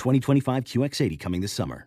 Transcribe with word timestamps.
2025 0.00 0.64
QX80 0.64 1.20
coming 1.20 1.40
this 1.42 1.52
summer. 1.52 1.86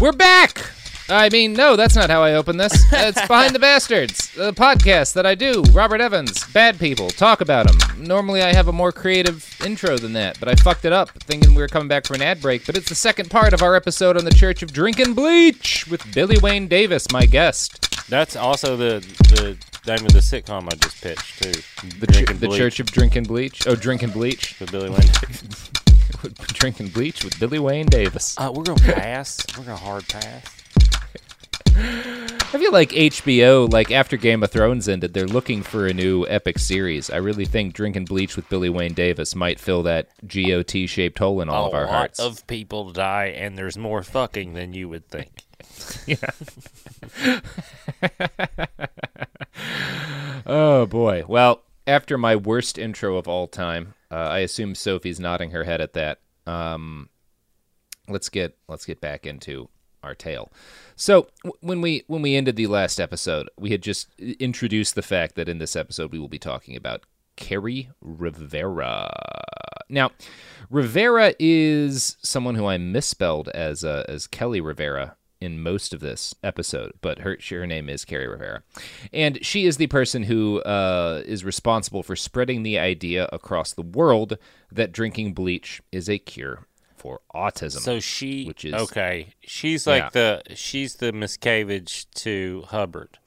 We're 0.00 0.12
back! 0.12 0.72
I 1.12 1.28
mean, 1.28 1.52
no, 1.52 1.76
that's 1.76 1.94
not 1.94 2.08
how 2.08 2.22
I 2.22 2.34
open 2.34 2.56
this. 2.56 2.72
It's 2.92 3.20
Behind 3.26 3.54
the 3.54 3.58
Bastards, 3.58 4.32
the 4.34 4.52
podcast 4.54 5.12
that 5.12 5.26
I 5.26 5.34
do. 5.34 5.62
Robert 5.72 6.00
Evans, 6.00 6.44
bad 6.52 6.78
people, 6.78 7.10
talk 7.10 7.40
about 7.42 7.66
them. 7.70 8.02
Normally 8.06 8.42
I 8.42 8.54
have 8.54 8.68
a 8.68 8.72
more 8.72 8.92
creative 8.92 9.46
intro 9.64 9.98
than 9.98 10.14
that, 10.14 10.40
but 10.40 10.48
I 10.48 10.54
fucked 10.54 10.84
it 10.86 10.92
up 10.92 11.10
thinking 11.24 11.54
we 11.54 11.60
were 11.60 11.68
coming 11.68 11.88
back 11.88 12.06
for 12.06 12.14
an 12.14 12.22
ad 12.22 12.40
break. 12.40 12.64
But 12.64 12.76
it's 12.78 12.88
the 12.88 12.94
second 12.94 13.30
part 13.30 13.52
of 13.52 13.62
our 13.62 13.76
episode 13.76 14.16
on 14.16 14.24
the 14.24 14.30
Church 14.30 14.62
of 14.62 14.72
Drinkin' 14.72 15.12
Bleach 15.14 15.86
with 15.88 16.14
Billy 16.14 16.38
Wayne 16.38 16.66
Davis, 16.66 17.06
my 17.12 17.26
guest. 17.26 18.08
That's 18.08 18.34
also 18.34 18.76
the 18.76 19.00
the 19.34 19.58
name 19.86 20.06
of 20.06 20.12
the 20.12 20.20
sitcom 20.20 20.72
I 20.72 20.76
just 20.76 21.02
pitched 21.02 21.42
too. 21.42 21.52
The, 21.98 22.06
Drinking 22.06 22.36
ch- 22.36 22.40
the 22.40 22.46
Bleach 22.48 22.58
Church 22.58 22.80
of 22.80 22.86
Drinkin' 22.86 23.24
Bleach. 23.24 23.66
Oh, 23.66 23.74
Drinkin' 23.74 24.10
Bleach. 24.10 24.58
with 24.60 24.72
Billy 24.72 24.88
Wayne. 24.88 25.00
Davis. 25.00 25.70
Drinkin' 26.54 26.88
Bleach 26.88 27.22
with 27.24 27.38
Billy 27.38 27.58
Wayne 27.58 27.86
Davis. 27.86 28.34
uh, 28.38 28.50
we're 28.54 28.62
gonna 28.62 28.80
pass. 28.80 29.44
We're 29.58 29.64
gonna 29.64 29.76
hard 29.76 30.08
pass. 30.08 30.44
I 31.74 32.58
feel 32.58 32.72
like 32.72 32.90
HBO, 32.90 33.72
like 33.72 33.90
after 33.90 34.18
Game 34.18 34.42
of 34.42 34.50
Thrones 34.50 34.88
ended, 34.88 35.14
they're 35.14 35.26
looking 35.26 35.62
for 35.62 35.86
a 35.86 35.94
new 35.94 36.26
epic 36.28 36.58
series. 36.58 37.08
I 37.08 37.16
really 37.16 37.46
think 37.46 37.72
Drinking 37.72 38.04
Bleach 38.04 38.36
with 38.36 38.48
Billy 38.50 38.68
Wayne 38.68 38.92
Davis 38.92 39.34
might 39.34 39.58
fill 39.58 39.82
that 39.84 40.08
GOT 40.26 40.86
shaped 40.86 41.18
hole 41.18 41.40
in 41.40 41.48
all 41.48 41.64
a 41.64 41.68
of 41.68 41.74
our 41.74 41.86
hearts. 41.86 42.18
A 42.18 42.24
lot 42.24 42.32
of 42.32 42.46
people 42.46 42.90
die, 42.90 43.26
and 43.26 43.56
there's 43.56 43.78
more 43.78 44.02
fucking 44.02 44.52
than 44.52 44.74
you 44.74 44.90
would 44.90 45.08
think. 45.08 45.44
oh 50.46 50.86
boy. 50.86 51.24
Well, 51.26 51.62
after 51.86 52.18
my 52.18 52.36
worst 52.36 52.78
intro 52.78 53.16
of 53.16 53.26
all 53.26 53.48
time, 53.48 53.94
uh, 54.10 54.16
I 54.16 54.40
assume 54.40 54.74
Sophie's 54.74 55.18
nodding 55.18 55.52
her 55.52 55.64
head 55.64 55.80
at 55.80 55.94
that. 55.94 56.20
Um, 56.46 57.08
let's 58.08 58.28
get 58.28 58.58
let's 58.68 58.84
get 58.84 59.00
back 59.00 59.26
into 59.26 59.70
our 60.02 60.14
tale. 60.14 60.52
So 61.02 61.26
when 61.58 61.80
we 61.80 62.04
when 62.06 62.22
we 62.22 62.36
ended 62.36 62.54
the 62.54 62.68
last 62.68 63.00
episode, 63.00 63.50
we 63.58 63.70
had 63.70 63.82
just 63.82 64.08
introduced 64.20 64.94
the 64.94 65.02
fact 65.02 65.34
that 65.34 65.48
in 65.48 65.58
this 65.58 65.74
episode 65.74 66.12
we 66.12 66.20
will 66.20 66.28
be 66.28 66.38
talking 66.38 66.76
about 66.76 67.02
Carrie 67.34 67.90
Rivera. 68.00 69.12
Now, 69.88 70.12
Rivera 70.70 71.34
is 71.40 72.18
someone 72.22 72.54
who 72.54 72.66
I 72.66 72.78
misspelled 72.78 73.48
as 73.48 73.84
uh, 73.84 74.04
as 74.06 74.28
Kelly 74.28 74.60
Rivera 74.60 75.16
in 75.40 75.60
most 75.60 75.92
of 75.92 75.98
this 75.98 76.36
episode, 76.44 76.92
but 77.00 77.18
her 77.18 77.36
her 77.50 77.66
name 77.66 77.88
is 77.88 78.04
Carrie 78.04 78.28
Rivera, 78.28 78.62
and 79.12 79.44
she 79.44 79.66
is 79.66 79.78
the 79.78 79.88
person 79.88 80.22
who 80.22 80.60
uh, 80.60 81.24
is 81.26 81.44
responsible 81.44 82.04
for 82.04 82.14
spreading 82.14 82.62
the 82.62 82.78
idea 82.78 83.28
across 83.32 83.72
the 83.72 83.82
world 83.82 84.38
that 84.70 84.92
drinking 84.92 85.34
bleach 85.34 85.82
is 85.90 86.08
a 86.08 86.20
cure 86.20 86.68
for 87.02 87.20
autism. 87.34 87.80
So 87.80 87.98
she, 87.98 88.44
Which 88.44 88.64
is- 88.64 88.74
okay. 88.74 89.34
She's 89.40 89.88
like 89.88 90.04
Yeah. 90.14 90.42
the 90.46 90.54
she's 90.54 90.94
the 90.94 91.10
Miscavige 91.12 92.06
to 92.14 92.62
Hubbard. 92.68 93.18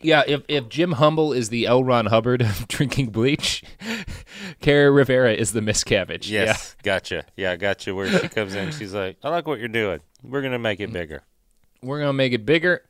Yeah, 0.00 0.22
if, 0.26 0.44
if 0.48 0.68
Jim 0.68 0.92
Humble 0.92 1.32
is 1.32 1.48
the 1.50 1.66
L. 1.66 1.82
Ron 1.84 2.06
Hubbard 2.06 2.40
of 2.40 2.68
drinking 2.68 3.10
bleach, 3.10 3.64
Carrie 4.60 4.90
Rivera 4.90 5.34
is 5.34 5.52
the 5.52 5.60
Miscavige. 5.60 6.30
Yes, 6.30 6.76
gotcha. 6.84 7.24
Yeah, 7.36 7.56
gotcha. 7.56 7.94
Where 7.94 8.08
she 8.08 8.28
comes 8.28 8.54
in, 8.54 8.70
she's 8.70 8.94
like, 8.94 9.18
"I 9.24 9.28
like 9.28 9.46
what 9.46 9.58
you're 9.58 9.68
doing. 9.68 10.00
We're 10.22 10.40
gonna 10.40 10.58
make 10.60 10.78
it 10.78 10.90
mm. 10.90 10.94
bigger, 10.94 11.24
We're 11.82 11.98
going 11.98 12.10
to 12.10 12.14
make 12.14 12.32
it 12.32 12.46
bigger 12.46 12.82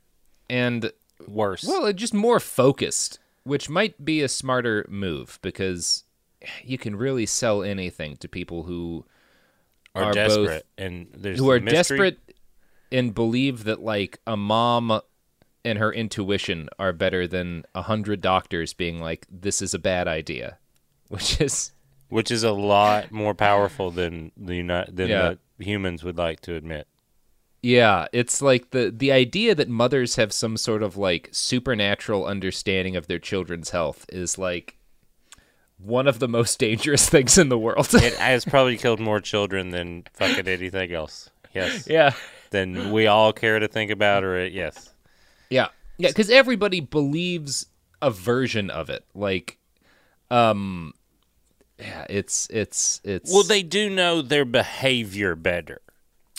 and, 0.50 0.92
worse." 1.26 1.64
well, 1.64 1.86
it 1.86 1.96
just 1.96 2.14
more 2.14 2.38
focused, 2.38 3.18
which 3.44 3.70
might 3.70 4.04
be 4.04 4.20
a 4.20 4.28
smarter 4.28 4.86
move 4.88 5.38
because 5.42 6.04
you 6.62 6.78
can 6.78 6.94
really 6.94 7.26
sell 7.26 7.62
anything 7.62 8.18
to 8.18 8.28
people 8.28 8.64
who 8.64 9.04
are, 9.94 10.04
are 10.04 10.12
desperate, 10.12 10.46
both- 10.76 10.84
and 10.86 11.06
there's 11.16 11.38
who 11.38 11.50
are 11.50 11.60
mystery. 11.60 11.76
desperate 11.98 12.18
and 12.92 13.14
believe 13.14 13.64
that 13.64 13.80
like 13.80 14.18
a 14.26 14.36
mom 14.36 15.00
and 15.64 15.78
her 15.78 15.92
intuition 15.92 16.68
are 16.78 16.92
better 16.92 17.26
than 17.26 17.64
a 17.74 17.82
hundred 17.82 18.20
doctors 18.20 18.72
being 18.72 19.00
like 19.00 19.26
this 19.30 19.60
is 19.62 19.74
a 19.74 19.78
bad 19.78 20.08
idea, 20.08 20.58
which 21.08 21.40
is 21.40 21.72
which 22.08 22.30
is 22.30 22.42
a 22.42 22.52
lot 22.52 23.10
more 23.12 23.34
powerful 23.34 23.90
than 23.90 24.32
the 24.36 24.60
than 24.90 25.08
Yeah. 25.08 25.34
the 25.58 25.64
humans 25.64 26.02
would 26.02 26.18
like 26.18 26.40
to 26.42 26.54
admit. 26.54 26.86
Yeah, 27.62 28.06
it's 28.12 28.40
like 28.40 28.70
the 28.70 28.90
the 28.90 29.12
idea 29.12 29.54
that 29.54 29.68
mothers 29.68 30.16
have 30.16 30.32
some 30.32 30.56
sort 30.56 30.82
of 30.82 30.96
like 30.96 31.28
supernatural 31.30 32.24
understanding 32.24 32.96
of 32.96 33.06
their 33.06 33.18
children's 33.18 33.68
health 33.70 34.06
is 34.08 34.38
like 34.38 34.78
one 35.82 36.06
of 36.06 36.18
the 36.18 36.28
most 36.28 36.58
dangerous 36.58 37.08
things 37.10 37.38
in 37.38 37.48
the 37.48 37.58
world. 37.58 37.92
It 37.94 38.14
has 38.14 38.44
probably 38.44 38.76
killed 38.76 39.00
more 39.00 39.20
children 39.20 39.70
than 39.70 40.04
fucking 40.14 40.48
anything 40.48 40.92
else. 40.92 41.30
Yes. 41.54 41.86
yeah. 41.88 42.12
Than 42.50 42.92
we 42.92 43.06
all 43.06 43.32
care 43.32 43.58
to 43.58 43.68
think 43.68 43.90
about, 43.90 44.24
or 44.24 44.36
it, 44.36 44.52
yes. 44.52 44.92
Yeah. 45.50 45.68
Yeah, 45.98 46.12
cuz 46.12 46.30
everybody 46.30 46.80
believes 46.80 47.66
a 48.00 48.10
version 48.10 48.70
of 48.70 48.88
it. 48.90 49.04
Like 49.14 49.58
um 50.30 50.94
yeah, 51.78 52.06
it's 52.08 52.46
it's 52.50 53.00
it's 53.04 53.32
Well, 53.32 53.42
they 53.42 53.62
do 53.62 53.90
know 53.90 54.22
their 54.22 54.44
behavior 54.44 55.34
better. 55.34 55.80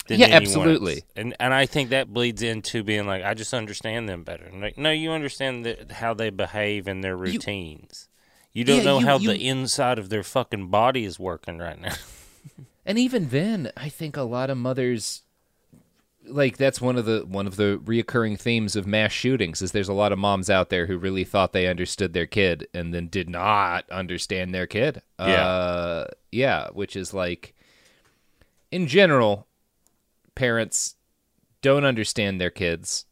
Than 0.06 0.18
Yeah, 0.20 0.28
absolutely. 0.28 0.94
else. 0.94 1.02
And 1.16 1.34
and 1.38 1.54
I 1.54 1.66
think 1.66 1.90
that 1.90 2.12
bleeds 2.12 2.42
into 2.42 2.82
being 2.82 3.06
like, 3.06 3.22
I 3.22 3.34
just 3.34 3.54
understand 3.54 4.08
them 4.08 4.24
better. 4.24 4.44
And 4.44 4.60
like, 4.60 4.78
no, 4.78 4.90
you 4.90 5.12
understand 5.12 5.64
the, 5.64 5.86
how 5.94 6.14
they 6.14 6.30
behave 6.30 6.88
and 6.88 7.02
their 7.04 7.16
routines. 7.16 8.08
You, 8.08 8.11
don't 8.64 8.78
Yeah, 8.78 8.82
know 8.84 8.98
you- 9.00 9.06
how 9.06 9.18
you- 9.18 9.28
the 9.30 9.48
inside 9.48 9.98
of 9.98 10.08
their 10.10 10.22
fucking 10.22 10.68
body 10.68 11.04
is 11.04 11.18
working 11.18 11.58
right 11.58 11.80
now. 11.80 11.94
And 12.84 12.98
even 12.98 13.28
then, 13.28 13.70
I 13.76 13.88
think 13.88 14.16
a 14.16 14.22
lot 14.22 14.50
of 14.50 14.58
mothers 14.58 15.22
like 16.26 16.56
that's 16.56 16.80
one 16.80 16.96
of 16.96 17.04
the 17.04 17.20
one 17.28 17.46
of 17.46 17.54
the 17.54 17.80
reoccurring 17.84 18.38
themes 18.40 18.74
of 18.74 18.86
mass 18.88 19.12
shootings 19.12 19.62
is 19.62 19.70
there's 19.70 19.88
a 19.88 19.92
lot 19.92 20.10
of 20.10 20.18
moms 20.18 20.50
out 20.50 20.68
there 20.68 20.86
who 20.86 20.96
really 20.98 21.22
thought 21.22 21.52
they 21.52 21.68
understood 21.68 22.12
their 22.12 22.26
kid 22.26 22.66
and 22.74 22.92
then 22.92 23.06
did 23.06 23.28
not 23.30 23.88
understand 23.90 24.52
their 24.52 24.66
kid. 24.66 25.00
Yeah. 25.20 25.46
Uh, 25.46 26.06
yeah, 26.32 26.68
which 26.72 26.96
is 26.96 27.14
like 27.14 27.54
in 28.72 28.88
general 28.88 29.46
parents 30.34 30.96
don't 31.60 31.84
understand 31.84 32.40
their 32.40 32.50
kids 32.50 33.04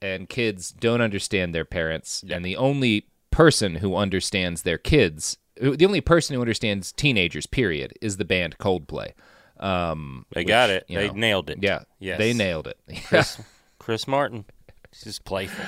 and 0.00 0.30
kids 0.30 0.70
don't 0.70 1.02
understand 1.02 1.54
their 1.54 1.66
parents 1.66 2.24
and 2.30 2.42
the 2.42 2.56
only 2.56 3.06
person 3.34 3.76
who 3.76 3.96
understands 3.96 4.62
their 4.62 4.78
kids 4.78 5.38
the 5.56 5.86
only 5.86 6.00
person 6.00 6.34
who 6.34 6.40
understands 6.40 6.92
teenagers 6.92 7.46
period 7.46 7.92
is 8.00 8.16
the 8.16 8.24
band 8.24 8.58
Coldplay. 8.58 9.12
Um 9.58 10.26
They 10.32 10.44
got 10.44 10.70
it. 10.70 10.84
They 10.88 11.08
know, 11.08 11.14
nailed 11.14 11.50
it. 11.50 11.58
Yeah. 11.62 11.82
Yes. 11.98 12.18
They 12.18 12.32
nailed 12.32 12.66
it. 12.66 12.78
Chris, 13.06 13.40
Chris 13.78 14.08
Martin. 14.08 14.44
He's 14.90 15.04
just 15.04 15.24
playful. 15.24 15.64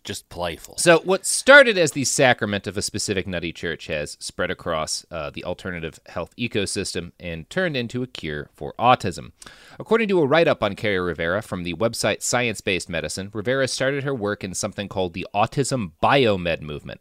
Just 0.00 0.28
playful. 0.28 0.76
So, 0.78 1.00
what 1.00 1.26
started 1.26 1.76
as 1.78 1.92
the 1.92 2.04
sacrament 2.04 2.66
of 2.66 2.76
a 2.76 2.82
specific 2.82 3.26
nutty 3.26 3.52
church 3.52 3.86
has 3.86 4.16
spread 4.20 4.50
across 4.50 5.04
uh, 5.10 5.30
the 5.30 5.44
alternative 5.44 5.98
health 6.06 6.34
ecosystem 6.36 7.12
and 7.18 7.48
turned 7.50 7.76
into 7.76 8.02
a 8.02 8.06
cure 8.06 8.50
for 8.54 8.74
autism. 8.78 9.32
According 9.78 10.08
to 10.08 10.20
a 10.20 10.26
write 10.26 10.48
up 10.48 10.62
on 10.62 10.74
Carrie 10.74 11.00
Rivera 11.00 11.42
from 11.42 11.62
the 11.62 11.74
website 11.74 12.22
Science 12.22 12.60
Based 12.60 12.88
Medicine, 12.88 13.30
Rivera 13.32 13.68
started 13.68 14.04
her 14.04 14.14
work 14.14 14.42
in 14.44 14.54
something 14.54 14.88
called 14.88 15.14
the 15.14 15.26
Autism 15.34 15.92
Biomed 16.02 16.60
Movement. 16.60 17.00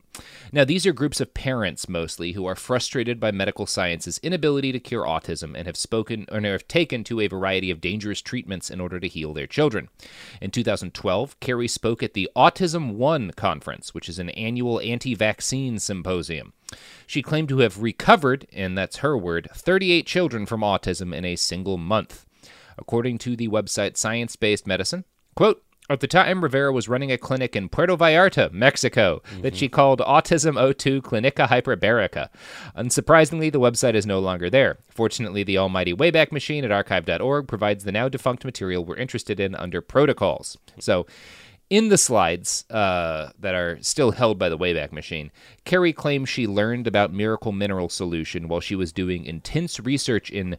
Now, 0.52 0.64
these 0.64 0.86
are 0.86 0.94
groups 0.94 1.20
of 1.20 1.34
parents 1.34 1.90
mostly 1.90 2.34
who 2.34 2.46
are 2.46 2.56
frustrated 2.56 3.20
by 3.20 3.32
medical 3.32 3.66
science's 3.66 4.20
inability 4.20 4.72
to 4.72 4.80
cure 4.80 5.06
autism 5.06 5.56
and 5.56 5.68
have 5.68 5.78
spoken 5.78 6.26
or 6.32 6.42
have 6.42 6.68
taken 6.68 7.04
to 7.06 7.20
a 7.20 7.28
variety 7.28 7.72
of 7.72 7.82
dangerous 7.82 8.22
treatments 8.22 8.70
in 8.70 8.80
order 8.80 9.00
to 9.00 9.08
heal 9.08 9.34
their 9.34 9.48
children. 9.48 9.90
In 10.42 10.52
2012, 10.52 11.40
Carrie 11.40 11.68
spoke 11.68 12.04
at 12.04 12.14
the 12.14 12.30
Autism 12.36 12.87
One 12.96 13.32
conference, 13.32 13.94
which 13.94 14.08
is 14.08 14.20
an 14.20 14.30
annual 14.32 14.80
anti 14.80 15.16
vaccine 15.16 15.80
symposium. 15.80 16.54
She 17.06 17.22
claimed 17.22 17.50
to 17.50 17.60
have 17.60 17.82
recovered, 17.82 18.48
and 18.54 18.78
that's 18.78 18.98
her 18.98 19.18
word, 19.18 19.50
38 19.54 20.06
children 20.06 20.46
from 20.46 20.62
autism 20.62 21.14
in 21.14 21.26
a 21.26 21.36
single 21.36 21.78
month. 21.78 22.26
According 22.78 23.18
to 23.20 23.36
the 23.36 23.48
website 23.48 23.98
Science 23.98 24.36
Based 24.36 24.68
Medicine, 24.68 25.06
quote, 25.36 25.64
at 25.90 26.02
the 26.02 26.08
time, 26.08 26.44
Rivera 26.44 26.74
was 26.74 26.90
running 26.90 27.14
a 27.14 27.18
clinic 27.18 27.56
in 27.56 27.70
Puerto 27.70 27.96
Vallarta, 27.96 28.52
Mexico, 28.52 29.22
that 29.42 29.56
she 29.56 29.68
mm-hmm. 29.68 29.76
called 29.76 30.00
Autism 30.00 30.56
O2 30.56 31.02
Clinica 31.02 31.48
Hyperbarica. 31.48 32.28
Unsurprisingly, 32.76 33.50
the 33.50 33.60
website 33.60 33.94
is 33.94 34.06
no 34.06 34.20
longer 34.20 34.50
there. 34.50 34.80
Fortunately, 34.90 35.44
the 35.44 35.58
almighty 35.58 35.94
Wayback 35.94 36.34
Machine 36.34 36.66
at 36.66 36.74
archive.org 36.74 37.48
provides 37.48 37.86
the 37.86 37.94
now 37.94 38.10
defunct 38.10 38.44
material 38.44 38.84
we're 38.84 38.98
interested 38.98 39.40
in 39.40 39.56
under 39.56 39.80
protocols. 39.80 40.58
So, 40.78 41.08
in 41.70 41.90
the 41.90 41.98
slides 41.98 42.64
uh, 42.70 43.32
that 43.40 43.54
are 43.56 43.78
still 43.82 44.12
held 44.12 44.40
by 44.40 44.50
the 44.50 44.58
Wayback 44.58 44.92
Machine, 44.92 45.32
Carrie 45.66 45.94
claims 45.94 46.30
she 46.30 46.48
learned 46.48 46.88
about 46.88 47.12
Miracle 47.12 47.52
Mineral 47.52 47.90
Solution 47.90 48.48
while 48.48 48.62
she 48.62 48.76
was 48.76 48.92
doing 48.94 49.26
intense 49.26 49.80
research 49.80 50.30
in 50.30 50.58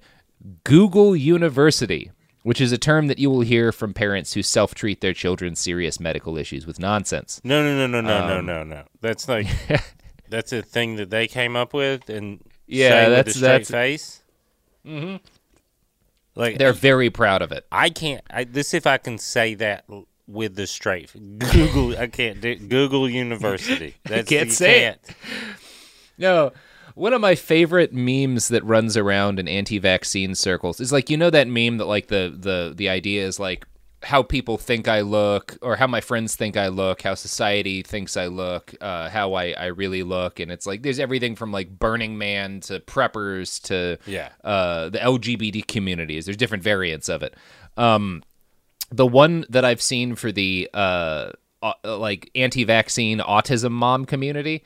Google 0.65 1.17
University, 1.17 2.11
which 2.43 2.61
is 2.61 2.73
a 2.73 2.79
term 2.79 3.07
that 3.09 3.19
you 3.19 3.31
will 3.31 3.41
hear 3.41 3.73
from 3.73 3.95
parents 3.95 4.35
who 4.35 4.43
self 4.43 4.75
treat 4.75 5.01
their 5.01 5.15
children's 5.15 5.59
serious 5.61 5.99
medical 5.99 6.37
issues 6.37 6.67
with 6.67 6.79
nonsense. 6.79 7.41
No, 7.43 7.63
no, 7.63 7.75
no, 7.75 7.87
no, 7.87 8.01
no, 8.07 8.23
Um, 8.23 8.29
no, 8.29 8.41
no, 8.41 8.63
no. 8.65 8.85
That's 9.01 9.29
like 9.29 9.47
that's 10.29 10.53
a 10.53 10.63
thing 10.63 10.97
that 10.97 11.11
they 11.11 11.27
came 11.27 11.57
up 11.57 11.73
with 11.73 12.09
and 12.11 12.41
Yeah, 12.67 13.09
that's- 13.09 13.27
with 13.27 13.37
a 13.37 13.39
straight 13.39 13.49
that's- 13.67 13.71
face. 13.71 14.23
Mm-hmm. 14.87 15.17
Like 16.35 16.59
They're 16.59 16.73
very 16.73 17.11
proud 17.11 17.43
of 17.43 17.51
it. 17.51 17.67
I 17.73 17.91
can't. 17.91 18.23
I, 18.31 18.45
this 18.45 18.73
if 18.73 18.87
I 18.87 18.99
can 18.99 19.19
say 19.19 19.55
that 19.55 19.85
with 20.29 20.55
the 20.55 20.67
straight 20.67 21.11
Google. 21.39 21.99
I 21.99 22.07
can't 22.07 22.41
do 22.41 22.55
Google 22.57 23.09
University. 23.09 23.97
That's 24.05 24.29
can't 24.29 24.53
say 24.53 24.85
it. 24.85 25.01
can't. 25.07 25.17
No. 26.19 26.53
One 26.95 27.13
of 27.13 27.21
my 27.21 27.35
favorite 27.37 27.93
memes 27.93 28.49
that 28.49 28.65
runs 28.65 28.97
around 28.97 29.39
in 29.39 29.47
anti-vaccine 29.47 30.35
circles 30.35 30.81
is 30.81 30.91
like 30.93 31.09
you 31.11 31.17
know 31.17 31.31
that 31.31 31.47
meme 31.47 31.79
that 31.79 31.85
like 31.87 32.09
the 32.09 32.35
the 32.37 32.73
the 32.77 32.89
idea 32.89 33.25
is 33.25 33.39
like 33.39 33.65
how 34.05 34.23
people 34.23 34.59
think 34.59 34.87
I 34.89 35.01
look 35.01 35.57
or 35.63 35.75
how 35.77 35.87
my 35.89 36.01
friends 36.01 36.37
think 36.37 36.57
I 36.57 36.69
look, 36.69 37.03
how 37.03 37.15
society 37.15 37.83
thinks 37.83 38.17
I 38.17 38.27
look, 38.27 38.73
uh, 38.81 39.09
how 39.11 39.35
I, 39.35 39.51
I 39.53 39.67
really 39.67 40.03
look, 40.05 40.39
and 40.41 40.51
it's 40.53 40.67
like 40.67 40.83
there's 40.83 41.01
everything 41.01 41.35
from 41.37 41.51
like 41.53 41.69
Burning 41.79 42.17
Man 42.19 42.61
to 42.63 42.79
preppers 42.81 43.61
to 43.65 43.99
Yeah. 44.07 44.31
uh, 44.45 44.89
the 44.89 44.99
LGBT 44.99 45.67
communities. 45.67 46.27
There's 46.27 46.37
different 46.37 46.63
variants 46.65 47.09
of 47.09 47.23
it. 47.25 47.35
Um, 47.77 48.23
the 48.91 49.07
one 49.07 49.45
that 49.51 49.65
I've 49.65 49.83
seen 49.83 50.15
for 50.15 50.33
the 50.33 50.69
uh, 50.73 51.31
uh, 51.63 51.73
like 51.85 52.31
anti-vaccine 52.35 53.19
autism 53.19 53.73
mom 53.73 54.05
community 54.05 54.65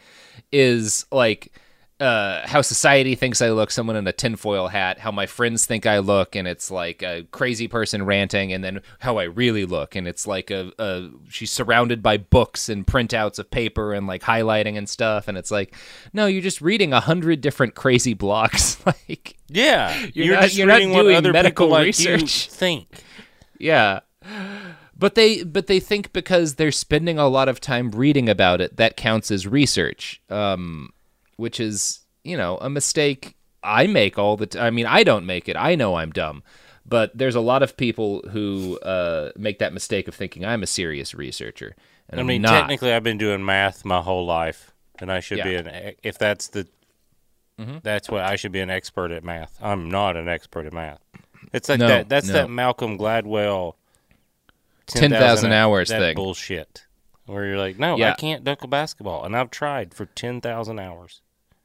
is 0.53 1.07
like 1.11 1.53
uh, 2.01 2.45
how 2.49 2.61
society 2.61 3.15
thinks 3.15 3.41
I 3.41 3.51
look, 3.51 3.71
someone 3.71 3.95
in 3.95 4.05
a 4.09 4.13
tinfoil 4.13 4.67
hat, 4.67 4.99
how 4.99 5.13
my 5.13 5.27
friends 5.27 5.67
think 5.67 5.87
I 5.87 5.99
look, 6.01 6.35
and 6.35 6.49
it's 6.49 6.69
like 6.69 7.01
a 7.03 7.23
crazy 7.31 7.69
person 7.69 8.05
ranting, 8.05 8.53
and 8.53 8.65
then 8.65 8.81
how 8.99 9.19
I 9.19 9.25
really 9.25 9.65
look, 9.67 9.95
and 9.95 10.09
it's 10.09 10.27
like 10.27 10.51
a, 10.51 10.73
a 10.81 11.11
she's 11.29 11.53
surrounded 11.53 12.03
by 12.03 12.17
books 12.17 12.69
and 12.69 12.85
printouts 12.85 13.39
of 13.39 13.49
paper 13.53 13.93
and 13.93 14.09
like 14.09 14.23
highlighting 14.23 14.77
and 14.77 14.89
stuff, 14.89 15.29
and 15.29 15.39
it's 15.39 15.53
like, 15.53 15.77
no, 16.13 16.27
you're 16.27 16.43
just 16.43 16.61
reading 16.61 16.93
a 16.93 16.99
hundred 16.99 17.41
different 17.41 17.77
crazy 17.77 18.15
blocks, 18.15 18.79
like 18.87 19.37
Yeah, 19.49 19.97
You're 20.13 20.27
you're, 20.27 20.35
not- 20.35 20.43
just 20.43 20.57
you're 20.57 20.67
not 20.67 20.75
reading 20.79 20.91
what 20.93 21.03
doing 21.03 21.17
other 21.17 21.33
medical 21.33 21.67
people 21.67 21.71
like 21.79 21.87
research. 21.87 22.49
think. 22.51 22.89
Yeah. 23.61 24.01
But 24.97 25.15
they 25.15 25.43
but 25.43 25.67
they 25.67 25.81
think 25.81 26.13
because 26.13 26.55
they're 26.55 26.71
spending 26.73 27.19
a 27.19 27.29
lot 27.29 27.49
of 27.49 27.61
time 27.61 27.91
reading 27.91 28.29
about 28.29 28.61
it 28.61 28.77
that 28.77 28.97
counts 28.97 29.31
as 29.31 29.47
research. 29.47 30.21
Um 30.31 30.91
which 31.37 31.59
is, 31.59 32.01
you 32.25 32.37
know, 32.37 32.59
a 32.59 32.71
mistake 32.71 33.37
I 33.65 33.87
make 33.87 34.19
all 34.19 34.37
the 34.37 34.47
time. 34.47 34.63
I 34.65 34.71
mean, 34.71 34.87
I 34.87 35.03
don't 35.03 35.27
make 35.27 35.49
it. 35.49 35.57
I 35.57 35.75
know 35.75 35.97
I'm 35.97 36.11
dumb. 36.11 36.43
But 36.85 37.17
there's 37.17 37.37
a 37.37 37.41
lot 37.41 37.63
of 37.63 37.77
people 37.77 38.23
who 38.31 38.79
uh, 38.81 39.31
make 39.37 39.61
that 39.61 39.73
mistake 39.73 40.09
of 40.09 40.15
thinking 40.17 40.45
I'm 40.45 40.63
a 40.65 40.67
serious 40.67 41.15
researcher. 41.15 41.77
And 42.09 42.21
I 42.21 42.25
mean, 42.25 42.43
technically, 42.43 42.93
I've 42.93 43.05
been 43.05 43.19
doing 43.19 43.45
math 43.45 43.85
my 43.85 44.01
whole 44.03 44.27
life, 44.27 44.73
and 44.99 45.11
I 45.11 45.21
should 45.21 45.43
be 45.45 45.51
Yeah. 45.53 45.63
Mm-hmm. 45.63 45.87
an. 45.89 45.95
If 46.03 46.19
that's 46.19 46.49
the, 46.49 46.67
that's 47.83 48.11
what 48.11 48.23
I 48.25 48.35
should 48.37 48.51
be 48.53 48.59
an 48.61 48.69
expert 48.69 49.13
at 49.13 49.23
math. 49.23 49.57
I'm 49.63 49.91
not 49.91 50.17
an 50.17 50.29
expert 50.29 50.67
at 50.67 50.73
math. 50.73 50.99
It's 51.53 51.69
like 51.69 51.79
No, 51.79 51.87
that. 51.89 52.09
That's 52.09 52.27
no. 52.27 52.33
that 52.35 52.51
Malcolm 52.51 52.99
Gladwell. 52.99 53.75
10,000 55.01 55.53
hours 55.53 55.89
that 55.89 55.99
thing. 56.01 56.15
bullshit. 56.17 56.87
Where 57.27 57.47
you're 57.47 57.59
like, 57.59 57.79
no, 57.79 57.95
I 57.95 58.15
can't 58.15 58.43
dunk 58.45 58.63
a 58.65 58.69
basketball, 58.69 59.25
and 59.25 59.37
I've 59.37 59.51
tried 59.51 59.95
for 59.95 60.07
ten 60.07 60.41
thousand 60.41 60.79
hours. 60.81 61.21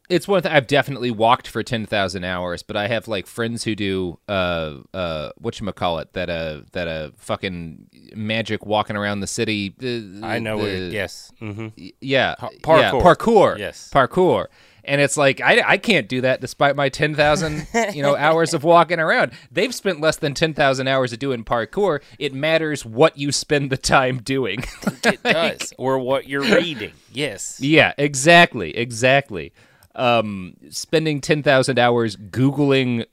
it's 0.07 0.25
one 0.27 0.41
thing 0.43 0.51
I've 0.53 0.67
definitely 0.67 1.09
walked 1.11 1.47
for 1.47 1.63
ten 1.63 1.85
thousand 1.87 2.23
hours, 2.23 2.61
but 2.63 2.77
I 2.77 2.87
have 2.87 3.07
like 3.07 3.25
friends 3.25 3.63
who 3.63 3.75
do 3.75 4.19
uh 4.29 4.75
uh 4.93 5.31
what 5.37 5.59
you 5.59 5.69
call 5.71 5.97
it 5.99 6.13
that 6.13 6.29
uh 6.29 6.61
that 6.73 6.87
uh 6.87 7.09
fucking 7.17 7.87
magic 8.15 8.65
walking 8.67 8.95
around 8.95 9.19
the 9.21 9.27
city. 9.27 9.73
Uh, 9.81 10.25
I 10.25 10.37
know. 10.39 10.57
what 10.57 10.67
yes. 10.69 11.31
hmm 11.39 11.69
Yeah, 11.99 12.35
Pa- 12.37 12.49
yeah, 12.79 12.91
parkour. 12.91 13.01
parkour. 13.01 13.57
Yes. 13.57 13.89
parkour. 13.91 14.45
And 14.87 15.01
it's 15.01 15.17
like 15.17 15.41
I, 15.41 15.61
I 15.65 15.77
can't 15.77 16.07
do 16.07 16.21
that 16.21 16.39
despite 16.41 16.75
my 16.75 16.89
ten 16.89 17.13
thousand 17.13 17.67
you 17.93 18.01
know 18.01 18.15
hours 18.15 18.53
of 18.53 18.63
walking 18.63 18.99
around. 18.99 19.33
They've 19.51 19.75
spent 19.75 19.99
less 19.99 20.15
than 20.17 20.33
ten 20.33 20.53
thousand 20.53 20.87
hours 20.87 21.11
of 21.13 21.19
doing 21.19 21.43
parkour. 21.43 22.01
It 22.17 22.33
matters 22.33 22.85
what 22.85 23.17
you 23.17 23.31
spend 23.31 23.69
the 23.69 23.77
time 23.77 24.19
doing. 24.19 24.63
It 25.03 25.23
does, 25.23 25.73
or 25.77 25.99
what 25.99 26.27
you're 26.27 26.41
reading. 26.41 26.91
Yes. 27.13 27.61
Yeah, 27.61 27.93
exactly, 27.97 28.75
exactly. 28.75 29.53
Um, 29.95 30.55
spending 30.69 31.21
ten 31.21 31.43
thousand 31.43 31.79
hours 31.79 32.15
googling 32.17 33.05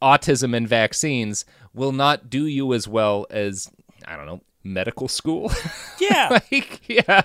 autism 0.00 0.56
and 0.56 0.68
vaccines 0.68 1.44
will 1.74 1.92
not 1.92 2.30
do 2.30 2.46
you 2.46 2.72
as 2.72 2.86
well 2.86 3.26
as 3.30 3.68
I 4.06 4.16
don't 4.16 4.26
know 4.26 4.40
medical 4.64 5.08
school. 5.08 5.52
Yeah. 6.00 6.40
like, 6.50 6.80
yeah. 6.88 7.22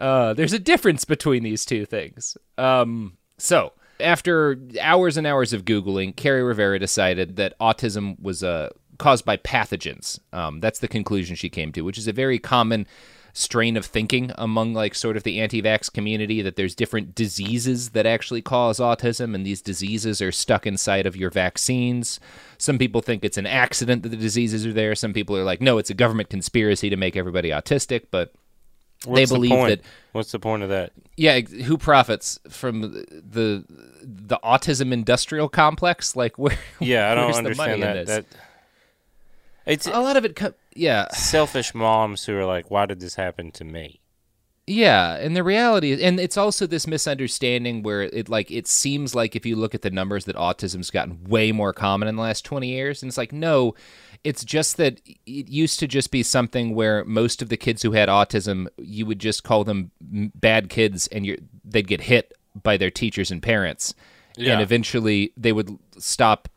Uh, 0.00 0.34
there's 0.34 0.52
a 0.52 0.58
difference 0.58 1.04
between 1.04 1.42
these 1.42 1.64
two 1.64 1.84
things. 1.86 2.36
Um, 2.58 3.18
so 3.38 3.72
after 4.00 4.58
hours 4.80 5.16
and 5.16 5.26
hours 5.26 5.52
of 5.52 5.64
googling, 5.64 6.16
Carrie 6.16 6.42
Rivera 6.42 6.78
decided 6.78 7.36
that 7.36 7.58
autism 7.58 8.18
was 8.20 8.42
uh, 8.42 8.70
caused 8.98 9.24
by 9.24 9.36
pathogens. 9.36 10.18
Um, 10.32 10.60
that's 10.60 10.78
the 10.78 10.88
conclusion 10.88 11.36
she 11.36 11.50
came 11.50 11.70
to, 11.72 11.82
which 11.82 11.98
is 11.98 12.08
a 12.08 12.12
very 12.12 12.38
common 12.38 12.86
strain 13.32 13.76
of 13.76 13.86
thinking 13.86 14.32
among 14.38 14.74
like 14.74 14.92
sort 14.94 15.16
of 15.16 15.22
the 15.22 15.40
anti-vax 15.40 15.92
community 15.92 16.42
that 16.42 16.56
there's 16.56 16.74
different 16.74 17.14
diseases 17.14 17.90
that 17.90 18.04
actually 18.04 18.42
cause 18.42 18.80
autism 18.80 19.36
and 19.36 19.46
these 19.46 19.62
diseases 19.62 20.20
are 20.20 20.32
stuck 20.32 20.66
inside 20.66 21.06
of 21.06 21.16
your 21.16 21.30
vaccines. 21.30 22.18
Some 22.58 22.76
people 22.76 23.00
think 23.00 23.24
it's 23.24 23.38
an 23.38 23.46
accident 23.46 24.02
that 24.02 24.08
the 24.08 24.16
diseases 24.16 24.66
are 24.66 24.72
there. 24.72 24.96
Some 24.96 25.12
people 25.12 25.36
are 25.36 25.44
like 25.44 25.60
no, 25.60 25.78
it's 25.78 25.90
a 25.90 25.94
government 25.94 26.28
conspiracy 26.28 26.90
to 26.90 26.96
make 26.96 27.16
everybody 27.16 27.50
autistic, 27.50 28.06
but 28.10 28.32
What's 29.04 29.30
the 29.30 29.34
believe 29.36 29.50
point? 29.50 29.82
that 29.82 29.88
What's 30.12 30.32
the 30.32 30.38
point 30.38 30.62
of 30.62 30.68
that? 30.68 30.92
yeah, 31.16 31.40
who 31.40 31.78
profits 31.78 32.38
from 32.48 32.82
the 32.82 33.64
the 34.02 34.38
autism 34.44 34.92
industrial 34.92 35.48
complex? 35.48 36.16
Like 36.16 36.38
where? 36.38 36.58
Yeah, 36.80 37.10
I 37.10 37.14
don't 37.14 37.30
the 37.32 37.38
understand 37.38 37.82
that. 37.82 38.06
That 38.06 38.24
it's 39.66 39.86
a 39.86 40.00
lot 40.00 40.16
of 40.16 40.24
it. 40.24 40.36
Co- 40.36 40.54
yeah, 40.74 41.08
selfish 41.10 41.74
moms 41.74 42.24
who 42.24 42.36
are 42.36 42.44
like, 42.44 42.70
"Why 42.70 42.86
did 42.86 43.00
this 43.00 43.14
happen 43.14 43.50
to 43.52 43.64
me?" 43.64 43.99
Yeah, 44.66 45.16
and 45.16 45.34
the 45.34 45.42
reality 45.42 45.90
is, 45.90 46.00
and 46.00 46.20
it's 46.20 46.36
also 46.36 46.66
this 46.66 46.86
misunderstanding 46.86 47.82
where 47.82 48.02
it 48.02 48.28
like 48.28 48.50
it 48.50 48.68
seems 48.68 49.14
like 49.14 49.34
if 49.34 49.44
you 49.44 49.56
look 49.56 49.74
at 49.74 49.82
the 49.82 49.90
numbers 49.90 50.26
that 50.26 50.36
autism's 50.36 50.90
gotten 50.90 51.24
way 51.24 51.50
more 51.50 51.72
common 51.72 52.06
in 52.06 52.14
the 52.14 52.22
last 52.22 52.44
20 52.44 52.68
years 52.68 53.02
and 53.02 53.08
it's 53.10 53.18
like 53.18 53.32
no, 53.32 53.74
it's 54.22 54.44
just 54.44 54.76
that 54.76 55.00
it 55.06 55.48
used 55.48 55.80
to 55.80 55.88
just 55.88 56.12
be 56.12 56.22
something 56.22 56.74
where 56.74 57.04
most 57.04 57.42
of 57.42 57.48
the 57.48 57.56
kids 57.56 57.82
who 57.82 57.92
had 57.92 58.08
autism 58.08 58.68
you 58.78 59.06
would 59.06 59.18
just 59.18 59.42
call 59.42 59.64
them 59.64 59.90
bad 60.00 60.68
kids 60.68 61.08
and 61.08 61.26
you 61.26 61.42
they'd 61.64 61.88
get 61.88 62.02
hit 62.02 62.32
by 62.62 62.76
their 62.76 62.90
teachers 62.90 63.30
and 63.30 63.42
parents. 63.42 63.94
Yeah. 64.36 64.52
And 64.52 64.62
eventually 64.62 65.32
they 65.36 65.52
would 65.52 65.78
stop 65.98 66.48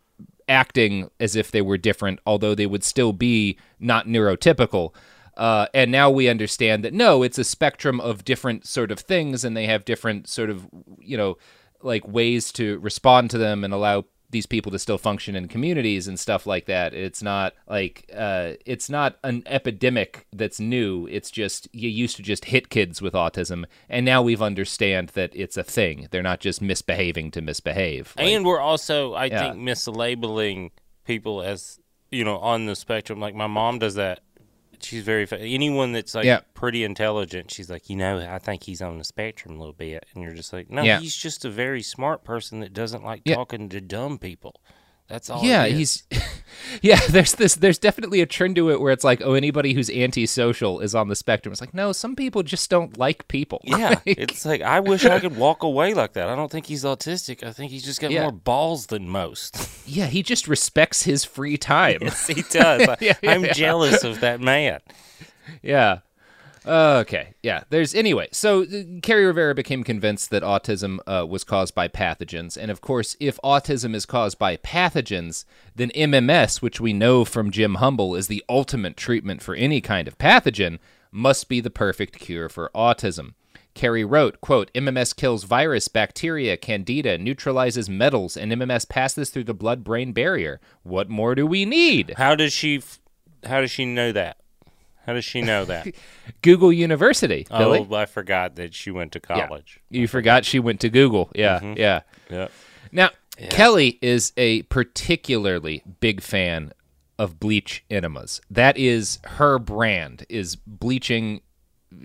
acting 0.47 1.09
as 1.19 1.35
if 1.35 1.51
they 1.51 1.61
were 1.61 1.77
different, 1.77 2.19
although 2.25 2.55
they 2.55 2.65
would 2.65 2.83
still 2.83 3.13
be 3.13 3.57
not 3.79 4.07
neurotypical. 4.07 4.93
Uh, 5.37 5.67
and 5.73 5.91
now 5.91 6.09
we 6.09 6.27
understand 6.29 6.83
that 6.83 6.93
no, 6.93 7.23
it's 7.23 7.37
a 7.39 7.43
spectrum 7.43 7.99
of 7.99 8.23
different 8.23 8.65
sort 8.67 8.91
of 8.91 8.99
things, 8.99 9.43
and 9.43 9.55
they 9.57 9.65
have 9.65 9.85
different 9.85 10.27
sort 10.27 10.49
of, 10.49 10.67
you 10.99 11.17
know, 11.17 11.37
like 11.81 12.07
ways 12.07 12.51
to 12.53 12.79
respond 12.79 13.29
to 13.31 13.37
them 13.37 13.63
and 13.63 13.73
allow 13.73 14.05
these 14.29 14.45
people 14.47 14.71
to 14.71 14.79
still 14.79 14.97
function 14.97 15.35
in 15.35 15.47
communities 15.47 16.07
and 16.07 16.19
stuff 16.19 16.47
like 16.47 16.65
that. 16.65 16.91
It's 16.93 17.21
not 17.21 17.53
like 17.67 18.09
uh, 18.15 18.53
it's 18.65 18.89
not 18.89 19.17
an 19.23 19.43
epidemic 19.45 20.25
that's 20.33 20.59
new. 20.59 21.07
It's 21.07 21.29
just 21.29 21.67
you 21.71 21.87
used 21.89 22.15
to 22.17 22.23
just 22.23 22.45
hit 22.45 22.69
kids 22.69 22.99
with 23.01 23.13
autism, 23.13 23.65
and 23.89 24.05
now 24.05 24.21
we've 24.23 24.41
understand 24.41 25.09
that 25.09 25.31
it's 25.35 25.55
a 25.57 25.63
thing. 25.63 26.07
They're 26.09 26.23
not 26.23 26.39
just 26.39 26.61
misbehaving 26.61 27.29
to 27.31 27.41
misbehave. 27.41 28.13
Like- 28.17 28.27
and 28.27 28.43
we're 28.45 28.59
also, 28.59 29.13
I 29.13 29.25
Yeah. 29.25 29.51
think, 29.51 29.57
mislabeling 29.57 30.71
people 31.05 31.41
as 31.43 31.79
you 32.11 32.23
know 32.23 32.37
on 32.37 32.65
the 32.65 32.75
spectrum. 32.75 33.19
Like 33.19 33.35
my 33.35 33.47
mom 33.47 33.79
does 33.79 33.95
that. 33.95 34.21
She's 34.83 35.03
very 35.03 35.25
fa- 35.25 35.39
anyone 35.39 35.91
that's 35.93 36.13
like 36.15 36.25
pretty 36.53 36.83
intelligent. 36.83 37.51
She's 37.51 37.69
like, 37.69 37.89
you 37.89 37.95
know, 37.95 38.19
I 38.19 38.39
think 38.39 38.63
he's 38.63 38.81
on 38.81 38.97
the 38.97 39.03
spectrum 39.03 39.55
a 39.55 39.59
little 39.59 39.73
bit, 39.73 40.05
and 40.13 40.23
you're 40.23 40.33
just 40.33 40.51
like, 40.53 40.69
no, 40.69 40.81
Yeah. 40.83 40.99
he's 40.99 41.15
just 41.15 41.45
a 41.45 41.49
very 41.49 41.81
smart 41.81 42.23
person 42.23 42.59
that 42.59 42.73
doesn't 42.73 43.03
like 43.03 43.21
Yeah. 43.25 43.35
talking 43.35 43.69
to 43.69 43.81
dumb 43.81 44.17
people. 44.17 44.61
That's 45.13 45.29
all. 45.29 45.43
yeah, 45.43 45.67
he's 45.67 46.01
yeah. 46.81 46.99
There's 47.07 47.33
this. 47.33 47.53
There's 47.53 47.77
definitely 47.77 48.21
a 48.21 48.25
trend 48.25 48.55
to 48.55 48.71
it 48.71 48.81
where 48.81 48.91
it's 48.91 49.03
like, 49.03 49.21
oh, 49.23 49.35
anybody 49.35 49.73
who's 49.73 49.91
antisocial 49.91 50.79
is 50.79 50.95
on 50.95 51.07
the 51.07 51.15
spectrum. 51.15 51.51
It's 51.51 51.61
like, 51.61 51.71
no, 51.75 51.91
some 51.91 52.15
people 52.15 52.41
just 52.41 52.67
don't 52.71 52.97
like 52.97 53.27
people. 53.27 53.61
Yeah, 53.67 53.89
Like, 53.89 54.01
it's 54.05 54.43
like 54.43 54.61
I 54.63 54.79
wish 54.79 55.05
I 55.05 55.19
could 55.19 55.37
walk 55.37 55.61
away 55.61 55.93
like 55.93 56.13
that. 56.13 56.29
I 56.29 56.35
don't 56.35 56.49
think 56.51 56.65
he's 56.65 56.83
autistic. 56.83 57.43
I 57.43 57.51
think 57.53 57.69
he's 57.71 57.83
just 57.85 58.01
got 58.01 58.09
Yeah. 58.09 58.23
more 58.23 58.31
balls 58.31 58.87
than 58.87 59.07
most. 59.07 59.69
yeah. 59.87 60.07
He 60.07 60.23
just 60.23 60.47
respects 60.47 61.03
his 61.03 61.23
free 61.23 61.57
time. 61.57 61.99
yes, 62.01 62.25
he 62.25 62.41
does. 62.49 62.81
I, 62.89 62.97
Yeah, 62.99 63.13
yeah, 63.21 63.31
I'm 63.33 63.43
jealous 63.53 64.03
of 64.03 64.21
that 64.21 64.41
man. 64.41 64.79
Yeah. 65.61 65.99
Okay. 66.65 67.33
Yeah. 67.43 67.63
There's 67.69 67.93
anyway. 67.93 68.29
So 68.31 68.63
uh, 68.63 68.99
Carrie 69.01 69.25
Rivera 69.25 69.53
became 69.53 69.83
convinced 69.83 70.29
that 70.29 70.43
autism 70.43 70.99
uh, 71.05 71.25
was 71.27 71.43
caused 71.43 71.75
by 71.75 71.87
pathogens, 71.87 72.57
and 72.57 72.71
of 72.71 72.81
course, 72.81 73.17
if 73.19 73.39
autism 73.43 73.93
is 73.93 74.05
caused 74.05 74.37
by 74.39 74.57
pathogens, 74.57 75.45
then 75.75 75.89
MMS, 75.89 76.61
which 76.61 76.79
we 76.79 76.93
know 76.93 77.25
from 77.25 77.51
Jim 77.51 77.75
Humble 77.75 78.15
is 78.15 78.27
the 78.27 78.43
ultimate 78.47 78.95
treatment 78.97 79.41
for 79.41 79.55
any 79.55 79.81
kind 79.81 80.07
of 80.07 80.17
pathogen, 80.17 80.79
must 81.11 81.49
be 81.49 81.59
the 81.59 81.69
perfect 81.69 82.19
cure 82.19 82.49
for 82.49 82.71
autism. 82.73 83.33
Carrie 83.75 84.05
wrote, 84.05 84.39
quote, 84.39 84.71
MMS 84.73 85.15
kills 85.15 85.45
virus, 85.45 85.87
bacteria, 85.87 86.55
candida, 86.55 87.17
neutralizes 87.17 87.89
metals, 87.89 88.37
and 88.37 88.51
MMS 88.51 88.87
passes 88.87 89.31
through 89.31 89.45
the 89.45 89.53
blood-brain 89.53 90.13
barrier. 90.13 90.61
What 90.83 91.09
more 91.09 91.33
do 91.33 91.47
we 91.47 91.65
need? 91.65 92.13
How 92.17 92.35
does 92.35 92.53
she? 92.53 92.77
f- 92.77 92.99
How 93.43 93.61
does 93.61 93.71
she 93.71 93.85
know 93.85 94.11
that? 94.11 94.37
How 95.05 95.13
does 95.13 95.25
she 95.25 95.41
know 95.41 95.65
that? 95.65 95.87
Google 96.41 96.71
University, 96.71 97.45
Billy. 97.49 97.85
oh, 97.89 97.95
I 97.95 98.05
forgot 98.05 98.55
that 98.55 98.73
she 98.73 98.89
went 98.91 99.11
to 99.13 99.21
Yeah. 99.29 99.47
college. 99.47 99.79
You 99.89 100.07
forgot 100.07 100.45
she 100.45 100.59
went 100.59 100.79
to 100.81 100.89
Google. 100.89 101.29
Yeah, 101.35 101.59
Mm-hmm. 101.59 101.77
yeah. 101.79 102.01
Yep. 102.29 102.51
Now, 102.91 103.09
Kelly 103.49 103.97
is 104.01 104.31
a 104.37 104.61
particularly 104.63 105.83
big 105.99 106.21
fan 106.21 106.71
of 107.19 107.39
bleach 107.39 107.83
enemas. 107.89 108.39
That 108.49 108.77
is 108.77 109.19
her 109.25 109.59
brand. 109.59 110.25
Is 110.29 110.55
bleaching, 110.55 111.41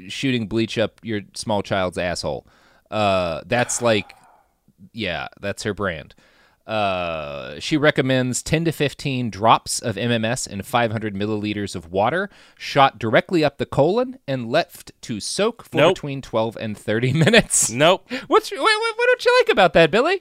shooting 0.08 0.46
bleach 0.48 0.76
up 0.78 1.00
your 1.02 1.20
small 1.34 1.62
child's 1.62 1.98
asshole. 1.98 2.46
Uh, 2.90 3.42
that's 3.46 3.80
like, 3.82 4.14
yeah, 4.92 5.28
that's 5.40 5.62
her 5.64 5.74
brand. 5.74 6.14
Uh, 6.68 7.58
she 7.58 7.78
recommends 7.78 8.42
10 8.42 8.66
to 8.66 8.72
15 8.72 9.30
drops 9.30 9.80
of 9.80 9.96
MMS 9.96 10.46
in 10.46 10.60
500 10.62 11.14
milliliters 11.14 11.74
of 11.74 11.90
water, 11.90 12.28
shot 12.58 12.98
directly 12.98 13.42
up 13.42 13.56
the 13.56 13.64
colon 13.64 14.18
and 14.28 14.50
left 14.50 14.92
to 15.02 15.18
soak 15.18 15.64
for 15.64 15.78
Nope. 15.78 15.94
between 15.94 16.20
12 16.20 16.58
and 16.60 16.76
30 16.76 17.12
minutes. 17.24 17.70
Nope. 17.70 18.06
What's 18.26 18.50
what, 18.50 18.60
what, 18.60 19.06
don't 19.06 19.24
you 19.24 19.38
like 19.40 19.48
about 19.50 19.72
that, 19.72 19.90
Billy? 19.90 20.20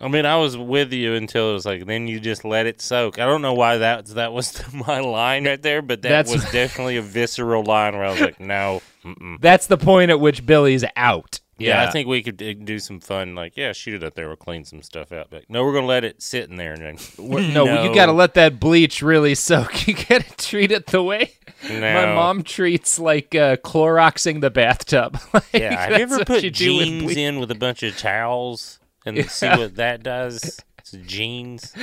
I 0.00 0.08
mean, 0.08 0.26
I 0.26 0.36
was 0.38 0.56
with 0.56 0.92
you 0.92 1.14
until 1.14 1.50
it 1.50 1.52
was 1.52 1.64
like, 1.66 1.86
then 1.86 2.08
you 2.08 2.18
just 2.18 2.44
let 2.44 2.66
it 2.66 2.80
soak. 2.80 3.18
I 3.20 3.26
don't 3.26 3.42
know 3.42 3.54
why 3.54 3.76
that 3.78 4.06
that 4.06 4.32
was 4.32 4.60
my 4.86 5.00
line 5.00 5.46
right 5.46 5.60
there, 5.62 5.82
but 5.82 6.00
that 6.02 6.08
That's- 6.08 6.34
was 6.34 6.44
definitely 6.52 6.96
a 6.96 7.02
visceral 7.02 7.62
line 7.62 7.94
where 7.94 8.04
I 8.06 8.10
was 8.10 8.20
like, 8.20 8.40
no. 8.40 8.80
Mm-mm. 9.04 9.38
That's 9.40 9.66
the 9.66 9.76
point 9.78 10.10
at 10.10 10.18
which 10.18 10.46
Billy's 10.46 10.84
out. 10.96 11.40
Yeah, 11.56 11.84
I 11.86 11.90
think 11.90 12.08
we 12.08 12.22
could 12.22 12.64
do 12.64 12.78
some 12.78 12.98
fun, 12.98 13.34
like, 13.34 13.56
yeah, 13.56 13.72
shoot 13.72 13.94
it 13.94 14.04
up 14.04 14.14
there. 14.14 14.26
We'll 14.26 14.36
clean 14.36 14.64
some 14.64 14.82
stuff 14.82 15.12
out. 15.12 15.28
But 15.30 15.44
no, 15.48 15.64
we're 15.64 15.72
gonna 15.74 15.86
let 15.86 16.04
it 16.04 16.20
sit 16.20 16.50
in 16.50 16.56
there 16.56 16.72
and 16.72 16.82
then. 16.82 16.98
no, 17.54 17.84
you 17.84 17.94
got 17.94 18.06
to 18.06 18.12
let 18.12 18.34
that 18.34 18.58
bleach 18.58 19.02
really 19.02 19.34
soak. 19.34 19.86
You 19.94 19.94
got 19.94 20.22
to 20.22 20.36
treat 20.36 20.72
it 20.72 20.86
the 20.86 21.02
way 21.02 21.34
my 21.68 22.14
mom 22.14 22.42
treats 22.42 22.98
like 22.98 23.34
uh, 23.34 23.56
Cloroxing 23.56 24.40
the 24.40 24.50
bathtub. 24.50 25.18
Like, 25.34 25.44
Yeah, 25.52 25.80
have 25.80 25.90
you 25.90 26.02
ever 26.02 26.24
put 26.24 26.42
you 26.44 26.50
do 26.50 26.76
with 26.76 26.86
jeans 26.86 27.16
in 27.16 27.40
with 27.40 27.50
a 27.50 27.56
bunch 27.56 27.82
of 27.82 27.96
towels 27.96 28.78
and 29.04 29.28
see 29.28 29.48
what 29.48 29.76
that 29.76 30.02
does? 30.02 30.60
It's 30.78 30.92
jeans. 30.92 31.74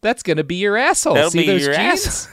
That's 0.00 0.22
gonna 0.22 0.44
be 0.44 0.56
your 0.56 0.76
asshole. 0.76 1.14
That'll 1.14 1.30
See 1.30 1.40
be 1.40 1.46
those 1.46 1.66
your 1.66 1.74
jeans? 1.74 2.28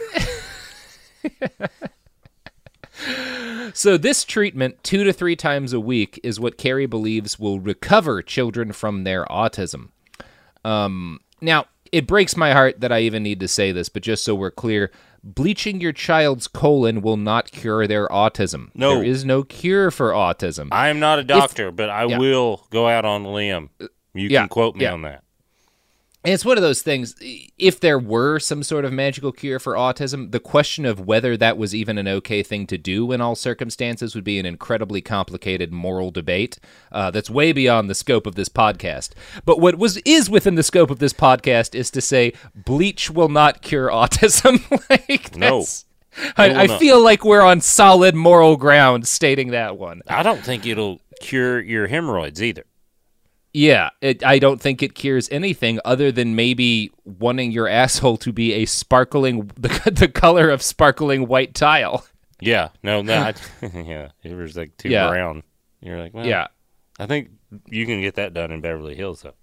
So 3.74 3.98
this 3.98 4.24
treatment, 4.24 4.84
two 4.84 5.04
to 5.04 5.12
three 5.12 5.36
times 5.36 5.74
a 5.74 5.80
week, 5.80 6.20
is 6.24 6.40
what 6.40 6.58
Carrie 6.58 6.86
believes 6.86 7.40
will 7.40 7.60
recover 7.60 8.22
children 8.22 8.72
from 8.72 9.04
their 9.04 9.26
autism. 9.26 9.90
Um, 10.64 11.20
now, 11.42 11.66
it 11.92 12.08
breaks 12.08 12.38
my 12.38 12.54
heart 12.54 12.82
that 12.82 12.92
I 12.92 13.02
even 13.02 13.24
need 13.24 13.40
to 13.40 13.48
say 13.48 13.72
this, 13.72 13.90
but 13.90 14.04
just 14.04 14.24
so 14.24 14.36
we're 14.36 14.52
clear, 14.52 14.92
bleaching 15.24 15.82
your 15.82 15.92
child's 15.92 16.48
colon 16.48 17.02
will 17.02 17.18
not 17.18 17.52
cure 17.52 17.88
their 17.88 18.08
autism. 18.10 18.70
No. 18.76 18.96
there 18.96 19.04
is 19.04 19.26
no 19.26 19.44
cure 19.44 19.90
for 19.90 20.12
autism. 20.12 20.70
I 20.72 20.90
am 20.90 21.00
not 21.00 21.20
a 21.20 21.24
doctor, 21.24 21.72
but 21.72 21.90
I 21.90 22.06
yeah. 22.06 22.18
will 22.18 22.66
go 22.70 22.88
out 22.88 23.06
on 23.06 23.26
a 23.26 23.32
limb. 23.32 23.70
You 24.14 24.30
Yeah, 24.30 24.42
can 24.42 24.50
quote 24.50 24.76
me 24.76 24.84
yeah. 24.84 24.94
on 24.94 25.02
that. 25.04 25.23
And 26.26 26.34
it's 26.34 26.46
one 26.46 26.58
of 26.58 26.64
those 26.64 26.82
things. 26.82 27.16
If 27.58 27.82
there 27.82 28.00
were 28.00 28.40
some 28.40 28.64
sort 28.64 28.86
of 28.86 28.94
magical 28.94 29.34
cure 29.34 29.60
for 29.60 29.74
autism, 29.74 30.32
the 30.32 30.40
question 30.40 30.86
of 30.86 31.02
whether 31.02 31.36
that 31.36 31.58
was 31.58 31.76
even 31.76 31.98
an 31.98 32.08
okay 32.08 32.42
thing 32.42 32.66
to 32.68 32.78
do 32.78 33.12
in 33.12 33.20
all 33.20 33.36
circumstances 33.36 34.16
would 34.16 34.24
be 34.24 34.40
an 34.40 34.46
incredibly 34.46 35.02
complicated 35.02 35.74
moral 35.74 36.12
debate 36.12 36.60
uh, 36.94 37.12
that's 37.12 37.30
way 37.30 37.52
beyond 37.52 37.90
the 37.90 37.96
scope 37.96 38.26
of 38.26 38.36
this 38.36 38.48
podcast. 38.48 39.10
But 39.44 39.60
what 39.60 39.78
was 39.78 39.98
is 40.06 40.30
within 40.30 40.56
the 40.56 40.64
scope 40.64 40.90
of 40.90 41.00
this 41.00 41.14
podcast 41.14 41.76
is 41.76 41.92
to 41.92 42.00
say 42.00 42.32
bleach 42.56 43.10
will 43.10 43.30
not 43.30 43.62
cure 43.62 43.90
autism. 43.90 44.62
like 44.90 45.36
No. 45.36 45.66
I, 46.38 46.64
I 46.64 46.80
feel 46.80 47.04
like 47.04 47.26
we're 47.26 47.42
on 47.42 47.60
solid 47.60 48.16
moral 48.16 48.56
ground 48.56 49.08
stating 49.08 49.50
that 49.50 49.78
one. 49.78 50.04
I 50.08 50.24
don't 50.24 50.44
think 50.44 50.66
it'll 50.66 51.02
cure 51.20 51.60
your 51.60 51.88
hemorrhoids 51.88 52.42
either. 52.42 52.64
Yeah, 53.54 53.92
it, 54.02 54.24
I 54.26 54.40
don't 54.40 54.60
think 54.60 54.82
it 54.82 54.96
cures 54.96 55.30
anything 55.32 55.80
other 55.86 56.12
than 56.12 56.36
maybe 56.36 56.92
wanting 57.06 57.52
your 57.52 57.68
asshole 57.84 58.18
to 58.18 58.34
be 58.34 58.54
a 58.54 58.66
sparkling, 58.66 59.52
the, 59.56 59.92
the 59.96 60.08
color 60.08 60.50
of 60.50 60.62
sparkling 60.62 61.28
white 61.28 61.54
tile. 61.54 62.06
Yeah, 62.42 62.70
no, 62.82 63.02
no, 63.02 63.14
I, 63.14 63.34
yeah, 63.74 64.10
it 64.24 64.34
was 64.36 64.58
like 64.58 64.76
too 64.78 64.90
Yeah. 64.90 65.08
brown. 65.10 65.44
You're 65.82 66.00
like, 66.00 66.14
well, 66.14 66.26
Yeah. 66.26 66.48
I 67.00 67.06
think 67.06 67.30
you 67.70 67.86
can 67.86 68.02
get 68.02 68.16
that 68.16 68.34
done 68.34 68.52
in 68.52 68.62
Beverly 68.62 68.96
Hills, 68.96 69.22
though. 69.22 69.34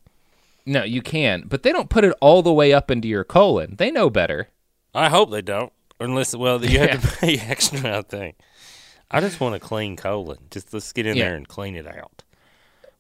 No, 0.67 0.85
you 0.85 1.03
can, 1.03 1.45
but 1.47 1.63
they 1.63 1.73
don't 1.73 1.89
put 1.91 2.05
it 2.05 2.15
all 2.21 2.43
the 2.43 2.53
way 2.53 2.73
up 2.73 2.91
into 2.91 3.09
your 3.09 3.25
colon. 3.25 3.77
They 3.77 3.91
know 3.91 4.11
better. 4.11 4.49
I 4.95 5.09
hope 5.09 5.31
they 5.31 5.41
don't, 5.43 5.73
unless 5.99 6.35
well, 6.37 6.65
you 6.65 6.79
have 6.81 7.01
to 7.01 7.17
pay 7.19 7.39
extra. 7.39 7.99
I 7.99 8.03
think. 8.03 8.37
I 9.11 9.21
just 9.21 9.41
want 9.41 9.55
a 9.55 9.61
clean 9.61 9.97
colon. 9.97 10.39
Just 10.51 10.73
let's 10.75 10.93
get 10.93 11.07
in 11.07 11.17
Yeah. 11.17 11.27
there 11.29 11.37
and 11.37 11.49
clean 11.49 11.75
it 11.77 11.87
out. 11.87 12.23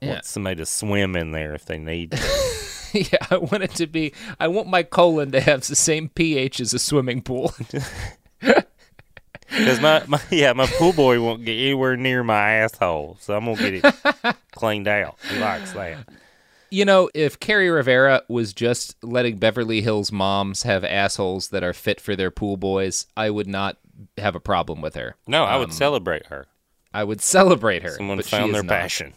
Yeah. 0.01 0.13
Want 0.15 0.25
somebody 0.25 0.57
to 0.57 0.67
swim 0.67 1.15
in 1.17 1.33
there 1.33 1.55
if 1.55 1.65
they 1.67 1.79
need. 1.79 2.15
yeah, 2.93 3.19
I 3.31 3.37
want 3.37 3.63
it 3.63 3.75
to 3.77 3.87
be. 3.87 4.13
I 4.39 4.49
want 4.49 4.69
my 4.69 4.83
colon 4.83 5.31
to 5.33 5.41
have 5.41 5.67
the 5.67 5.77
same 5.77 6.09
pH 6.09 6.61
as 6.61 6.73
a 6.75 6.79
swimming 6.79 7.23
pool. 7.23 7.55
Because 9.51 9.81
my, 9.81 10.03
my 10.07 10.21
yeah, 10.31 10.53
my 10.53 10.67
pool 10.67 10.93
boy 10.93 11.21
won't 11.21 11.45
get 11.45 11.55
anywhere 11.55 11.97
near 11.97 12.23
my 12.23 12.51
asshole, 12.53 13.17
so 13.21 13.37
I'm 13.37 13.47
gonna 13.47 13.57
get 13.71 13.75
it 13.85 14.37
cleaned 14.53 14.87
out. 14.87 15.17
He 15.29 15.39
likes 15.41 15.73
that. 15.73 16.09
You 16.71 16.85
know, 16.85 17.11
if 17.15 17.41
Carrie 17.41 17.69
Rivera 17.69 18.23
was 18.29 18.53
just 18.53 18.95
letting 19.03 19.39
Beverly 19.39 19.81
Hills 19.81 20.13
moms 20.13 20.63
have 20.63 20.85
assholes 20.85 21.49
that 21.49 21.65
are 21.65 21.73
fit 21.73 22.01
for 22.01 22.15
their 22.15 22.31
pool 22.31 22.57
boys, 22.57 23.09
I 23.17 23.29
would 23.31 23.49
not 23.49 23.77
have 24.19 24.37
a 24.37 24.41
problem 24.41 24.81
with 24.81 24.95
her. 24.95 25.17
No, 25.27 25.43
I 25.45 25.57
would 25.57 25.71
Um, 25.71 25.75
celebrate 25.75 26.27
her. 26.27 26.47
I 26.95 27.03
would 27.03 27.21
celebrate 27.21 27.83
her. 27.83 27.91
Someone 27.97 28.23
found 28.23 28.55
their 28.55 28.63
passion. 28.63 29.15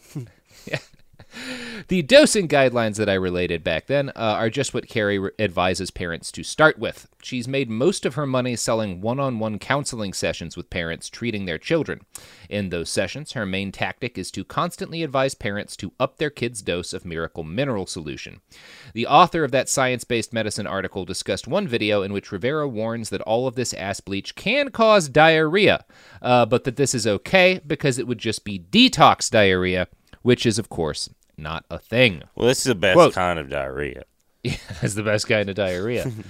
The 1.88 2.02
dosing 2.02 2.48
guidelines 2.48 2.96
that 2.96 3.10
I 3.10 3.14
related 3.14 3.64
back 3.64 3.88
then 3.88 4.10
uh, 4.10 4.14
are 4.16 4.50
just 4.50 4.74
what 4.74 4.88
Carrie 4.88 5.20
re- 5.20 5.32
advises 5.38 5.92
parents 5.92 6.32
to 6.32 6.44
start 6.44 6.80
with. 6.80 7.08
She's 7.22 7.48
made 7.48 7.70
most 7.70 8.06
of 8.06 8.16
her 8.16 8.26
money 8.26 8.56
selling 8.56 9.02
one 9.02 9.20
on 9.20 9.40
one 9.40 9.60
counseling 9.60 10.14
sessions 10.14 10.56
with 10.56 10.70
parents 10.70 11.10
treating 11.10 11.46
their 11.46 11.58
children. 11.58 12.02
In 12.50 12.70
those 12.70 12.90
sessions, 12.90 13.34
her 13.34 13.46
main 13.46 13.72
tactic 13.72 14.18
is 14.18 14.32
to 14.32 14.44
constantly 14.46 15.04
advise 15.04 15.36
parents 15.36 15.76
to 15.78 15.94
up 16.00 16.18
their 16.18 16.30
kids' 16.30 16.62
dose 16.62 16.94
of 16.94 17.06
Miracle 17.06 17.44
Mineral 17.44 17.86
Solution. 17.86 18.42
The 18.94 19.08
author 19.08 19.44
of 19.44 19.52
that 19.52 19.70
science 19.70 20.04
based 20.04 20.32
medicine 20.34 20.68
article 20.68 21.06
discussed 21.06 21.48
one 21.48 21.68
video 21.68 22.02
in 22.02 22.14
which 22.14 22.32
Rivera 22.32 22.68
warns 22.68 23.10
that 23.10 23.22
all 23.22 23.48
of 23.48 23.56
this 23.56 23.74
ass 23.74 24.00
bleach 24.00 24.36
can 24.36 24.70
cause 24.70 25.10
diarrhea, 25.10 25.84
uh, 26.22 26.46
but 26.46 26.64
that 26.64 26.78
this 26.78 26.96
is 26.96 27.06
okay 27.06 27.60
because 27.66 28.00
it 28.00 28.08
would 28.08 28.20
just 28.20 28.46
be 28.46 28.60
detox 28.60 29.30
diarrhea, 29.30 29.88
which 30.22 30.46
is, 30.46 30.58
of 30.58 30.70
course, 30.70 31.10
not 31.38 31.66
a 31.70 31.80
thing. 31.80 32.24
Well, 32.36 32.48
this 32.48 32.60
is 32.60 32.66
the 32.66 32.76
best 32.76 32.96
Quote. 32.96 33.14
kind 33.14 33.40
of 33.40 33.50
diarrhea. 33.50 34.04
That's 34.44 34.96
the 34.96 35.04
best 35.04 35.28
kind 35.28 35.50
of 35.50 35.56
diarrhea. 35.56 36.12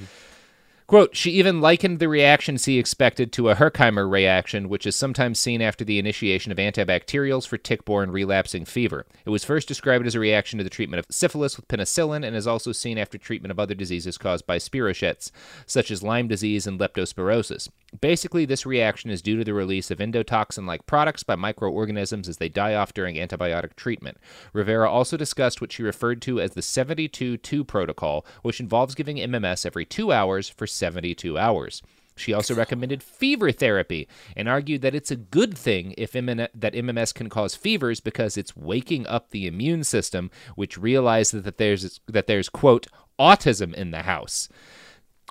Quote, 0.85 1.15
she 1.15 1.31
even 1.31 1.61
likened 1.61 1.99
the 1.99 2.09
reaction 2.09 2.57
she 2.57 2.77
expected 2.77 3.31
to 3.31 3.49
a 3.49 3.55
Herxheimer 3.55 4.09
reaction, 4.09 4.67
which 4.67 4.85
is 4.85 4.95
sometimes 4.95 5.39
seen 5.39 5.61
after 5.61 5.85
the 5.85 5.97
initiation 5.97 6.51
of 6.51 6.57
antibacterials 6.57 7.47
for 7.47 7.57
tick 7.57 7.85
borne 7.85 8.11
relapsing 8.11 8.65
fever. 8.65 9.05
It 9.25 9.29
was 9.29 9.45
first 9.45 9.67
described 9.67 10.05
as 10.05 10.13
a 10.13 10.19
reaction 10.19 10.57
to 10.57 10.63
the 10.63 10.69
treatment 10.69 10.99
of 10.99 11.05
syphilis 11.09 11.55
with 11.55 11.69
penicillin 11.69 12.25
and 12.25 12.35
is 12.35 12.45
also 12.45 12.73
seen 12.73 12.97
after 12.97 13.17
treatment 13.17 13.51
of 13.51 13.59
other 13.59 13.73
diseases 13.73 14.17
caused 14.17 14.45
by 14.45 14.57
spirochetes, 14.57 15.31
such 15.65 15.89
as 15.89 16.03
Lyme 16.03 16.27
disease 16.27 16.67
and 16.67 16.79
leptospirosis. 16.79 17.69
Basically, 18.01 18.45
this 18.45 18.65
reaction 18.65 19.11
is 19.11 19.21
due 19.21 19.37
to 19.37 19.43
the 19.43 19.53
release 19.53 19.91
of 19.91 19.99
endotoxin 19.99 20.65
like 20.65 20.85
products 20.85 21.23
by 21.23 21.35
microorganisms 21.35 22.27
as 22.27 22.37
they 22.37 22.49
die 22.49 22.73
off 22.73 22.93
during 22.93 23.15
antibiotic 23.15 23.75
treatment. 23.75 24.17
Rivera 24.51 24.89
also 24.89 25.15
discussed 25.15 25.61
what 25.61 25.71
she 25.71 25.83
referred 25.83 26.21
to 26.23 26.41
as 26.41 26.51
the 26.51 26.61
72 26.61 27.37
2 27.37 27.63
protocol, 27.63 28.25
which 28.41 28.59
involves 28.59 28.95
giving 28.95 29.17
MMS 29.17 29.65
every 29.65 29.85
two 29.85 30.11
hours 30.11 30.49
for 30.49 30.65
72 30.65 31.37
hours. 31.37 31.81
She 32.15 32.33
also 32.33 32.53
recommended 32.53 33.01
fever 33.01 33.51
therapy 33.51 34.07
and 34.35 34.47
argued 34.47 34.81
that 34.81 34.95
it's 34.95 35.11
a 35.11 35.15
good 35.15 35.57
thing 35.57 35.95
if 35.97 36.13
MN- 36.13 36.47
that 36.53 36.73
MMS 36.73 37.13
can 37.13 37.29
cause 37.29 37.55
fevers 37.55 37.99
because 37.99 38.37
it's 38.37 38.55
waking 38.55 39.07
up 39.07 39.29
the 39.29 39.47
immune 39.47 39.83
system, 39.83 40.29
which 40.55 40.77
realizes 40.77 41.43
that 41.43 41.57
there's 41.57 41.99
that 42.07 42.27
there's 42.27 42.49
quote 42.49 42.87
autism 43.19 43.73
in 43.73 43.91
the 43.91 44.03
house. 44.03 44.47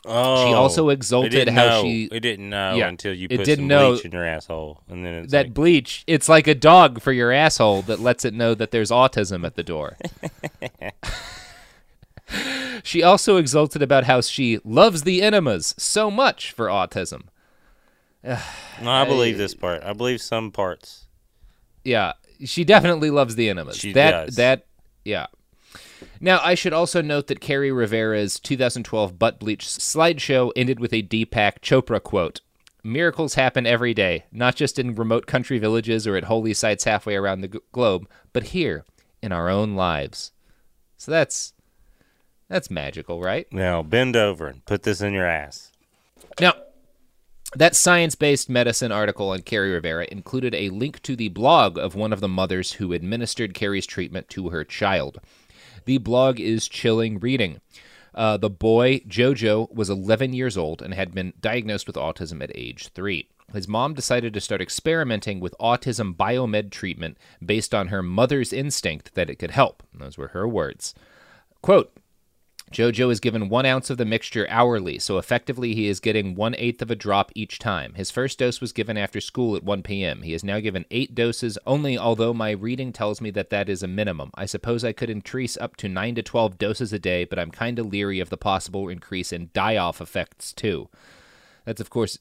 Oh, 0.05 0.47
She 0.47 0.53
also 0.53 0.89
exulted 0.89 1.49
how 1.49 1.67
know. 1.67 1.83
she- 1.85 2.09
It 2.11 2.21
didn't 2.21 2.51
know 2.51 2.75
Yeah, 2.75 2.89
until 2.89 3.15
you 3.15 3.29
it 3.31 3.37
put 3.37 3.47
didn't 3.47 3.65
some 3.65 3.69
know 3.69 3.93
bleach 3.93 4.05
in 4.05 4.11
your 4.13 4.27
asshole, 4.27 4.81
and 4.89 5.07
then 5.07 5.15
it's 5.15 5.33
that 5.33 5.47
like, 5.47 5.55
bleach 5.55 6.03
it's 6.09 6.29
like 6.29 6.49
a 6.49 6.57
dog 6.57 7.01
for 7.01 7.13
your 7.13 7.31
asshole 7.31 7.83
that 7.83 8.01
lets 8.01 8.25
it 8.25 8.35
know 8.35 8.53
that 8.55 8.73
there's 8.73 8.91
autism 8.91 9.47
at 9.47 9.55
the 9.55 9.63
door 9.63 9.97
she 12.83 13.03
also 13.03 13.37
exulted 13.37 13.83
about 13.83 14.05
how 14.05 14.21
she 14.21 14.59
loves 14.65 15.03
the 15.03 15.23
enemas 15.23 15.75
so 15.79 16.11
much 16.11 16.53
for 16.53 16.67
autism 16.67 17.23
no, 18.25 18.39
I 18.91 19.05
believe 19.05 19.37
this 19.45 19.55
part. 19.55 19.83
I 19.83 19.93
believe 19.93 20.21
some 20.21 20.51
parts. 20.51 21.07
yeah 21.85 22.13
she 22.45 22.65
definitely 22.65 23.11
loves 23.11 23.37
the 23.37 23.49
enemas 23.49 23.77
She 23.77 23.93
that 23.93 24.27
does. 24.27 24.37
that 24.37 24.67
yeah 25.05 25.27
now 26.23 26.41
i 26.43 26.55
should 26.55 26.73
also 26.73 27.03
note 27.03 27.27
that 27.27 27.41
carrie 27.41 27.71
rivera's 27.71 28.41
2012 28.41 29.19
butt 29.19 29.39
bleach 29.39 29.67
slideshow 29.67 30.51
ended 30.57 30.81
with 30.81 30.95
a 30.95 31.03
deepak 31.03 31.61
chopra 31.61 32.03
quote 32.03 32.41
Miracles 32.85 33.35
happen 33.35 33.65
every 33.65 33.95
day, 33.95 34.25
not 34.33 34.57
just 34.57 34.79
in 34.79 34.97
remote 34.97 35.27
country 35.27 35.59
villages 35.59 36.07
or 36.07 36.17
at 36.17 36.25
holy 36.25 36.53
sites 36.53 36.85
halfway 36.85 37.15
around 37.15 37.41
the 37.41 37.61
globe, 37.71 38.09
but 38.33 38.45
here 38.45 38.85
in 39.23 39.31
our 39.31 39.49
own 39.49 39.77
lives. 39.77 40.33
So 40.97 41.11
that's 41.11 41.53
that's 42.49 42.71
magical, 42.71 43.21
right? 43.21 43.47
Now 43.53 43.83
bend 43.83 44.17
over 44.17 44.49
and 44.49 44.65
put 44.65 44.83
this 44.83 45.01
in 45.01 45.13
your 45.13 45.27
ass. 45.27 45.71
Now, 46.41 46.55
that 47.55 47.77
science 47.77 48.17
based 48.17 48.51
medicine 48.51 48.91
article 48.91 49.31
on 49.31 49.43
Carrie 49.43 49.73
Rivera 49.73 50.07
included 50.11 50.55
a 50.55 50.71
link 50.71 51.01
to 51.03 51.15
the 51.15 51.29
blog 51.29 51.79
of 51.79 51.95
one 51.95 52.13
of 52.13 52.21
the 52.21 52.29
mothers 52.29 52.73
who 52.73 52.93
administered 52.93 53.55
Carrie's 53.55 53.87
treatment 53.87 54.29
to 54.31 54.49
her 54.49 54.65
child. 54.65 55.21
The 55.85 55.99
blog 55.99 56.41
is 56.41 56.69
chilling 56.69 57.19
reading. 57.19 57.61
Uh, 58.15 58.37
the 58.37 58.51
boy, 58.51 59.01
Jojo, 59.01 59.73
was 59.73 59.89
11 59.89 60.33
years 60.35 60.57
old 60.57 60.83
and 60.83 60.93
had 60.93 61.15
been 61.15 61.33
diagnosed 61.41 61.87
with 61.87 61.97
autism 61.97 62.43
at 62.43 62.53
age 62.55 62.89
3. 62.89 63.29
His 63.53 63.69
mom 63.69 63.95
decided 63.95 64.33
to 64.35 64.41
start 64.41 64.63
experimenting 64.63 65.41
with 65.41 65.55
autism 65.61 66.15
biomed 66.15 66.71
treatment 66.71 67.19
based 67.45 67.75
on 67.75 67.89
her 67.89 68.03
mother's 68.03 68.53
instinct 68.53 69.15
that 69.15 69.29
it 69.29 69.37
could 69.37 69.51
help. 69.51 69.83
Those 69.93 70.17
were 70.17 70.29
her 70.29 70.49
words. 70.49 70.95
Quote 71.61 71.92
Jojo 72.73 73.13
is 73.13 73.21
given 73.21 73.49
one 73.49 73.67
ounce 73.67 73.91
of 73.91 73.99
the 73.99 74.05
mixture 74.05 74.47
hourly, 74.49 74.99
so 74.99 75.19
effectively 75.19 75.75
he 75.75 75.89
is 75.89 76.01
getting 76.01 76.35
one 76.35 76.55
eighth 76.57 76.83
of 76.83 76.91
a 76.91 76.97
drop 76.97 77.31
each 77.35 77.59
time. 77.59 77.95
His 77.95 78.11
first 78.11 78.39
dose 78.39 78.61
was 78.61 78.73
given 78.73 78.97
after 78.97 79.21
school 79.21 79.55
at 79.55 79.63
1 79.63 79.83
p.m. 79.83 80.23
He 80.23 80.33
is 80.33 80.43
now 80.43 80.59
given 80.61 80.87
eight 80.91 81.15
doses 81.15 81.59
only, 81.67 81.97
although 81.99 82.35
my 82.35 82.51
reading 82.51 82.93
tells 82.93 83.21
me 83.21 83.31
that 83.31 83.51
that 83.51 83.69
is 83.69 83.83
a 83.83 83.89
minimum. 83.89 84.31
I 84.35 84.47
suppose 84.47 84.85
I 84.85 84.93
could 84.93 85.11
increase 85.11 85.57
up 85.57 85.77
to 85.77 85.89
9 85.89 86.15
to 86.17 86.23
12 86.23 86.59
doses 86.59 86.93
a 86.93 86.99
day, 86.99 87.25
but 87.25 87.39
I'm 87.39 87.51
kind 87.51 87.79
of 87.79 87.87
leery 87.87 88.21
of 88.21 88.31
the 88.31 88.37
possible 88.37 88.89
increase 88.89 89.33
in 89.33 89.51
die 89.53 89.77
off 89.77 90.01
effects, 90.01 90.53
too. 90.53 90.89
That's, 91.65 91.81
of 91.81 91.91
course, 91.91 92.19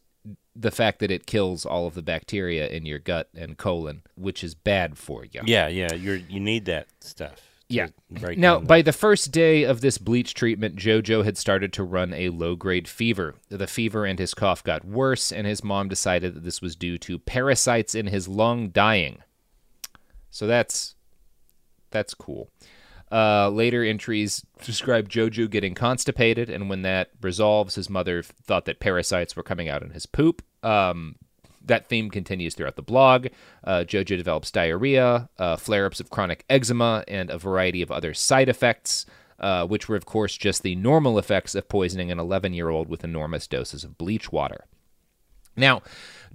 the 0.55 0.71
fact 0.71 0.99
that 0.99 1.11
it 1.11 1.25
kills 1.25 1.65
all 1.65 1.87
of 1.87 1.95
the 1.95 2.01
bacteria 2.01 2.67
in 2.67 2.85
your 2.85 2.99
gut 2.99 3.29
and 3.35 3.57
colon, 3.57 4.03
which 4.15 4.43
is 4.43 4.53
bad 4.53 4.97
for 4.97 5.25
you. 5.25 5.41
Yeah, 5.45 5.67
yeah. 5.67 5.93
You're 5.93 6.17
you 6.17 6.39
need 6.39 6.65
that 6.65 6.87
stuff. 6.99 7.50
Yeah. 7.71 7.87
break 8.09 8.37
Now, 8.37 8.59
by 8.59 8.81
the 8.81 8.93
first 8.93 9.31
day 9.31 9.63
of 9.63 9.81
this 9.81 9.97
bleach 9.97 10.33
treatment, 10.33 10.75
JoJo 10.75 11.23
had 11.23 11.37
started 11.37 11.71
to 11.73 11.83
run 11.83 12.13
a 12.13 12.29
low 12.29 12.55
grade 12.55 12.87
fever. 12.87 13.35
The 13.49 13.67
fever 13.67 14.05
and 14.05 14.19
his 14.19 14.33
cough 14.33 14.63
got 14.63 14.85
worse, 14.85 15.31
and 15.31 15.47
his 15.47 15.63
mom 15.63 15.87
decided 15.87 16.35
that 16.35 16.43
this 16.43 16.61
was 16.61 16.75
due 16.75 16.97
to 16.99 17.19
parasites 17.19 17.95
in 17.95 18.07
his 18.07 18.27
lung 18.27 18.69
dying. 18.69 19.19
So 20.29 20.47
that's 20.47 20.95
that's 21.89 22.13
cool. 22.13 22.49
Uh, 23.11 23.49
later 23.49 23.83
entries 23.83 24.45
describe 24.63 25.09
Jojo 25.09 25.49
getting 25.49 25.73
constipated, 25.75 26.49
and 26.49 26.69
when 26.69 26.81
that 26.83 27.09
resolves, 27.21 27.75
his 27.75 27.89
mother 27.89 28.23
thought 28.23 28.65
that 28.65 28.79
parasites 28.79 29.35
were 29.35 29.43
coming 29.43 29.67
out 29.67 29.83
in 29.83 29.89
his 29.89 30.05
poop. 30.05 30.41
Um, 30.63 31.15
that 31.65 31.87
theme 31.87 32.09
continues 32.09 32.55
throughout 32.55 32.75
the 32.75 32.81
blog. 32.81 33.27
Uh, 33.63 33.83
Jojo 33.87 34.17
develops 34.17 34.51
diarrhea, 34.51 35.29
uh, 35.37 35.55
flare 35.57 35.85
ups 35.85 35.99
of 35.99 36.09
chronic 36.09 36.45
eczema, 36.49 37.03
and 37.07 37.29
a 37.29 37.37
variety 37.37 37.81
of 37.81 37.91
other 37.91 38.13
side 38.13 38.49
effects, 38.49 39.05
uh, 39.39 39.65
which 39.65 39.87
were, 39.87 39.95
of 39.95 40.05
course, 40.05 40.37
just 40.37 40.63
the 40.63 40.75
normal 40.75 41.17
effects 41.17 41.55
of 41.55 41.69
poisoning 41.69 42.11
an 42.11 42.19
11 42.19 42.53
year 42.53 42.69
old 42.69 42.89
with 42.89 43.03
enormous 43.03 43.47
doses 43.47 43.83
of 43.83 43.97
bleach 43.97 44.31
water. 44.31 44.65
Now, 45.55 45.81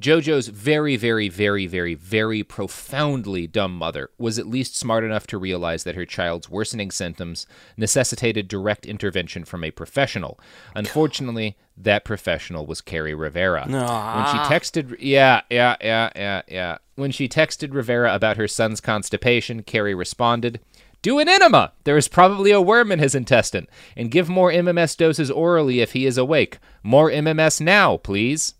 JoJo's 0.00 0.48
very, 0.48 0.96
very, 0.96 1.28
very, 1.28 1.66
very, 1.66 1.94
very 1.94 2.42
profoundly 2.42 3.46
dumb 3.46 3.76
mother 3.76 4.11
was 4.18 4.38
at 4.38 4.46
least 4.46 4.76
smart 4.76 5.04
enough 5.04 5.26
to 5.28 5.38
realize 5.38 5.85
that 5.85 5.94
her 5.94 6.04
child's 6.04 6.50
worsening 6.50 6.90
symptoms 6.90 7.46
necessitated 7.76 8.46
direct 8.46 8.85
intervention 8.85 9.44
from 9.44 9.64
a 9.64 9.70
professional. 9.70 10.38
Unfortunately, 10.74 11.56
that 11.76 12.04
professional 12.04 12.66
was 12.66 12.80
Carrie 12.82 13.14
Rivera. 13.14 13.64
When 13.66 14.26
she 14.26 14.54
texted, 14.54 14.96
yeah, 14.98 15.42
yeah, 15.50 15.76
yeah, 15.80 16.11
yeah, 16.14 16.42
yeah. 16.48 16.78
When 16.96 17.11
she 17.11 17.28
texted 17.28 17.74
Rivera 17.74 18.14
about 18.14 18.37
her 18.37 18.48
son's 18.48 18.80
constipation, 18.80 19.62
Carrie 19.62 19.94
responded, 19.94 20.61
do 21.00 21.18
an 21.18 21.28
enema. 21.28 21.72
There 21.85 21.96
is 21.96 22.09
probably 22.09 22.50
a 22.50 22.61
worm 22.61 22.90
in 22.92 22.98
his 22.98 23.14
intestine. 23.14 23.66
And 23.96 24.11
give 24.11 24.28
more 24.28 24.50
MMS 24.50 24.96
doses 24.96 25.30
orally 25.30 25.80
if 25.80 25.92
he 25.92 26.04
is 26.04 26.18
awake. 26.18 26.59
More 26.82 27.11
MMS 27.11 27.61
now, 27.61 27.96
please. 27.98 28.54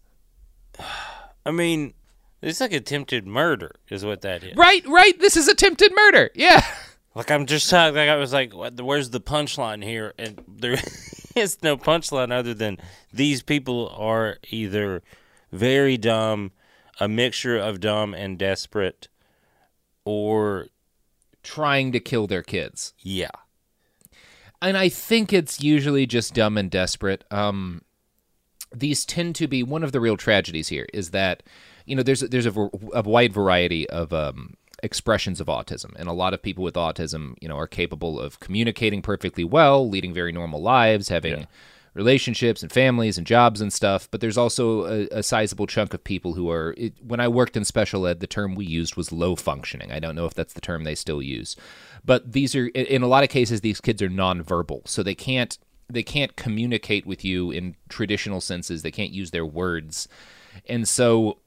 I 1.47 1.53
mean, 1.53 1.95
it's 2.43 2.61
like 2.61 2.73
attempted 2.73 3.27
murder, 3.27 3.77
is 3.89 4.05
what 4.05 4.21
that 4.23 4.43
is. 4.45 4.57
Right, 4.57 4.87
right. 4.87 5.19
This 5.21 5.37
is 5.37 5.49
attempted 5.49 5.93
murder. 5.95 6.31
Yeah. 6.35 6.63
Like 7.15 7.31
I'm 7.31 7.47
just 7.47 7.71
talking. 7.71 7.95
Like 7.97 8.11
I 8.11 8.17
was 8.17 8.33
like, 8.35 8.55
what, 8.55 8.79
"Where's 8.81 9.09
the 9.11 9.21
punchline 9.21 9.83
here?" 9.83 10.13
And 10.19 10.43
there 10.47 10.77
is 11.35 11.63
no 11.63 11.79
punchline 11.79 12.31
other 12.31 12.53
than 12.53 12.77
these 13.13 13.43
people 13.43 13.89
are 13.97 14.37
either 14.51 15.03
very 15.51 15.97
dumb, 15.97 16.53
a 17.01 17.09
mixture 17.09 17.57
of 17.57 17.81
dumb 17.81 18.13
and 18.13 18.39
desperate, 18.39 19.09
or 20.05 20.67
Trying 21.43 21.93
to 21.93 22.01
kill 22.01 22.27
their 22.27 22.43
kids. 22.43 22.93
yeah, 22.99 23.31
And 24.61 24.77
I 24.77 24.89
think 24.89 25.33
it's 25.33 25.63
usually 25.63 26.05
just 26.05 26.35
dumb 26.35 26.59
and 26.59 26.69
desperate. 26.71 27.23
Um 27.31 27.83
these 28.79 29.05
tend 29.05 29.35
to 29.37 29.47
be 29.47 29.62
one 29.62 29.83
of 29.83 29.93
the 29.93 30.01
real 30.01 30.17
tragedies 30.17 30.69
here 30.69 30.87
is 30.93 31.11
that 31.11 31.43
you 31.85 31.97
know 31.97 32.03
there's 32.03 32.21
there's 32.21 32.47
a, 32.47 32.71
a 32.95 33.03
wide 33.03 33.33
variety 33.33 33.89
of 33.91 34.12
um, 34.12 34.57
expressions 34.83 35.41
of 35.41 35.47
autism. 35.47 35.95
And 35.97 36.09
a 36.09 36.12
lot 36.12 36.35
of 36.35 36.43
people 36.43 36.65
with 36.65 36.75
autism 36.75 37.35
you 37.41 37.49
know 37.49 37.57
are 37.57 37.67
capable 37.67 38.21
of 38.21 38.41
communicating 38.41 39.03
perfectly 39.03 39.45
well 39.45 39.89
leading 39.89 40.12
very 40.12 40.33
normal 40.33 40.61
lives 40.61 41.09
having 41.09 41.47
relationships 41.95 42.62
and 42.62 42.71
families 42.71 43.17
and 43.17 43.27
jobs 43.27 43.62
and 43.62 43.73
stuff. 43.73 44.07
But 44.11 44.21
there's 44.21 44.37
also 44.37 44.85
a, 44.85 45.09
a 45.11 45.23
sizable 45.23 45.67
chunk 45.67 45.95
of 45.95 46.05
people 46.05 46.35
who 46.35 46.51
are 46.51 46.75
it, 46.77 46.93
when 47.03 47.21
i 47.21 47.29
worked 47.29 47.57
in 47.57 47.65
special 47.65 48.07
ed 48.07 48.21
the 48.21 48.27
term 48.27 48.55
we 48.55 48.67
used 48.67 48.97
was 48.97 49.12
low 49.12 49.35
functioning. 49.35 49.91
I 49.91 49.99
don't 49.99 50.15
know 50.15 50.27
if 50.27 50.35
that's 50.35 50.53
the 50.53 50.61
term 50.61 50.85
they 50.85 50.95
still 50.95 51.23
use. 51.23 51.57
But 52.05 52.33
these 52.33 52.55
are 52.55 52.67
in 52.67 53.03
a 53.03 53.09
lot 53.09 53.25
of 53.25 53.31
cases 53.31 53.61
these 53.62 53.81
kids 53.81 54.03
are 54.03 54.11
nonverbal. 54.11 54.87
So 54.87 55.03
they 55.03 55.15
can't 55.15 55.59
they 55.88 56.03
can't 56.03 56.37
communicate 56.37 57.07
with 57.07 57.25
you 57.25 57.51
in 57.51 57.77
traditional 57.88 58.40
senses 58.40 58.83
they 58.83 58.90
can't 58.90 59.12
use 59.12 59.31
their 59.31 59.46
words 59.46 60.09
and 60.68 60.88
so 60.88 61.38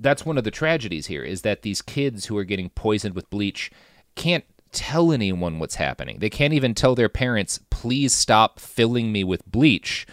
that's 0.00 0.24
one 0.24 0.38
of 0.38 0.44
the 0.44 0.50
tragedies 0.50 1.06
here 1.06 1.22
is 1.22 1.42
that 1.42 1.62
these 1.62 1.82
kids 1.82 2.26
who 2.26 2.36
are 2.36 2.44
getting 2.44 2.70
poisoned 2.70 3.14
with 3.14 3.28
bleach 3.30 3.70
can't 4.14 4.44
tell 4.72 5.12
anyone 5.12 5.58
what's 5.58 5.76
happening. 5.76 6.18
They 6.18 6.28
can't 6.28 6.52
even 6.52 6.74
tell 6.74 6.94
their 6.94 7.08
parents, 7.08 7.60
"Please 7.70 8.12
stop 8.12 8.60
filling 8.60 9.12
me 9.12 9.24
with 9.24 9.48
bleach." 9.50 10.06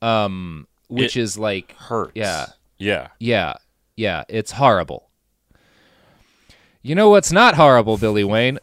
Um 0.00 0.66
which 0.86 1.16
It 1.16 1.20
is 1.20 1.36
like 1.36 1.72
Hurts. 1.76 2.12
Yeah. 2.14 2.46
Yeah. 2.78 3.08
Yeah. 3.18 3.54
Yeah, 3.96 4.24
it's 4.28 4.52
horrible. 4.52 5.10
You 6.80 6.94
know 6.94 7.10
what's 7.10 7.32
not 7.32 7.56
horrible, 7.56 7.98
Billy 7.98 8.24
Wayne? 8.24 8.58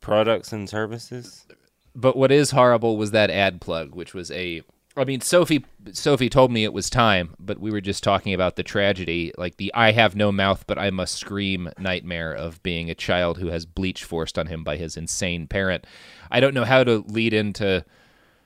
Products 0.00 0.52
and 0.52 0.68
services. 0.68 1.46
But 1.94 2.16
what 2.16 2.32
is 2.32 2.50
horrible 2.52 2.96
was 2.96 3.10
that 3.10 3.30
ad 3.30 3.60
plug, 3.60 3.94
which 3.94 4.14
was 4.14 4.30
a. 4.30 4.62
I 4.96 5.04
mean, 5.04 5.20
Sophie. 5.22 5.64
Sophie 5.92 6.28
told 6.28 6.52
me 6.52 6.64
it 6.64 6.72
was 6.72 6.90
time, 6.90 7.34
but 7.38 7.58
we 7.58 7.70
were 7.70 7.80
just 7.80 8.02
talking 8.04 8.34
about 8.34 8.56
the 8.56 8.62
tragedy, 8.62 9.32
like 9.38 9.56
the 9.56 9.72
"I 9.74 9.92
have 9.92 10.14
no 10.16 10.30
mouth, 10.32 10.64
but 10.66 10.78
I 10.78 10.90
must 10.90 11.14
scream" 11.16 11.70
nightmare 11.78 12.32
of 12.34 12.62
being 12.62 12.90
a 12.90 12.94
child 12.94 13.38
who 13.38 13.48
has 13.48 13.64
bleach 13.66 14.04
forced 14.04 14.38
on 14.38 14.48
him 14.48 14.64
by 14.64 14.76
his 14.76 14.96
insane 14.96 15.46
parent. 15.46 15.86
I 16.30 16.40
don't 16.40 16.52
know 16.54 16.64
how 16.64 16.84
to 16.84 17.04
lead 17.08 17.32
into. 17.32 17.84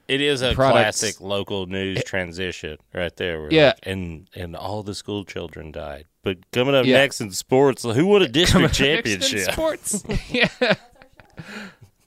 It 0.08 0.20
is 0.20 0.40
a 0.40 0.54
Products. 0.54 1.00
classic 1.00 1.20
local 1.20 1.66
news 1.66 2.04
transition 2.04 2.78
right 2.94 3.14
there. 3.16 3.40
where 3.40 3.52
Yeah. 3.52 3.66
like, 3.66 3.78
and 3.82 4.28
and 4.36 4.54
all 4.54 4.84
the 4.84 4.94
school 4.94 5.24
children 5.24 5.72
died. 5.72 6.04
But 6.22 6.48
coming 6.52 6.76
up 6.76 6.86
Yeah. 6.86 6.98
next 6.98 7.20
in 7.20 7.32
sports, 7.32 7.82
who 7.82 8.06
won 8.06 8.22
a 8.22 8.28
district 8.28 8.74
championship? 8.74 9.50
sports. 9.52 10.04
yeah, 10.30 10.48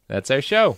that's 0.07 0.31
our 0.31 0.41
show. 0.41 0.77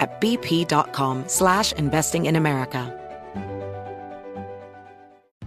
at 0.00 0.20
bp.com 0.20 1.24
slash 1.28 1.72
investing 1.72 2.26
in 2.26 2.34
America. 2.34 2.99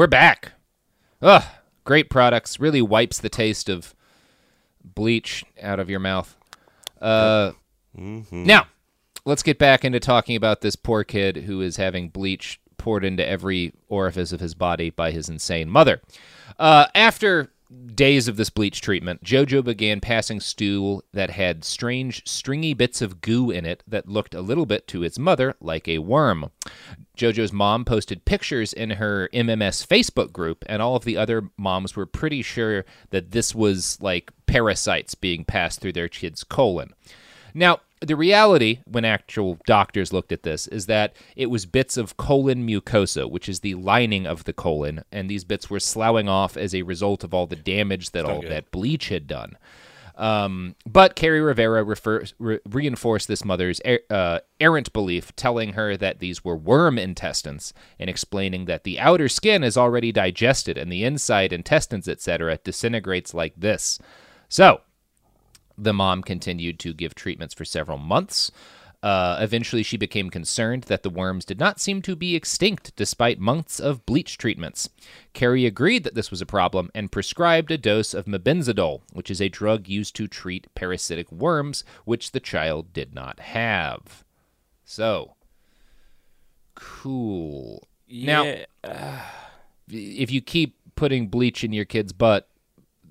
We're 0.00 0.06
back. 0.06 0.52
Ugh, 1.20 1.42
great 1.84 2.08
products. 2.08 2.58
Really 2.58 2.80
wipes 2.80 3.18
the 3.18 3.28
taste 3.28 3.68
of 3.68 3.94
bleach 4.82 5.44
out 5.60 5.78
of 5.78 5.90
your 5.90 6.00
mouth. 6.00 6.38
Uh, 7.02 7.52
Now, 8.46 8.68
let's 9.26 9.42
get 9.42 9.58
back 9.58 9.84
into 9.84 10.00
talking 10.00 10.36
about 10.36 10.62
this 10.62 10.74
poor 10.74 11.04
kid 11.04 11.36
who 11.36 11.60
is 11.60 11.76
having 11.76 12.08
bleach 12.08 12.58
poured 12.78 13.04
into 13.04 13.28
every 13.28 13.74
orifice 13.88 14.32
of 14.32 14.40
his 14.40 14.54
body 14.54 14.88
by 14.88 15.10
his 15.10 15.28
insane 15.28 15.68
mother. 15.68 16.00
Uh, 16.58 16.86
after 16.94 17.52
days 17.94 18.28
of 18.28 18.36
this 18.36 18.50
bleach 18.50 18.80
treatment, 18.80 19.22
Jojo 19.22 19.62
began 19.62 20.00
passing 20.00 20.40
stool 20.40 21.04
that 21.12 21.30
had 21.30 21.64
strange, 21.64 22.26
stringy 22.26 22.74
bits 22.74 23.00
of 23.00 23.20
goo 23.20 23.50
in 23.50 23.64
it 23.64 23.82
that 23.86 24.08
looked 24.08 24.34
a 24.34 24.40
little 24.40 24.66
bit 24.66 24.86
to 24.88 25.02
its 25.02 25.18
mother 25.18 25.54
like 25.60 25.86
a 25.86 25.98
worm. 25.98 26.50
Jojo's 27.16 27.52
mom 27.52 27.84
posted 27.84 28.24
pictures 28.24 28.72
in 28.72 28.90
her 28.90 29.28
MMS 29.32 29.86
Facebook 29.86 30.32
group, 30.32 30.64
and 30.66 30.82
all 30.82 30.96
of 30.96 31.04
the 31.04 31.16
other 31.16 31.50
moms 31.56 31.94
were 31.94 32.06
pretty 32.06 32.42
sure 32.42 32.84
that 33.10 33.30
this 33.30 33.54
was 33.54 34.00
like 34.00 34.32
parasites 34.46 35.14
being 35.14 35.44
passed 35.44 35.80
through 35.80 35.92
their 35.92 36.08
kid's 36.08 36.42
colon. 36.42 36.92
Now, 37.54 37.80
the 38.00 38.16
reality, 38.16 38.80
when 38.86 39.04
actual 39.04 39.58
doctors 39.66 40.12
looked 40.12 40.32
at 40.32 40.42
this, 40.42 40.66
is 40.68 40.86
that 40.86 41.14
it 41.36 41.46
was 41.46 41.66
bits 41.66 41.96
of 41.96 42.16
colon 42.16 42.66
mucosa, 42.66 43.30
which 43.30 43.48
is 43.48 43.60
the 43.60 43.74
lining 43.74 44.26
of 44.26 44.44
the 44.44 44.52
colon, 44.52 45.04
and 45.12 45.28
these 45.28 45.44
bits 45.44 45.68
were 45.68 45.80
sloughing 45.80 46.28
off 46.28 46.56
as 46.56 46.74
a 46.74 46.82
result 46.82 47.24
of 47.24 47.34
all 47.34 47.46
the 47.46 47.56
damage 47.56 48.10
that 48.10 48.24
all 48.24 48.40
that 48.42 48.70
bleach 48.70 49.08
had 49.08 49.26
done. 49.26 49.56
Um, 50.16 50.76
but 50.84 51.16
Carrie 51.16 51.40
Rivera 51.40 51.82
refer, 51.82 52.24
re- 52.38 52.58
reinforced 52.68 53.26
this 53.26 53.42
mother's 53.42 53.80
er, 53.86 54.00
uh, 54.10 54.40
errant 54.60 54.92
belief, 54.92 55.34
telling 55.34 55.72
her 55.72 55.96
that 55.96 56.18
these 56.18 56.44
were 56.44 56.56
worm 56.56 56.98
intestines 56.98 57.72
and 57.98 58.10
explaining 58.10 58.66
that 58.66 58.84
the 58.84 59.00
outer 59.00 59.30
skin 59.30 59.64
is 59.64 59.78
already 59.78 60.12
digested 60.12 60.76
and 60.76 60.92
the 60.92 61.04
inside 61.04 61.54
intestines, 61.54 62.06
etc., 62.06 62.58
disintegrates 62.62 63.32
like 63.32 63.54
this. 63.56 63.98
So, 64.50 64.82
the 65.82 65.92
mom 65.92 66.22
continued 66.22 66.78
to 66.80 66.92
give 66.92 67.14
treatments 67.14 67.54
for 67.54 67.64
several 67.64 67.98
months. 67.98 68.50
Uh, 69.02 69.38
eventually, 69.40 69.82
she 69.82 69.96
became 69.96 70.28
concerned 70.28 70.84
that 70.84 71.02
the 71.02 71.08
worms 71.08 71.46
did 71.46 71.58
not 71.58 71.80
seem 71.80 72.02
to 72.02 72.14
be 72.14 72.36
extinct 72.36 72.94
despite 72.96 73.38
months 73.38 73.80
of 73.80 74.04
bleach 74.04 74.36
treatments. 74.36 74.90
Carrie 75.32 75.64
agreed 75.64 76.04
that 76.04 76.14
this 76.14 76.30
was 76.30 76.42
a 76.42 76.46
problem 76.46 76.90
and 76.94 77.10
prescribed 77.10 77.70
a 77.70 77.78
dose 77.78 78.12
of 78.12 78.26
mebendazole, 78.26 79.00
which 79.14 79.30
is 79.30 79.40
a 79.40 79.48
drug 79.48 79.88
used 79.88 80.14
to 80.16 80.28
treat 80.28 80.66
parasitic 80.74 81.32
worms, 81.32 81.82
which 82.04 82.32
the 82.32 82.40
child 82.40 82.92
did 82.92 83.14
not 83.14 83.40
have. 83.40 84.22
So, 84.84 85.34
cool. 86.74 87.88
Now, 88.26 88.54
if 89.88 90.30
you 90.30 90.42
keep 90.42 90.76
putting 90.94 91.28
bleach 91.28 91.64
in 91.64 91.72
your 91.72 91.86
kid's 91.86 92.12
butt, 92.12 92.49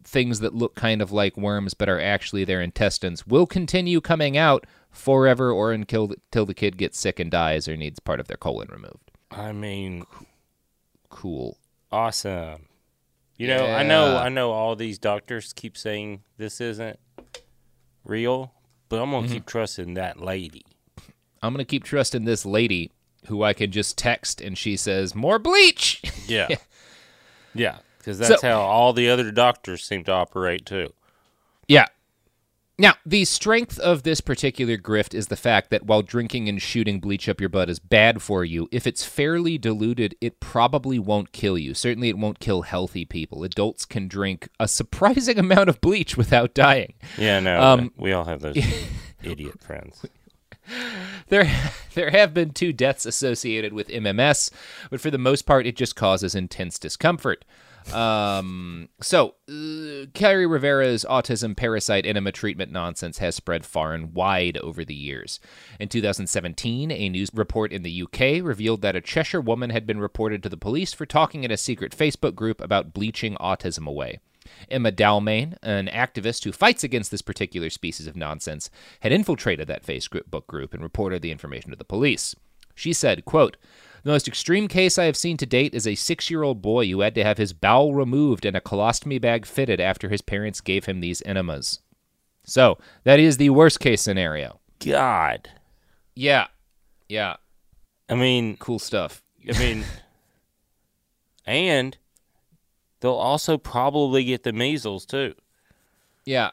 things 0.03 0.39
that 0.39 0.53
look 0.55 0.75
kind 0.75 1.01
of 1.01 1.11
like 1.11 1.35
worms 1.37 1.73
but 1.73 1.89
are 1.89 1.99
actually 1.99 2.43
their 2.43 2.61
intestines 2.61 3.25
will 3.27 3.45
continue 3.45 4.01
coming 4.01 4.37
out 4.37 4.65
forever 4.91 5.51
or 5.51 5.71
until 5.71 6.11
till 6.31 6.45
the 6.45 6.53
kid 6.53 6.77
gets 6.77 6.97
sick 6.99 7.19
and 7.19 7.29
dies 7.31 7.67
or 7.67 7.75
needs 7.77 7.99
part 7.99 8.19
of 8.19 8.27
their 8.27 8.37
colon 8.37 8.67
removed. 8.71 9.11
I 9.31 9.51
mean, 9.51 10.05
Cool. 11.09 11.57
awesome. 11.91 12.65
You 13.37 13.47
know, 13.47 13.65
I 13.67 13.83
know, 13.83 14.17
I 14.17 14.27
know. 14.29 14.51
All 14.51 14.75
these 14.75 14.99
doctors 14.99 15.53
keep 15.53 15.77
saying 15.77 16.23
this 16.37 16.59
isn't 16.59 16.99
real, 18.03 18.53
but 18.89 19.01
I'm 19.01 19.11
gonna 19.11 19.25
Mm-hmm. 19.27 19.33
keep 19.35 19.45
trusting 19.45 19.93
that 19.93 20.19
lady. 20.19 20.65
I'm 21.41 21.53
going 21.53 21.63
to 21.65 21.69
keep 21.69 21.85
trusting 21.85 22.25
this 22.25 22.45
lady 22.45 22.91
who 23.27 23.43
I 23.43 23.53
can 23.53 23.71
just 23.71 23.97
text 23.97 24.41
and 24.41 24.57
she 24.57 24.75
says, 24.75 25.15
"More 25.15 25.39
bleach." 25.39 26.01
Yeah, 26.27 26.49
yeah, 27.55 27.77
because 27.99 28.17
that's 28.17 28.41
So- 28.41 28.47
how 28.47 28.61
all 28.61 28.91
the 28.93 29.07
other 29.09 29.29
doctors 29.31 29.83
seem 29.83 30.03
to 30.05 30.11
operate 30.11 30.65
too. 30.65 30.93
Yeah. 31.67 31.85
Now, 32.81 32.93
the 33.05 33.25
strength 33.25 33.77
of 33.77 34.03
this 34.03 34.21
particular 34.21 34.77
grift 34.77 35.13
is 35.13 35.27
the 35.27 35.35
fact 35.35 35.69
that 35.69 35.83
while 35.85 36.01
drinking 36.01 36.47
and 36.47 36.61
shooting 36.61 37.01
bleach 37.01 37.27
up 37.27 37.41
your 37.41 37.49
butt 37.49 37.69
is 37.69 37.77
bad 37.77 38.21
for 38.21 38.45
you, 38.45 38.69
if 38.71 38.87
it's 38.87 39.03
fairly 39.03 39.57
diluted, 39.57 40.15
it 40.21 40.39
probably 40.39 40.97
won't 40.97 41.33
kill 41.33 41.57
you. 41.57 41.73
Certainly, 41.73 42.07
it 42.07 42.17
won't 42.17 42.39
kill 42.39 42.61
healthy 42.61 43.03
people. 43.03 43.43
Adults 43.43 43.83
can 43.83 44.07
drink 44.07 44.47
a 44.61 44.67
surprising 44.69 45.37
amount 45.45 45.67
of 45.67 45.81
bleach 45.81 46.15
without 46.15 46.53
dying. 46.53 46.93
Yeah, 47.17 47.41
no, 47.41 47.61
Um, 47.61 47.91
we 47.97 48.13
all 48.13 48.23
have 48.23 48.39
those 48.39 48.55
idiot 49.23 49.59
friends. 49.59 50.05
There, 51.27 51.51
there 51.95 52.11
have 52.11 52.33
been 52.33 52.51
two 52.51 52.71
deaths 52.71 53.05
associated 53.05 53.73
with 53.73 53.89
MMS, 53.89 54.51
but 54.89 55.01
for 55.01 55.11
the 55.11 55.17
most 55.17 55.41
part, 55.45 55.67
it 55.67 55.75
just 55.75 55.97
causes 55.97 56.33
intense 56.33 56.79
discomfort. 56.79 57.43
Um, 57.93 58.89
so, 59.01 59.35
uh, 59.49 60.05
Rivera's 60.21 61.05
autism 61.09 61.55
parasite 61.57 62.05
enema 62.05 62.31
treatment 62.31 62.71
nonsense 62.71 63.17
has 63.17 63.35
spread 63.35 63.65
far 63.65 63.93
and 63.93 64.13
wide 64.13 64.57
over 64.57 64.85
the 64.85 64.95
years. 64.95 65.39
In 65.79 65.89
2017, 65.89 66.91
a 66.91 67.09
news 67.09 67.29
report 67.33 67.73
in 67.73 67.83
the 67.83 68.03
UK 68.03 68.43
revealed 68.45 68.81
that 68.81 68.95
a 68.95 69.01
Cheshire 69.01 69.41
woman 69.41 69.71
had 69.71 69.87
been 69.87 69.99
reported 69.99 70.43
to 70.43 70.49
the 70.49 70.57
police 70.57 70.93
for 70.93 71.05
talking 71.05 71.43
in 71.43 71.51
a 71.51 71.57
secret 71.57 71.95
Facebook 71.97 72.35
group 72.35 72.61
about 72.61 72.93
bleaching 72.93 73.35
autism 73.37 73.87
away. 73.87 74.19
Emma 74.69 74.91
Dalmayne, 74.91 75.57
an 75.61 75.87
activist 75.87 76.43
who 76.43 76.51
fights 76.51 76.83
against 76.83 77.11
this 77.11 77.21
particular 77.21 77.69
species 77.69 78.07
of 78.07 78.15
nonsense, 78.15 78.69
had 79.01 79.11
infiltrated 79.11 79.67
that 79.67 79.85
Facebook 79.85 80.47
group 80.47 80.73
and 80.73 80.83
reported 80.83 81.21
the 81.21 81.31
information 81.31 81.71
to 81.71 81.75
the 81.75 81.83
police. 81.83 82.35
She 82.75 82.93
said, 82.93 83.25
quote, 83.25 83.57
the 84.03 84.11
most 84.11 84.27
extreme 84.27 84.67
case 84.67 84.97
I 84.97 85.05
have 85.05 85.17
seen 85.17 85.37
to 85.37 85.45
date 85.45 85.73
is 85.73 85.85
a 85.87 85.95
six 85.95 86.29
year 86.29 86.43
old 86.43 86.61
boy 86.61 86.87
who 86.89 87.01
had 87.01 87.15
to 87.15 87.23
have 87.23 87.37
his 87.37 87.53
bowel 87.53 87.93
removed 87.93 88.45
and 88.45 88.55
a 88.55 88.61
colostomy 88.61 89.19
bag 89.19 89.45
fitted 89.45 89.79
after 89.79 90.09
his 90.09 90.21
parents 90.21 90.61
gave 90.61 90.85
him 90.85 90.99
these 91.01 91.21
enemas. 91.25 91.79
So, 92.45 92.77
that 93.03 93.19
is 93.19 93.37
the 93.37 93.49
worst 93.51 93.79
case 93.79 94.01
scenario. 94.01 94.59
God, 94.79 95.49
Yeah. 96.15 96.47
Yeah. 97.07 97.35
I 98.07 98.15
mean, 98.15 98.57
Cool 98.57 98.79
stuff. 98.79 99.21
I 99.47 99.57
mean, 99.59 99.83
and 101.45 101.97
they'll 103.01 103.11
also 103.13 103.57
probably 103.57 104.23
get 104.23 104.43
the 104.43 104.53
measles 104.53 105.05
too 105.05 105.35
Yeah. 106.25 106.51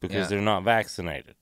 because 0.00 0.14
Yeah. 0.16 0.26
they're 0.26 0.40
not 0.40 0.62
vaccinated. 0.64 1.34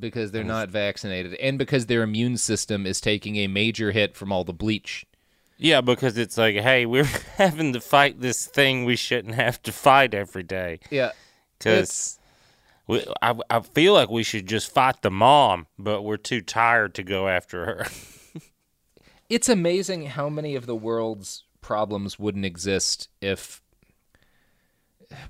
Because 0.00 0.32
they're 0.32 0.44
not 0.44 0.70
vaccinated 0.70 1.34
and 1.34 1.58
because 1.58 1.86
their 1.86 2.02
immune 2.02 2.36
system 2.36 2.86
is 2.86 3.00
taking 3.00 3.36
a 3.36 3.46
major 3.46 3.92
hit 3.92 4.16
from 4.16 4.32
all 4.32 4.44
the 4.44 4.52
bleach. 4.52 5.06
Yeah, 5.58 5.82
because 5.82 6.16
it's 6.16 6.38
like, 6.38 6.56
hey, 6.56 6.86
we're 6.86 7.04
having 7.36 7.74
to 7.74 7.80
fight 7.80 8.20
this 8.20 8.46
thing 8.46 8.84
we 8.84 8.96
shouldn't 8.96 9.34
have 9.34 9.62
to 9.64 9.72
fight 9.72 10.14
every 10.14 10.42
day. 10.42 10.80
Yeah. 10.90 11.12
Because 11.58 12.18
I, 13.20 13.34
I 13.50 13.60
feel 13.60 13.92
like 13.92 14.10
we 14.10 14.22
should 14.22 14.46
just 14.46 14.72
fight 14.72 15.02
the 15.02 15.10
mom, 15.10 15.66
but 15.78 16.02
we're 16.02 16.16
too 16.16 16.40
tired 16.40 16.94
to 16.94 17.02
go 17.02 17.28
after 17.28 17.66
her. 17.66 17.86
it's 19.28 19.48
amazing 19.48 20.06
how 20.06 20.28
many 20.28 20.56
of 20.56 20.66
the 20.66 20.74
world's 20.74 21.44
problems 21.60 22.18
wouldn't 22.18 22.46
exist 22.46 23.08
if 23.20 23.60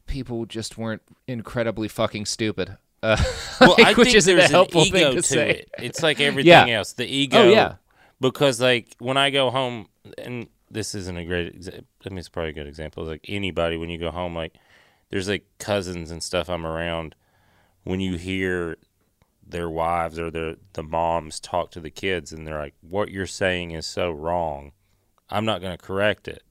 people 0.07 0.47
just 0.47 0.79
weren't 0.79 1.03
incredibly 1.27 1.89
fucking 1.89 2.27
stupid. 2.27 2.77
Uh, 3.03 3.17
well, 3.61 3.71
like, 3.79 3.87
I 3.87 3.93
which 3.95 4.13
think 4.13 4.25
there's 4.25 4.29
an 4.29 4.51
helpful 4.51 4.83
ego 4.83 4.99
thing 4.99 5.11
to, 5.17 5.17
to, 5.17 5.23
say. 5.23 5.51
it. 5.51 5.71
It's 5.79 6.03
like 6.03 6.21
everything 6.21 6.49
Yeah. 6.49 6.67
else. 6.67 6.93
The 6.93 7.07
ego. 7.07 7.39
Oh, 7.43 7.51
yeah. 7.51 7.75
Because 8.21 8.61
like 8.61 8.95
when 8.99 9.17
I 9.17 9.31
go 9.31 9.51
home, 9.51 9.89
and 10.19 10.49
this 10.71 10.95
isn't 10.95 11.17
a 11.17 11.25
great. 11.25 11.59
Exa- 11.59 11.85
I 12.05 12.09
mean, 12.11 12.19
it's 12.19 12.29
probably 12.29 12.51
a 12.51 12.55
good 12.55 12.67
example. 12.67 13.05
Like 13.05 13.25
anybody, 13.29 13.77
when 13.77 13.89
you 13.91 13.99
go 13.99 14.11
home, 14.11 14.35
like 14.37 14.55
there's 15.11 15.29
like 15.29 15.45
cousins 15.59 16.11
and 16.11 16.23
stuff 16.23 16.49
I'm 16.51 16.67
around. 16.67 17.15
When 17.85 18.01
you 18.01 18.17
hear 18.17 18.77
their 19.47 19.71
wives 19.71 20.19
or 20.19 20.31
their 20.31 20.57
the 20.75 20.83
moms 20.83 21.41
talk 21.41 21.71
to 21.73 21.81
the 21.81 21.91
kids, 21.91 22.31
and 22.33 22.47
they're 22.47 22.59
like, 22.59 22.75
"What 22.83 23.11
you're 23.11 23.27
saying 23.27 23.71
is 23.71 23.87
so 23.87 24.11
wrong," 24.11 24.73
I'm 25.31 25.47
not 25.47 25.63
going 25.63 25.77
to 25.77 25.83
correct 25.83 26.29
it. 26.29 26.43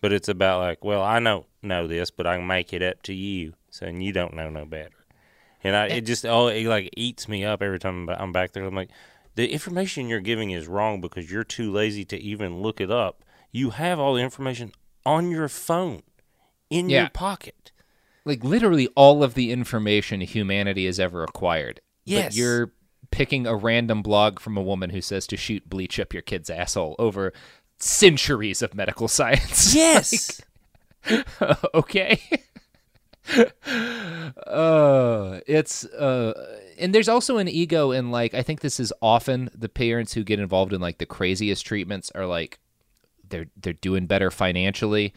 But 0.00 0.12
it's 0.12 0.28
about 0.28 0.60
like, 0.60 0.84
well, 0.84 1.02
I 1.02 1.18
don't 1.18 1.46
know 1.62 1.86
this, 1.88 2.10
but 2.12 2.26
I 2.26 2.36
can 2.36 2.46
make 2.46 2.72
it 2.72 2.82
up 2.82 3.02
to 3.02 3.14
you, 3.14 3.54
saying 3.70 4.00
you 4.00 4.12
don't 4.12 4.34
know 4.34 4.48
no 4.48 4.64
better. 4.64 4.95
And 5.64 5.74
I, 5.74 5.86
it 5.86 6.02
just 6.02 6.24
oh, 6.24 6.48
it 6.48 6.64
like 6.66 6.90
eats 6.96 7.28
me 7.28 7.44
up 7.44 7.62
every 7.62 7.78
time 7.78 8.08
I'm 8.08 8.32
back 8.32 8.52
there. 8.52 8.64
I'm 8.64 8.74
like, 8.74 8.90
the 9.34 9.50
information 9.50 10.08
you're 10.08 10.20
giving 10.20 10.50
is 10.50 10.66
wrong 10.68 11.00
because 11.00 11.30
you're 11.30 11.44
too 11.44 11.72
lazy 11.72 12.04
to 12.06 12.18
even 12.18 12.60
look 12.62 12.80
it 12.80 12.90
up. 12.90 13.24
You 13.52 13.70
have 13.70 13.98
all 13.98 14.14
the 14.14 14.22
information 14.22 14.72
on 15.04 15.30
your 15.30 15.48
phone, 15.48 16.02
in 16.70 16.88
Yeah. 16.90 17.00
your 17.02 17.10
pocket. 17.10 17.72
Like 18.24 18.42
literally 18.44 18.88
all 18.96 19.22
of 19.22 19.34
the 19.34 19.52
information 19.52 20.20
humanity 20.20 20.86
has 20.86 20.98
ever 21.00 21.22
acquired. 21.24 21.80
Yes. 22.04 22.26
But 22.26 22.34
you're 22.36 22.72
picking 23.10 23.46
a 23.46 23.54
random 23.54 24.02
blog 24.02 24.40
from 24.40 24.56
a 24.56 24.62
woman 24.62 24.90
who 24.90 25.00
says 25.00 25.26
to 25.28 25.36
shoot 25.36 25.68
bleach 25.70 25.98
up 26.00 26.12
your 26.12 26.22
kid's 26.22 26.50
asshole 26.50 26.96
over 26.98 27.32
centuries 27.78 28.62
of 28.62 28.74
medical 28.74 29.06
science. 29.18 29.74
Yes. 29.74 30.40
okay. 31.74 32.20
uh 34.46 35.40
it's 35.46 35.84
uh 35.84 36.32
and 36.78 36.94
there's 36.94 37.08
also 37.08 37.38
an 37.38 37.48
ego 37.48 37.90
in 37.90 38.10
like 38.10 38.34
I 38.34 38.42
think 38.42 38.60
this 38.60 38.78
is 38.80 38.92
often 39.00 39.50
the 39.54 39.68
parents 39.68 40.12
who 40.12 40.24
get 40.24 40.38
involved 40.40 40.72
in 40.72 40.80
like 40.80 40.98
the 40.98 41.06
craziest 41.06 41.64
treatments 41.66 42.10
are 42.14 42.26
like 42.26 42.58
they're 43.28 43.46
they're 43.56 43.72
doing 43.72 44.06
better 44.06 44.30
financially. 44.30 45.14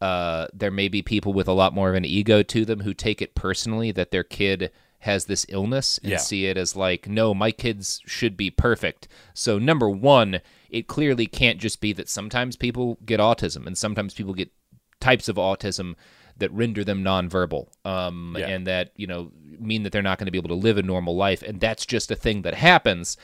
Uh 0.00 0.46
there 0.54 0.70
may 0.70 0.88
be 0.88 1.02
people 1.02 1.32
with 1.32 1.48
a 1.48 1.52
lot 1.52 1.74
more 1.74 1.90
of 1.90 1.94
an 1.94 2.04
ego 2.04 2.42
to 2.42 2.64
them 2.64 2.80
who 2.80 2.94
take 2.94 3.20
it 3.20 3.34
personally 3.34 3.92
that 3.92 4.10
their 4.10 4.24
kid 4.24 4.70
has 5.00 5.24
this 5.26 5.46
illness 5.48 5.98
and 6.02 6.12
Yeah. 6.12 6.18
see 6.18 6.46
it 6.46 6.56
as 6.56 6.76
like 6.76 7.08
no 7.08 7.34
my 7.34 7.50
kids 7.50 8.00
should 8.06 8.36
be 8.36 8.50
perfect. 8.50 9.08
So 9.34 9.58
number 9.58 9.88
1, 9.88 10.40
it 10.68 10.88
clearly 10.88 11.26
can't 11.26 11.58
just 11.58 11.80
be 11.80 11.92
that 11.94 12.08
sometimes 12.08 12.56
people 12.56 12.98
get 13.04 13.18
autism 13.20 13.66
and 13.66 13.76
sometimes 13.78 14.12
people 14.14 14.34
get 14.34 14.50
types 15.00 15.28
of 15.28 15.36
autism 15.36 15.94
that 16.40 16.50
render 16.52 16.82
them 16.84 17.02
nonverbal 17.04 17.68
um, 17.84 18.36
Yeah. 18.38 18.48
and 18.48 18.66
that 18.66 18.92
you 18.96 19.06
know 19.06 19.30
mean 19.58 19.82
that 19.84 19.92
they're 19.92 20.02
not 20.02 20.18
going 20.18 20.26
to 20.26 20.32
be 20.32 20.38
able 20.38 20.48
to 20.48 20.54
live 20.54 20.78
a 20.78 20.82
normal 20.82 21.14
life 21.16 21.42
and 21.42 21.60
that's 21.60 21.86
just 21.86 22.10
a 22.10 22.16
thing 22.16 22.42
that 22.42 22.54
happens 22.54 23.16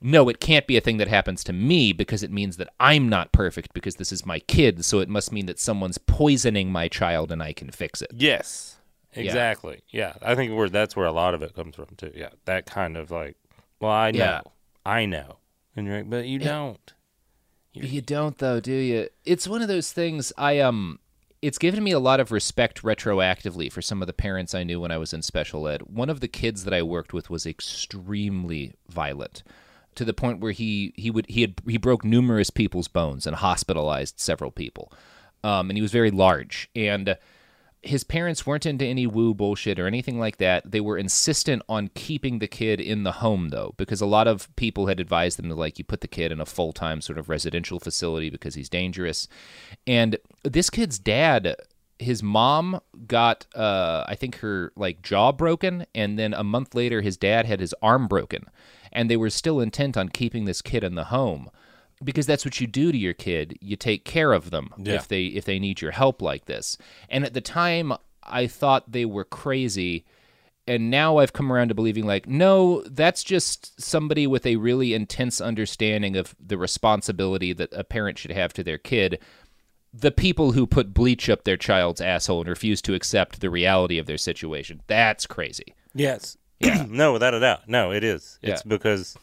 no 0.00 0.28
it 0.28 0.40
can't 0.40 0.66
be 0.66 0.76
a 0.76 0.80
thing 0.80 0.98
that 0.98 1.08
happens 1.08 1.42
to 1.44 1.52
me 1.52 1.92
because 1.92 2.22
it 2.22 2.30
means 2.30 2.56
that 2.58 2.68
i'm 2.80 3.08
not 3.08 3.32
perfect 3.32 3.72
because 3.72 3.96
this 3.96 4.12
is 4.12 4.26
my 4.26 4.38
kid 4.40 4.84
so 4.84 4.98
it 4.98 5.08
must 5.08 5.32
mean 5.32 5.46
that 5.46 5.58
someone's 5.58 5.96
poisoning 5.98 6.70
my 6.70 6.86
child 6.88 7.32
and 7.32 7.42
i 7.42 7.52
can 7.52 7.70
fix 7.70 8.02
it 8.02 8.10
Yes. 8.14 8.72
Exactly. 9.18 9.80
Yeah. 9.88 10.12
I 10.20 10.34
think 10.34 10.54
where 10.54 10.68
that's 10.68 10.94
where 10.94 11.06
a 11.06 11.12
lot 11.12 11.32
of 11.32 11.40
it 11.40 11.54
comes 11.54 11.74
from 11.74 11.86
too. 11.96 12.12
Yeah. 12.14 12.28
That 12.44 12.66
kind 12.66 12.98
of 12.98 13.10
like, 13.10 13.36
well, 13.80 13.90
I 13.90 14.10
know, 14.10 14.18
Yeah. 14.18 14.40
I 14.84 15.06
know, 15.06 15.38
and 15.74 15.86
you're 15.86 15.96
like, 15.96 16.10
but 16.10 16.26
you 16.26 16.38
don't. 16.38 16.92
you 17.72 18.02
don't 18.02 18.36
though 18.36 18.60
do 18.60 18.72
you 18.72 19.08
it's 19.24 19.48
one 19.48 19.62
of 19.62 19.68
those 19.68 19.90
things 19.92 20.32
i 20.38 20.58
um 20.60 20.98
it's 21.46 21.58
given 21.58 21.84
me 21.84 21.92
a 21.92 22.00
lot 22.00 22.18
of 22.18 22.32
respect 22.32 22.82
retroactively 22.82 23.70
for 23.70 23.80
some 23.80 24.02
of 24.02 24.08
the 24.08 24.12
parents 24.12 24.52
I 24.52 24.64
knew 24.64 24.80
when 24.80 24.90
I 24.90 24.98
was 24.98 25.12
in 25.12 25.22
special 25.22 25.68
ed. 25.68 25.82
One 25.82 26.10
of 26.10 26.18
the 26.18 26.26
kids 26.26 26.64
that 26.64 26.74
I 26.74 26.82
worked 26.82 27.12
with 27.12 27.30
was 27.30 27.46
extremely 27.46 28.74
violent 28.88 29.44
to 29.94 30.04
the 30.04 30.12
point 30.12 30.40
where 30.40 30.50
he 30.50 30.92
he 30.96 31.08
would 31.08 31.26
he 31.28 31.42
had 31.42 31.54
he 31.64 31.78
broke 31.78 32.04
numerous 32.04 32.50
people's 32.50 32.88
bones 32.88 33.28
and 33.28 33.36
hospitalized 33.36 34.18
several 34.18 34.50
people. 34.50 34.92
Um, 35.44 35.70
and 35.70 35.78
he 35.78 35.82
was 35.82 35.92
very 35.92 36.10
large 36.10 36.68
and 36.74 37.16
his 37.82 38.04
parents 38.04 38.46
weren't 38.46 38.66
into 38.66 38.84
any 38.84 39.06
woo 39.06 39.34
bullshit 39.34 39.78
or 39.78 39.86
anything 39.86 40.18
like 40.18 40.38
that. 40.38 40.70
They 40.70 40.80
were 40.80 40.98
insistent 40.98 41.62
on 41.68 41.90
keeping 41.94 42.38
the 42.38 42.48
kid 42.48 42.80
in 42.80 43.04
the 43.04 43.12
home 43.12 43.50
though, 43.50 43.74
because 43.76 44.00
a 44.00 44.06
lot 44.06 44.26
of 44.26 44.54
people 44.56 44.86
had 44.86 45.00
advised 45.00 45.38
them 45.38 45.48
to 45.48 45.54
like 45.54 45.78
you 45.78 45.84
put 45.84 46.00
the 46.00 46.08
kid 46.08 46.32
in 46.32 46.40
a 46.40 46.46
full 46.46 46.72
time 46.72 47.00
sort 47.00 47.18
of 47.18 47.28
residential 47.28 47.78
facility 47.78 48.30
because 48.30 48.54
he's 48.54 48.68
dangerous. 48.68 49.28
And 49.86 50.16
this 50.42 50.70
kid's 50.70 50.98
dad, 50.98 51.56
his 51.98 52.22
mom 52.22 52.80
got 53.06 53.46
uh, 53.54 54.04
I 54.08 54.14
think 54.14 54.38
her 54.38 54.72
like 54.76 55.02
jaw 55.02 55.32
broken, 55.32 55.86
and 55.94 56.18
then 56.18 56.34
a 56.34 56.44
month 56.44 56.74
later 56.74 57.02
his 57.02 57.16
dad 57.16 57.46
had 57.46 57.60
his 57.60 57.74
arm 57.82 58.08
broken, 58.08 58.46
and 58.92 59.10
they 59.10 59.16
were 59.16 59.30
still 59.30 59.60
intent 59.60 59.96
on 59.96 60.08
keeping 60.08 60.44
this 60.44 60.62
kid 60.62 60.82
in 60.82 60.94
the 60.94 61.04
home 61.04 61.50
because 62.04 62.26
that's 62.26 62.44
what 62.44 62.60
you 62.60 62.66
do 62.66 62.92
to 62.92 62.98
your 62.98 63.14
kid. 63.14 63.56
You 63.60 63.76
take 63.76 64.04
care 64.04 64.32
of 64.32 64.50
them 64.50 64.70
Yeah. 64.78 64.94
if 64.94 65.08
they 65.08 65.26
if 65.26 65.44
they 65.44 65.58
need 65.58 65.80
your 65.80 65.92
help 65.92 66.20
like 66.22 66.44
this. 66.46 66.76
And 67.08 67.24
at 67.24 67.34
the 67.34 67.40
time, 67.40 67.92
I 68.22 68.46
thought 68.46 68.90
they 68.92 69.04
were 69.04 69.24
crazy, 69.24 70.04
and 70.66 70.90
now 70.90 71.18
I've 71.18 71.32
come 71.32 71.52
around 71.52 71.68
to 71.68 71.74
believing 71.74 72.06
like, 72.06 72.26
no, 72.28 72.82
that's 72.82 73.22
just 73.22 73.80
somebody 73.80 74.26
with 74.26 74.44
a 74.46 74.56
really 74.56 74.94
intense 74.94 75.40
understanding 75.40 76.16
of 76.16 76.34
the 76.44 76.58
responsibility 76.58 77.52
that 77.52 77.72
a 77.72 77.84
parent 77.84 78.18
should 78.18 78.32
have 78.32 78.52
to 78.54 78.64
their 78.64 78.78
kid. 78.78 79.18
The 79.94 80.10
people 80.10 80.52
who 80.52 80.66
put 80.66 80.92
bleach 80.92 81.30
up 81.30 81.44
their 81.44 81.56
child's 81.56 82.00
asshole 82.02 82.40
and 82.40 82.48
refuse 82.50 82.82
to 82.82 82.94
accept 82.94 83.40
the 83.40 83.48
reality 83.48 83.96
of 83.96 84.04
their 84.06 84.18
situation. 84.18 84.82
That's 84.88 85.24
crazy. 85.26 85.74
Yes. 85.94 86.36
no, 86.88 87.12
without 87.14 87.32
a 87.32 87.40
doubt. 87.40 87.68
No, 87.68 87.92
it 87.92 88.04
is. 88.04 88.38
It's 88.42 88.62
Yeah. 88.64 88.68
because 88.68 89.16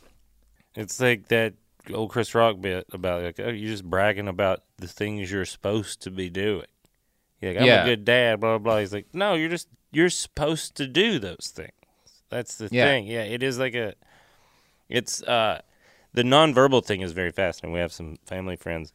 it's 0.76 1.00
like 1.00 1.28
that 1.28 1.54
old 1.92 2.12
Chris 2.12 2.34
Rock 2.36 2.62
bit 2.62 2.86
about 2.92 3.24
like, 3.24 3.40
oh, 3.40 3.50
you're 3.50 3.72
just 3.72 3.84
bragging 3.84 4.28
about 4.28 4.64
the 4.78 4.88
things 4.88 5.32
you're 5.32 5.46
supposed 5.46 6.02
to 6.04 6.12
be 6.12 6.30
doing. 6.30 6.68
You're 7.42 7.52
like, 7.54 7.62
I'm 7.62 7.68
Yeah. 7.68 7.82
a 7.82 7.86
good 7.86 8.06
dad, 8.06 8.40
blah, 8.40 8.58
blah, 8.58 8.74
blah. 8.74 8.80
He's 8.80 8.94
like, 8.94 9.08
no, 9.14 9.34
you're 9.34 9.50
just, 9.50 9.68
you're 9.92 10.10
supposed 10.10 10.76
to 10.76 10.88
do 10.88 11.20
those 11.20 11.52
things. 11.54 11.72
That's 12.30 12.56
the 12.56 12.70
Yeah. 12.72 12.86
thing. 12.86 13.08
Yeah, 13.08 13.24
it 13.24 13.44
is 13.44 13.60
like 13.60 13.76
a, 13.76 13.96
it's, 14.90 15.22
uh, 15.24 15.62
the 16.14 16.24
nonverbal 16.24 16.86
thing 16.86 17.02
is 17.02 17.12
very 17.12 17.32
fascinating. 17.32 17.74
We 17.74 17.80
have 17.80 17.92
some 17.92 18.18
family 18.26 18.56
friends 18.56 18.94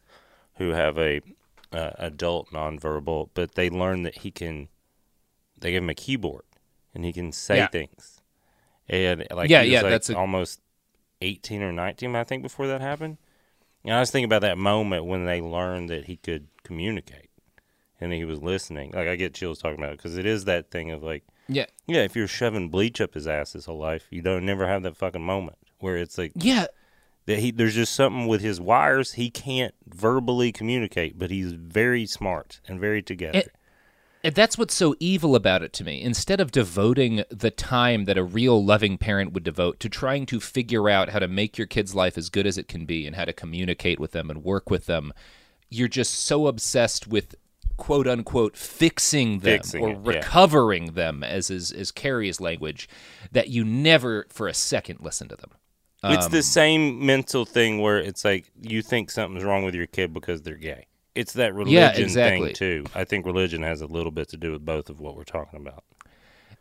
who 0.55 0.71
have 0.71 0.97
a 0.99 1.21
uh, 1.73 1.91
adult 1.99 2.51
nonverbal, 2.51 3.29
but 3.35 3.55
they 3.55 3.69
learn 3.69 4.03
that 4.05 4.19
he 4.19 4.31
can. 4.31 4.69
They 5.59 5.73
give 5.73 5.83
him 5.83 5.91
a 5.91 5.95
keyboard, 5.95 6.45
and 6.95 7.05
he 7.05 7.13
can 7.13 7.33
say 7.33 7.59
Yeah. 7.59 7.67
things. 7.69 8.21
And 8.89 9.27
like 9.31 9.51
Yeah, 9.51 9.63
yeah, 9.63 9.83
like, 9.83 9.91
that's 9.91 10.09
almost 10.11 10.61
eighteen 11.21 11.63
or 11.63 11.73
nineteen, 11.73 12.15
I 12.17 12.25
think, 12.25 12.43
before 12.43 12.67
that 12.69 12.81
happened. 12.81 13.19
And 13.85 13.95
I 13.95 14.01
was 14.01 14.11
thinking 14.11 14.25
about 14.27 14.43
that 14.43 14.59
moment 14.59 15.05
when 15.07 15.25
they 15.25 15.41
learned 15.41 15.89
that 15.91 16.07
he 16.07 16.17
could 16.17 16.49
communicate, 16.65 17.31
and 18.01 18.13
he 18.13 18.25
was 18.25 18.43
listening. 18.43 18.93
Like 18.93 19.09
I 19.09 19.17
get 19.17 19.35
chills 19.35 19.59
talking 19.61 19.79
about 19.79 19.93
it 19.93 19.99
because 19.99 20.17
it 20.17 20.27
is 20.27 20.45
that 20.45 20.71
thing 20.71 20.91
of 20.91 21.03
like, 21.03 21.25
Yeah. 21.49 21.67
yeah, 21.87 22.03
if 22.03 22.15
you're 22.17 22.27
shoving 22.29 22.69
bleach 22.69 23.01
up 23.01 23.15
his 23.15 23.27
ass 23.27 23.53
his 23.53 23.67
whole 23.67 23.79
life, 23.79 24.07
you 24.11 24.21
don't 24.23 24.45
never 24.45 24.67
have 24.67 24.83
that 24.83 24.97
fucking 24.97 25.23
moment 25.25 25.57
where 25.79 25.97
it's 25.97 26.19
like 26.19 26.33
Yeah. 26.35 26.67
that 27.27 27.39
he 27.39 27.51
there's 27.53 27.75
just 27.77 27.95
something 27.95 28.27
with 28.27 28.41
his 28.41 28.61
wires 28.61 29.13
he 29.13 29.31
can't 29.31 29.75
verbally 29.87 30.53
communicate, 30.53 31.19
but 31.19 31.31
he's 31.31 31.53
very 31.53 32.05
smart 32.05 32.61
and 32.69 32.81
very 32.81 33.03
together. 33.03 33.45
That's 34.31 34.59
what's 34.59 34.75
so 34.75 34.95
evil 35.01 35.35
about 35.35 35.63
it 35.63 35.73
to 35.75 35.85
me. 35.85 36.03
Instead 36.03 36.41
of 36.41 36.51
devoting 36.51 37.25
the 37.31 37.51
time 37.51 38.05
that 38.05 38.19
a 38.19 38.25
real 38.25 38.65
loving 38.65 38.99
parent 38.99 39.33
would 39.33 39.45
devote 39.45 39.81
to 39.81 39.89
trying 39.89 40.27
to 40.27 40.41
figure 40.41 40.89
out 40.89 41.11
how 41.11 41.19
to 41.19 41.29
make 41.29 41.59
your 41.59 41.67
kid's 41.67 41.95
life 41.95 42.19
as 42.19 42.29
good 42.29 42.47
as 42.47 42.59
it 42.59 42.69
can 42.69 42.87
be 42.87 43.07
and 43.07 43.17
how 43.17 43.25
to 43.25 43.33
communicate 43.33 44.01
with 44.01 44.13
them 44.13 44.31
and 44.31 44.45
work 44.45 44.71
with 44.71 44.87
them, 44.87 45.13
you're 45.71 45.89
just 45.89 46.15
so 46.15 46.47
obsessed 46.47 47.07
with 47.07 47.35
quote 47.77 48.09
unquote 48.09 48.57
fixing 48.57 49.39
them 49.39 49.61
Fixing 49.61 49.83
or 49.83 49.91
it, 49.91 49.99
yeah. 50.05 50.17
recovering 50.17 50.95
them 50.95 51.23
as 51.23 51.49
is 51.49 51.71
as 51.71 51.93
Kerri's 51.93 52.41
language 52.41 52.89
that 53.31 53.49
you 53.49 53.65
never 53.65 54.27
for 54.31 54.49
a 54.49 54.55
second 54.55 54.99
listen 55.01 55.29
to 55.29 55.37
them. 55.37 55.51
it's 56.05 56.27
Um, 56.27 56.33
the 56.33 56.43
same 56.43 57.07
mental 57.07 57.45
thing 57.45 57.81
where 57.81 57.99
it's 57.99 58.25
like 58.25 58.51
you 58.61 58.83
think 58.83 59.11
something's 59.11 59.45
wrong 59.45 59.65
with 59.65 59.77
your 59.77 59.87
kid 59.87 60.13
because 60.13 60.43
they're 60.43 60.57
gay. 60.57 60.88
It's 61.19 61.33
that 61.35 61.55
religion 61.55 61.75
Yeah, 61.75 61.91
exactly. 61.97 62.49
thing 62.49 62.55
too. 62.55 62.85
I 62.95 63.05
think 63.05 63.27
religion 63.27 63.63
has 63.63 63.81
a 63.81 63.87
little 63.87 64.13
bit 64.13 64.29
to 64.29 64.37
do 64.37 64.53
with 64.53 64.65
both 64.65 64.89
of 64.89 65.01
what 65.01 65.17
we're 65.17 65.25
talking 65.25 65.61
about. 65.61 65.85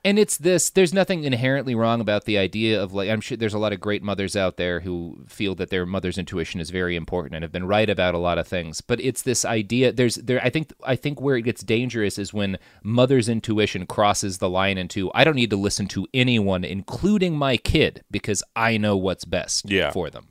And 0.06 0.18
it's 0.20 0.38
this 0.38 0.70
there's 0.70 0.94
nothing 0.94 1.24
inherently 1.26 1.76
wrong 1.76 2.00
about 2.00 2.26
the 2.26 2.38
idea 2.38 2.82
of 2.82 2.94
like 2.94 3.10
I'm 3.10 3.20
sure 3.20 3.36
there's 3.36 3.56
a 3.56 3.60
lot 3.60 3.74
of 3.74 3.80
great 3.82 4.02
mothers 4.04 4.36
out 4.38 4.56
there 4.56 4.80
who 4.82 5.26
feel 5.28 5.54
that 5.56 5.70
their 5.70 5.86
mother's 5.86 6.18
intuition 6.18 6.62
is 6.62 6.70
very 6.70 6.96
important 6.96 7.36
and 7.36 7.44
have 7.44 7.52
been 7.52 7.68
right 7.68 7.90
about 7.90 8.14
a 8.16 8.20
lot 8.20 8.38
of 8.38 8.48
things. 8.48 8.80
But 8.80 9.02
it's 9.02 9.24
this 9.24 9.44
idea 9.44 9.92
there's 9.92 10.16
there 10.16 10.40
I 10.42 10.50
think 10.50 10.72
I 10.84 10.96
think 10.96 11.20
where 11.20 11.36
it 11.36 11.42
gets 11.42 11.62
dangerous 11.62 12.18
is 12.18 12.34
when 12.34 12.58
mother's 12.84 13.28
intuition 13.28 13.86
crosses 13.86 14.38
the 14.38 14.50
line 14.50 14.78
into 14.78 15.12
I 15.14 15.24
don't 15.24 15.36
need 15.36 15.50
to 15.50 15.58
listen 15.58 15.88
to 15.90 16.08
anyone 16.14 16.64
including 16.64 17.36
my 17.36 17.58
kid 17.58 18.04
because 18.10 18.44
I 18.56 18.78
know 18.78 18.96
what's 18.96 19.26
best 19.26 19.70
Yeah. 19.70 19.92
for 19.92 20.10
them. 20.10 20.28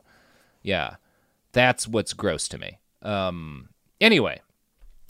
Yeah. 0.63 0.97
That's 1.53 1.87
what's 1.89 2.13
gross 2.15 2.49
to 2.49 2.59
me. 2.59 2.79
Um 3.03 3.69
anyway, 4.01 4.41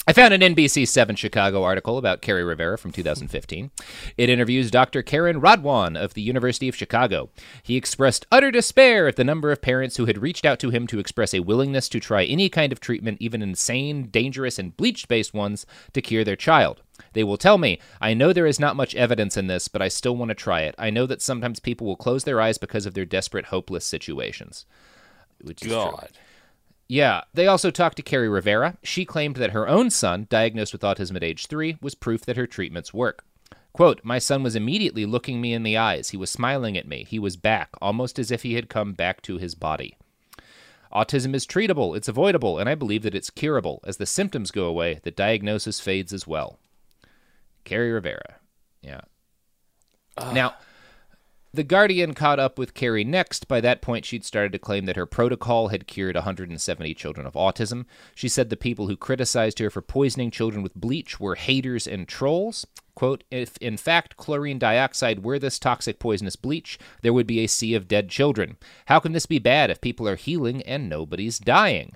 I 0.08 0.12
found 0.12 0.32
an 0.32 0.40
NBC7 0.40 1.18
Chicago 1.18 1.64
article 1.64 1.98
about 1.98 2.22
Kerri 2.22 2.46
Rivera 2.46 2.78
from 2.78 2.92
2015. 2.92 3.72
It 4.16 4.30
interviews 4.30 4.70
Dr. 4.70 5.02
Karen 5.02 5.40
Radwan 5.40 6.00
of 6.00 6.14
the 6.14 6.22
University 6.22 6.68
of 6.68 6.76
Chicago. 6.76 7.28
He 7.64 7.74
expressed 7.74 8.24
utter 8.30 8.52
despair 8.52 9.08
at 9.08 9.16
the 9.16 9.24
number 9.24 9.50
of 9.50 9.60
parents 9.60 9.96
who 9.96 10.06
had 10.06 10.22
reached 10.22 10.44
out 10.44 10.60
to 10.60 10.70
him 10.70 10.86
to 10.86 11.00
express 11.00 11.34
a 11.34 11.40
willingness 11.40 11.88
to 11.88 11.98
try 11.98 12.22
any 12.22 12.48
kind 12.48 12.70
of 12.70 12.78
treatment, 12.78 13.18
even 13.20 13.42
insane, 13.42 14.04
dangerous, 14.04 14.60
and 14.60 14.76
bleach 14.76 15.08
based 15.08 15.34
ones, 15.34 15.66
to 15.92 16.00
cure 16.00 16.22
their 16.22 16.36
child. 16.36 16.82
They 17.12 17.24
will 17.24 17.36
tell 17.36 17.58
me, 17.58 17.80
I 18.00 18.14
know 18.14 18.32
there 18.32 18.46
is 18.46 18.60
not 18.60 18.76
much 18.76 18.94
evidence 18.94 19.36
in 19.36 19.48
this, 19.48 19.66
but 19.66 19.82
I 19.82 19.88
still 19.88 20.16
want 20.16 20.28
to 20.28 20.36
try 20.36 20.60
it. 20.60 20.76
I 20.78 20.90
know 20.90 21.06
that 21.06 21.20
sometimes 21.20 21.58
people 21.58 21.84
will 21.84 21.96
close 21.96 22.22
their 22.22 22.40
eyes 22.40 22.58
because 22.58 22.86
of 22.86 22.94
their 22.94 23.04
desperate, 23.04 23.46
hopeless 23.46 23.84
situations. 23.84 24.66
Which 25.40 25.62
is 25.62 25.72
true. 25.72 26.08
Yeah, 26.88 27.22
they 27.34 27.46
also 27.46 27.70
talked 27.70 27.96
to 27.96 28.02
Kerri 28.02 28.32
Rivera. 28.32 28.76
She 28.82 29.04
claimed 29.04 29.36
that 29.36 29.50
her 29.50 29.68
own 29.68 29.90
son, 29.90 30.26
diagnosed 30.30 30.72
with 30.72 30.82
autism 30.82 31.16
at 31.16 31.24
age 31.24 31.46
three, 31.46 31.78
was 31.80 31.94
proof 31.94 32.24
that 32.26 32.36
her 32.36 32.46
treatments 32.46 32.94
work. 32.94 33.24
Quote, 33.72 34.00
My 34.04 34.18
son 34.18 34.42
was 34.42 34.56
immediately 34.56 35.04
looking 35.04 35.40
me 35.40 35.52
in 35.52 35.62
the 35.62 35.76
eyes. 35.76 36.10
He 36.10 36.16
was 36.16 36.30
smiling 36.30 36.78
at 36.78 36.88
me. 36.88 37.04
He 37.08 37.18
was 37.18 37.36
back, 37.36 37.70
almost 37.80 38.18
as 38.18 38.30
if 38.30 38.42
he 38.42 38.54
had 38.54 38.70
come 38.70 38.92
back 38.92 39.20
to 39.22 39.36
his 39.36 39.54
body. 39.54 39.96
Autism 40.92 41.34
is 41.34 41.44
treatable, 41.46 41.96
it's 41.96 42.08
avoidable, 42.08 42.58
and 42.58 42.70
I 42.70 42.74
believe 42.74 43.02
that 43.02 43.14
it's 43.14 43.28
curable. 43.28 43.80
As 43.84 43.98
the 43.98 44.06
symptoms 44.06 44.50
go 44.50 44.64
away, 44.64 45.00
the 45.02 45.10
diagnosis 45.10 45.80
fades 45.80 46.12
as 46.12 46.26
well. 46.26 46.58
Kerri 47.64 47.92
Rivera. 47.92 48.36
Yeah. 48.80 49.02
Now, 50.32 50.54
the 51.56 51.64
Guardian 51.64 52.14
caught 52.14 52.38
up 52.38 52.58
with 52.58 52.74
Kerri 52.74 53.04
next. 53.04 53.48
By 53.48 53.60
that 53.62 53.82
point, 53.82 54.04
she'd 54.04 54.24
started 54.24 54.52
to 54.52 54.58
claim 54.58 54.84
that 54.86 54.96
her 54.96 55.06
protocol 55.06 55.68
had 55.68 55.86
cured 55.86 56.14
170 56.14 56.94
children 56.94 57.26
of 57.26 57.32
autism. 57.34 57.86
She 58.14 58.28
said 58.28 58.48
the 58.50 58.56
people 58.56 58.86
who 58.86 58.96
criticized 58.96 59.58
her 59.58 59.70
for 59.70 59.82
poisoning 59.82 60.30
children 60.30 60.62
with 60.62 60.74
bleach 60.74 61.18
were 61.18 61.34
haters 61.34 61.86
and 61.86 62.06
trolls. 62.06 62.66
Quote, 62.94 63.24
if 63.30 63.56
in 63.58 63.76
fact 63.76 64.16
chlorine 64.16 64.58
dioxide 64.58 65.22
were 65.24 65.38
this 65.38 65.58
toxic 65.58 65.98
poisonous 65.98 66.36
bleach, 66.36 66.78
there 67.02 67.12
would 67.12 67.26
be 67.26 67.40
a 67.40 67.46
sea 67.46 67.74
of 67.74 67.88
dead 67.88 68.08
children. 68.08 68.56
How 68.86 69.00
can 69.00 69.12
this 69.12 69.26
be 69.26 69.38
bad 69.38 69.70
if 69.70 69.80
people 69.80 70.08
are 70.08 70.16
healing 70.16 70.62
and 70.62 70.88
nobody's 70.88 71.38
dying? 71.38 71.92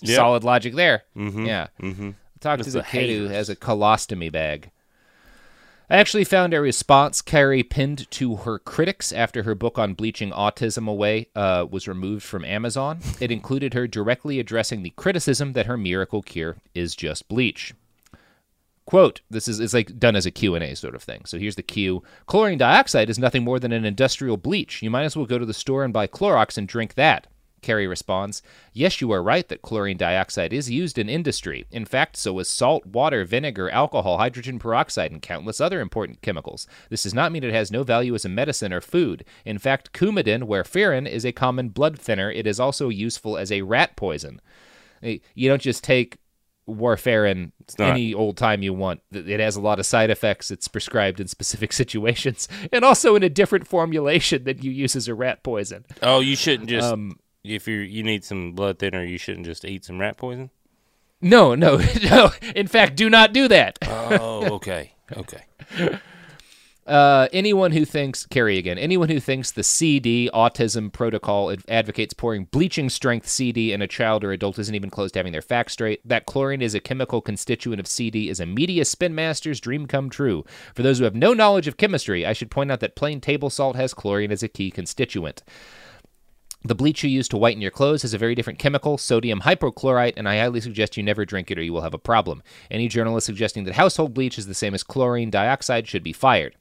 Yep. 0.00 0.16
Solid 0.16 0.44
logic 0.44 0.74
there. 0.74 1.04
Mhm, 1.16 1.46
Yeah. 1.46 1.68
mhm. 1.80 2.14
Talk 2.40 2.58
to 2.58 2.60
It's 2.64 2.72
the 2.72 2.80
the 2.80 2.84
kid 2.84 3.08
who 3.10 3.28
has 3.28 3.48
a 3.48 3.56
colostomy 3.56 4.30
bag. 4.32 4.70
I 5.92 5.96
actually 5.96 6.24
found 6.24 6.54
a 6.54 6.60
response 6.62 7.20
Kerri 7.20 7.62
pinned 7.62 8.10
to 8.12 8.36
her 8.36 8.58
critics 8.58 9.12
after 9.12 9.42
her 9.42 9.54
book 9.54 9.78
on 9.78 9.92
bleaching 9.92 10.30
autism 10.30 10.88
away 10.88 11.28
uh, 11.36 11.66
was 11.70 11.86
removed 11.86 12.22
from 12.22 12.46
Amazon. 12.46 13.00
It 13.20 13.30
included 13.30 13.74
her 13.74 13.86
directly 13.86 14.40
addressing 14.40 14.82
the 14.82 14.94
criticism 14.96 15.52
that 15.52 15.66
her 15.66 15.76
miracle 15.76 16.22
cure 16.22 16.56
is 16.74 16.96
just 16.96 17.28
bleach. 17.28 17.74
Quote, 18.86 19.20
this 19.28 19.46
is 19.46 19.60
it's 19.60 19.74
like 19.74 19.98
done 19.98 20.16
as 20.16 20.24
a 20.24 20.30
Q&A 20.30 20.74
sort 20.76 20.94
of 20.94 21.02
thing. 21.02 21.26
So 21.26 21.38
here's 21.38 21.56
the 21.56 21.62
Q. 21.62 22.02
Chlorine 22.24 22.56
dioxide 22.56 23.10
is 23.10 23.18
nothing 23.18 23.44
more 23.44 23.60
than 23.60 23.72
an 23.72 23.84
industrial 23.84 24.38
bleach. 24.38 24.80
You 24.80 24.88
might 24.88 25.04
as 25.04 25.14
well 25.14 25.26
go 25.26 25.38
to 25.38 25.44
the 25.44 25.52
store 25.52 25.84
and 25.84 25.92
buy 25.92 26.06
Clorox 26.06 26.56
and 26.56 26.66
drink 26.66 26.94
that. 26.94 27.26
Kerri 27.62 27.88
responds, 27.88 28.42
Yes, 28.72 29.00
you 29.00 29.10
are 29.12 29.22
right 29.22 29.48
that 29.48 29.62
chlorine 29.62 29.96
dioxide 29.96 30.52
is 30.52 30.70
used 30.70 30.98
in 30.98 31.08
industry. 31.08 31.64
In 31.70 31.84
fact, 31.84 32.16
so 32.16 32.38
is 32.38 32.48
salt, 32.48 32.84
water, 32.86 33.24
vinegar, 33.24 33.70
alcohol, 33.70 34.18
hydrogen 34.18 34.58
peroxide, 34.58 35.12
and 35.12 35.22
countless 35.22 35.60
other 35.60 35.80
important 35.80 36.20
chemicals. 36.22 36.66
This 36.90 37.04
does 37.04 37.14
not 37.14 37.32
mean 37.32 37.44
it 37.44 37.54
has 37.54 37.70
no 37.70 37.82
value 37.84 38.14
as 38.14 38.24
a 38.24 38.28
medicine 38.28 38.72
or 38.72 38.80
food. 38.80 39.24
In 39.44 39.58
fact, 39.58 39.92
Coumadin, 39.92 40.42
warfarin 40.44 41.08
is 41.08 41.24
a 41.24 41.32
common 41.32 41.68
blood 41.70 41.98
thinner, 41.98 42.30
it 42.30 42.46
is 42.46 42.60
also 42.60 42.88
useful 42.88 43.38
as 43.38 43.50
a 43.52 43.62
rat 43.62 43.96
poison. 43.96 44.40
Eh, 45.02 45.18
You 45.34 45.48
don't 45.48 45.62
just 45.62 45.82
take 45.84 46.18
warfarin 46.68 47.50
any 47.78 48.14
old 48.14 48.36
time 48.36 48.62
you 48.62 48.72
want. 48.72 49.00
It 49.12 49.28
it 49.28 49.40
has 49.40 49.56
a 49.56 49.60
lot 49.60 49.78
of 49.78 49.86
side 49.86 50.10
effects. 50.10 50.50
It's 50.50 50.68
prescribed 50.68 51.20
in 51.20 51.26
specific 51.28 51.72
situations, 51.82 52.48
and 52.72 52.84
also 52.84 53.16
in 53.16 53.22
a 53.22 53.28
different 53.28 53.66
formulation 53.66 54.44
that 54.44 54.62
you 54.62 54.70
use 54.70 54.94
as 54.96 55.08
a 55.08 55.14
rat 55.14 55.42
poison. 55.42 55.84
Oh, 56.02 56.20
you 56.20 56.36
shouldn't 56.36 56.68
just 56.68 56.92
Um, 56.92 57.18
if 57.44 57.66
you 57.66 57.78
you 57.78 58.02
need 58.02 58.24
some 58.24 58.52
blood 58.52 58.78
thinner, 58.78 59.04
you 59.04 59.18
shouldn't 59.18 59.46
just 59.46 59.64
eat 59.64 59.84
some 59.84 59.98
rat 59.98 60.16
poison. 60.16 60.50
No, 61.20 61.54
no, 61.54 61.76
no. 62.02 62.30
In 62.54 62.66
fact, 62.66 62.96
do 62.96 63.08
not 63.08 63.32
do 63.32 63.48
that. 63.48 63.78
Oh, 63.86 64.46
okay, 64.54 64.92
okay. 65.16 65.44
Uh, 66.84 67.28
anyone 67.32 67.70
who 67.70 67.84
thinks, 67.84 68.26
Kerri 68.26 68.58
again, 68.58 68.76
anyone 68.76 69.08
who 69.08 69.20
thinks 69.20 69.52
the 69.52 69.62
CD 69.62 70.28
autism 70.34 70.92
protocol 70.92 71.52
ad- 71.52 71.62
advocates 71.68 72.12
pouring 72.12 72.46
bleaching 72.46 72.90
strength 72.90 73.28
CD 73.28 73.72
in 73.72 73.80
a 73.80 73.86
child 73.86 74.24
or 74.24 74.32
adult 74.32 74.58
isn't 74.58 74.74
even 74.74 74.90
close 74.90 75.12
to 75.12 75.20
having 75.20 75.30
their 75.30 75.42
facts 75.42 75.74
straight. 75.74 76.00
That 76.04 76.26
chlorine 76.26 76.60
is 76.60 76.74
a 76.74 76.80
chemical 76.80 77.20
constituent 77.20 77.78
of 77.78 77.86
CD 77.86 78.28
is 78.28 78.40
a 78.40 78.46
media 78.46 78.84
spin 78.84 79.14
master's 79.14 79.60
dream 79.60 79.86
come 79.86 80.10
true. 80.10 80.44
For 80.74 80.82
those 80.82 80.98
who 80.98 81.04
have 81.04 81.14
no 81.14 81.32
knowledge 81.32 81.68
of 81.68 81.76
chemistry, 81.76 82.26
I 82.26 82.32
should 82.32 82.50
point 82.50 82.72
out 82.72 82.80
that 82.80 82.96
plain 82.96 83.20
table 83.20 83.48
salt 83.48 83.76
has 83.76 83.94
chlorine 83.94 84.32
as 84.32 84.42
a 84.42 84.48
key 84.48 84.72
constituent. 84.72 85.44
The 86.64 86.74
bleach 86.74 87.02
you 87.02 87.10
use 87.10 87.28
to 87.28 87.36
whiten 87.36 87.60
your 87.60 87.72
clothes 87.72 88.02
has 88.02 88.14
a 88.14 88.18
very 88.18 88.34
different 88.34 88.58
chemical, 88.58 88.96
sodium 88.96 89.40
hypochlorite, 89.40 90.14
and 90.16 90.28
I 90.28 90.38
highly 90.38 90.60
suggest 90.60 90.96
you 90.96 91.02
never 91.02 91.24
drink 91.24 91.50
it 91.50 91.58
or 91.58 91.62
you 91.62 91.72
will 91.72 91.80
have 91.80 91.94
a 91.94 91.98
problem. 91.98 92.42
Any 92.70 92.86
journalist 92.86 93.26
suggesting 93.26 93.64
that 93.64 93.74
household 93.74 94.14
bleach 94.14 94.38
is 94.38 94.46
the 94.46 94.54
same 94.54 94.74
as 94.74 94.84
chlorine 94.84 95.30
dioxide 95.30 95.88
should 95.88 96.04
be 96.04 96.12
fired. 96.12 96.54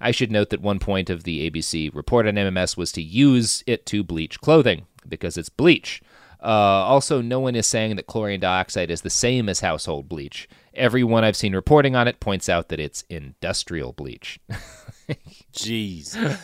I 0.00 0.10
should 0.10 0.32
note 0.32 0.50
that 0.50 0.62
one 0.62 0.78
point 0.78 1.10
of 1.10 1.24
the 1.24 1.48
ABC 1.48 1.94
report 1.94 2.26
on 2.26 2.34
MMS 2.34 2.76
was 2.76 2.90
to 2.92 3.02
use 3.02 3.62
it 3.66 3.86
to 3.86 4.02
bleach 4.02 4.40
clothing 4.40 4.86
because 5.06 5.36
it's 5.36 5.48
bleach. 5.48 6.02
Uh, 6.42 6.46
also, 6.46 7.20
no 7.20 7.38
one 7.38 7.54
is 7.54 7.66
saying 7.66 7.96
that 7.96 8.06
chlorine 8.06 8.40
dioxide 8.40 8.90
is 8.90 9.02
the 9.02 9.10
same 9.10 9.48
as 9.48 9.60
household 9.60 10.08
bleach. 10.08 10.48
Everyone 10.74 11.22
I've 11.22 11.36
seen 11.36 11.54
reporting 11.54 11.94
on 11.94 12.08
it 12.08 12.18
points 12.18 12.48
out 12.48 12.68
that 12.68 12.80
it's 12.80 13.04
industrial 13.10 13.92
bleach. 13.92 14.40
Jeez. 15.52 16.38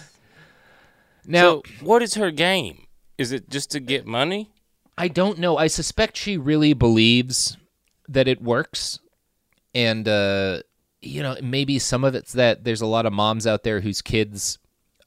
Now, 1.27 1.41
so, 1.41 1.63
what 1.81 2.03
is 2.03 2.15
her 2.15 2.31
game? 2.31 2.87
Is 3.19 3.33
it 3.33 3.49
just 3.49 3.71
to 3.73 3.81
get 3.81 4.07
money? 4.07 4.51
I 4.99 5.09
don't 5.09 5.39
know. 5.39 5.57
I 5.57 5.67
suspect 5.67 6.17
she 6.17 6.37
really 6.37 6.73
believes 6.73 7.57
that 8.09 8.29
it 8.29 8.43
works. 8.43 8.99
And, 9.75 10.09
uh, 10.09 10.63
you 11.03 11.23
know, 11.23 11.37
maybe 11.43 11.79
some 11.79 12.05
of 12.05 12.15
it's 12.15 12.33
that 12.33 12.65
there's 12.65 12.81
a 12.81 12.87
lot 12.87 13.07
of 13.07 13.13
moms 13.13 13.47
out 13.47 13.63
there 13.63 13.81
whose 13.81 14.01
kids 14.01 14.59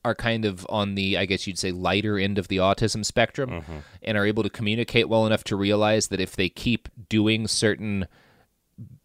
are 0.05 0.15
kind 0.15 0.45
of 0.45 0.65
on 0.69 0.95
the, 0.95 1.17
I 1.17 1.25
guess 1.25 1.45
you'd 1.47 1.59
say, 1.59 1.71
lighter 1.71 2.17
end 2.17 2.37
of 2.37 2.47
the 2.47 2.57
autism 2.57 3.03
spectrum 3.03 3.63
and 4.01 4.17
are 4.17 4.25
able 4.25 4.43
to 4.43 4.49
communicate 4.49 5.09
well 5.09 5.25
enough 5.25 5.43
to 5.45 5.55
realize 5.55 6.07
that 6.07 6.21
if 6.21 6.35
they 6.35 6.49
keep 6.49 6.87
doing 7.09 7.47
certain, 7.47 8.07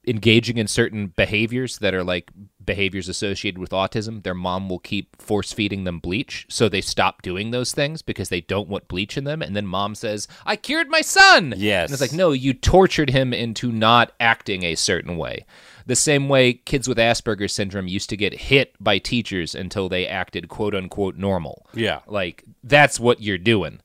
engaging 0.06 0.58
in 0.58 0.68
certain 0.68 1.08
behaviors 1.08 1.78
that 1.78 1.94
are 1.94 2.04
like 2.04 2.30
behaviors 2.64 3.08
associated 3.08 3.58
with 3.58 3.70
autism, 3.70 4.22
their 4.22 4.34
mom 4.34 4.68
will 4.68 4.78
keep 4.78 5.20
force 5.20 5.52
feeding 5.52 5.84
them 5.84 5.98
bleach. 5.98 6.46
So 6.48 6.68
they 6.68 6.80
stop 6.80 7.22
doing 7.22 7.50
those 7.50 7.72
things 7.72 8.02
because 8.02 8.28
they 8.28 8.40
don't 8.40 8.68
want 8.68 8.88
bleach 8.88 9.16
in 9.16 9.24
them. 9.24 9.42
And 9.42 9.54
then 9.54 9.66
mom 9.66 9.94
says, 9.94 10.28
I 10.44 10.56
cured 10.56 10.88
my 10.88 11.00
son. 11.00 11.54
Yes. 11.56 11.88
And 11.88 11.92
it's 11.92 12.00
like, 12.00 12.12
no, 12.12 12.32
you 12.32 12.54
tortured 12.54 13.10
him 13.10 13.32
into 13.32 13.72
not 13.72 14.12
acting 14.20 14.64
a 14.64 14.74
certain 14.74 15.16
way. 15.16 15.44
The 15.86 15.96
same 15.96 16.28
way 16.28 16.54
kids 16.54 16.88
with 16.88 16.98
Asperger's 16.98 17.52
syndrome 17.52 17.88
used 17.88 18.08
to 18.10 18.16
get 18.16 18.32
hit 18.32 18.74
by 18.80 18.98
teachers 18.98 19.54
until 19.54 19.88
they 19.88 20.06
acted 20.06 20.48
quote 20.48 20.74
unquote 20.74 21.16
normal. 21.16 21.66
Yeah. 21.74 22.00
Like, 22.06 22.44
that's 22.62 22.98
what 22.98 23.20
you're 23.20 23.38
doing. 23.38 23.80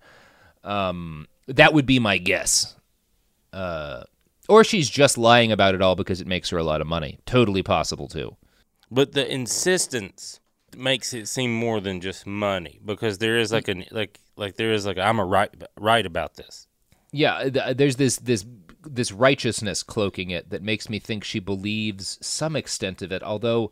Um, 0.63 1.27
that 1.47 1.73
would 1.73 1.85
be 1.85 1.99
my 1.99 2.17
guess. 2.17 2.75
Uh, 3.51 4.03
or 4.47 4.63
she's 4.63 4.89
just 4.89 5.17
lying 5.17 5.51
about 5.51 5.75
it 5.75 5.81
all 5.81 5.95
because 5.95 6.21
it 6.21 6.27
makes 6.27 6.49
her 6.49 6.57
a 6.57 6.63
lot 6.63 6.81
of 6.81 6.87
money. 6.87 7.19
Totally 7.25 7.63
possible, 7.63 8.07
too. 8.07 8.35
But 8.91 9.13
the 9.13 9.31
insistence 9.31 10.39
makes 10.75 11.13
it 11.13 11.27
seem 11.27 11.53
more 11.53 11.79
than 11.79 12.01
just 12.01 12.25
money 12.25 12.79
because 12.83 13.17
there 13.17 13.37
is 13.37 13.51
like 13.51 13.67
an 13.67 13.85
like 13.91 14.19
like 14.35 14.55
there 14.55 14.71
is 14.71 14.85
like 14.85 14.97
I'm 14.97 15.19
a 15.19 15.25
right 15.25 15.49
right 15.79 16.05
about 16.05 16.35
this. 16.35 16.67
Yeah, 17.11 17.43
th- 17.43 17.57
uh, 17.57 17.73
there's 17.73 17.95
this 17.95 18.17
this 18.17 18.45
this 18.83 19.11
righteousness 19.11 19.83
cloaking 19.83 20.29
it 20.29 20.49
that 20.49 20.63
makes 20.63 20.89
me 20.89 20.99
think 20.99 21.23
she 21.23 21.39
believes 21.39 22.17
some 22.21 22.55
extent 22.55 23.01
of 23.01 23.11
it. 23.11 23.23
Although 23.23 23.71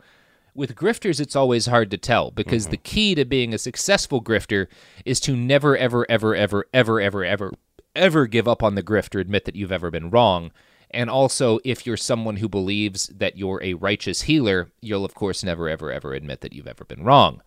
with 0.54 0.76
grifters, 0.76 1.20
it's 1.20 1.36
always 1.36 1.68
hard 1.68 1.92
to 1.92 1.98
tell 1.98 2.32
because 2.32 2.64
mm-hmm. 2.64 2.72
the 2.72 2.78
key 2.78 3.16
to 3.16 3.26
being 3.26 3.54
a 3.54 3.60
successful 3.60 4.22
grifter 4.22 4.68
is 5.06 5.20
to 5.22 5.36
never, 5.36 5.78
ever, 5.78 6.06
ever, 6.10 6.36
ever, 6.36 6.66
ever, 6.74 7.00
ever, 7.00 7.24
ever, 7.24 7.54
ever 7.96 8.28
give 8.28 8.48
up 8.48 8.64
on 8.64 8.76
the 8.76 8.84
grift 8.84 9.16
or 9.16 9.20
admit 9.20 9.46
that 9.46 9.56
you've 9.56 9.72
ever 9.72 9.92
been 9.92 10.10
wrong. 10.10 10.52
And 10.92 11.10
also, 11.10 11.60
if 11.66 11.86
you're 11.86 11.98
someone 11.98 12.38
who 12.38 12.48
believes 12.48 13.08
that 13.08 13.38
you're 13.38 13.62
a 13.64 13.74
righteous 13.74 14.22
healer, 14.24 14.70
you'll 14.82 15.04
of 15.06 15.14
course 15.16 15.44
never, 15.44 15.68
ever, 15.70 15.92
ever 15.92 16.14
admit 16.14 16.42
that 16.42 16.54
you've 16.54 16.68
ever 16.68 16.86
been 16.86 17.04
wrong. 17.04 17.42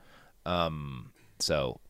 Um, 0.47 1.13
so 1.39 1.81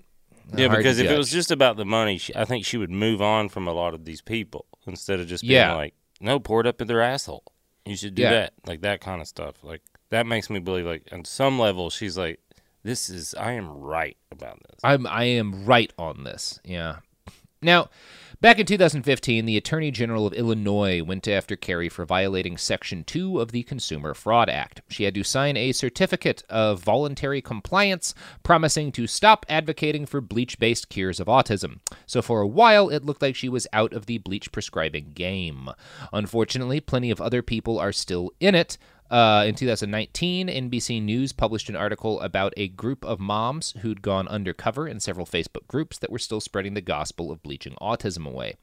Yeah, 0.57 0.69
because 0.69 0.99
if 0.99 1.11
it 1.11 1.17
was 1.19 1.31
just 1.31 1.51
about 1.51 1.77
the 1.77 1.85
money, 1.85 2.19
she, 2.19 2.35
I 2.37 2.45
think 2.45 2.65
she 2.65 2.77
would 2.77 2.91
move 2.91 3.21
on 3.21 3.49
from 3.49 3.67
a 3.67 3.73
lot 3.73 3.95
of 3.95 4.05
these 4.05 4.21
people 4.23 4.67
instead 4.87 5.21
of 5.21 5.27
just 5.29 5.43
being 5.43 5.55
Yeah. 5.55 5.75
like, 5.75 5.95
"No, 6.21 6.39
pour 6.41 6.61
it 6.61 6.67
up 6.67 6.81
in 6.81 6.87
their 6.89 7.01
asshole." 7.03 7.45
You 7.87 7.97
should 7.97 8.15
do 8.15 8.23
Yeah. 8.23 8.31
that, 8.31 8.53
like 8.67 8.81
that 8.83 9.01
kind 9.01 9.21
of 9.21 9.27
stuff. 9.29 9.57
Like 9.63 9.83
that 10.11 10.27
makes 10.27 10.51
me 10.51 10.59
believe, 10.61 10.87
like 10.87 11.09
on 11.13 11.25
some 11.25 11.59
level, 11.59 11.91
she's 11.91 12.17
like, 12.19 12.41
"This 12.83 13.09
is 13.11 13.35
I 13.35 13.53
am 13.53 13.69
right 13.69 14.17
about 14.31 14.61
this." 14.69 14.81
I'm 14.85 15.07
I 15.07 15.25
am 15.25 15.65
right 15.65 15.93
on 15.99 16.25
this. 16.25 16.61
Yeah. 16.65 16.97
Now, 17.63 17.91
back 18.41 18.59
in 18.59 18.67
2015, 18.67 19.45
the 19.45 19.57
Attorney 19.57 19.91
General 19.91 20.27
of 20.27 20.33
Illinois 20.33 21.03
went 21.03 21.29
after 21.29 21.57
Kerri 21.57 21.91
for 21.91 22.05
violating 22.05 22.57
Section 22.57 23.05
2 23.05 23.39
of 23.39 23.53
the 23.53 23.63
Consumer 23.65 24.15
Fraud 24.15 24.49
Act. 24.49 24.81
She 24.89 25.05
had 25.05 25.15
to 25.15 25.23
sign 25.23 25.57
a 25.57 25.73
certificate 25.73 26.43
of 26.49 26.83
voluntary 26.83 27.43
compliance 27.43 28.15
promising 28.43 28.93
to 28.93 29.07
stop 29.07 29.45
advocating 29.49 30.07
for 30.07 30.21
bleach-based 30.21 30.89
cures 30.89 31.21
of 31.21 31.27
autism. 31.27 31.81
So 32.07 32.23
for 32.23 32.41
a 32.41 32.49
while, 32.49 32.89
it 32.89 33.05
looked 33.05 33.23
like 33.23 33.37
she 33.37 33.49
was 33.49 33.67
out 33.73 33.93
of 33.93 34.07
the 34.07 34.19
bleach 34.19 34.53
prescribing 34.53 35.13
game. 35.13 35.69
Unfortunately, 36.13 36.81
plenty 36.81 37.11
of 37.11 37.21
other 37.21 37.43
people 37.43 37.79
are 37.79 37.93
still 37.93 38.33
in 38.41 38.55
it. 38.55 38.79
Uh, 39.11 39.45
in 39.45 39.57
2019, 39.57 40.47
NBC 40.47 41.03
News 41.03 41.33
published 41.33 41.69
an 41.69 41.75
article 41.75 42.21
about 42.21 42.55
a 42.57 42.69
group 42.69 43.05
of 43.05 43.19
moms 43.19 43.75
who'd 43.81 44.03
gone 44.03 44.29
undercover 44.29 44.87
in 44.87 45.01
several 45.01 45.27
Facebook 45.27 45.67
groups 45.67 45.99
that 45.99 46.13
were 46.13 46.19
still 46.19 46.41
spreading 46.41 46.75
the 46.75 46.81
gospel 46.81 47.33
of 47.33 47.43
bleaching 47.43 47.75
autism 47.81 48.25
away. 48.25 48.55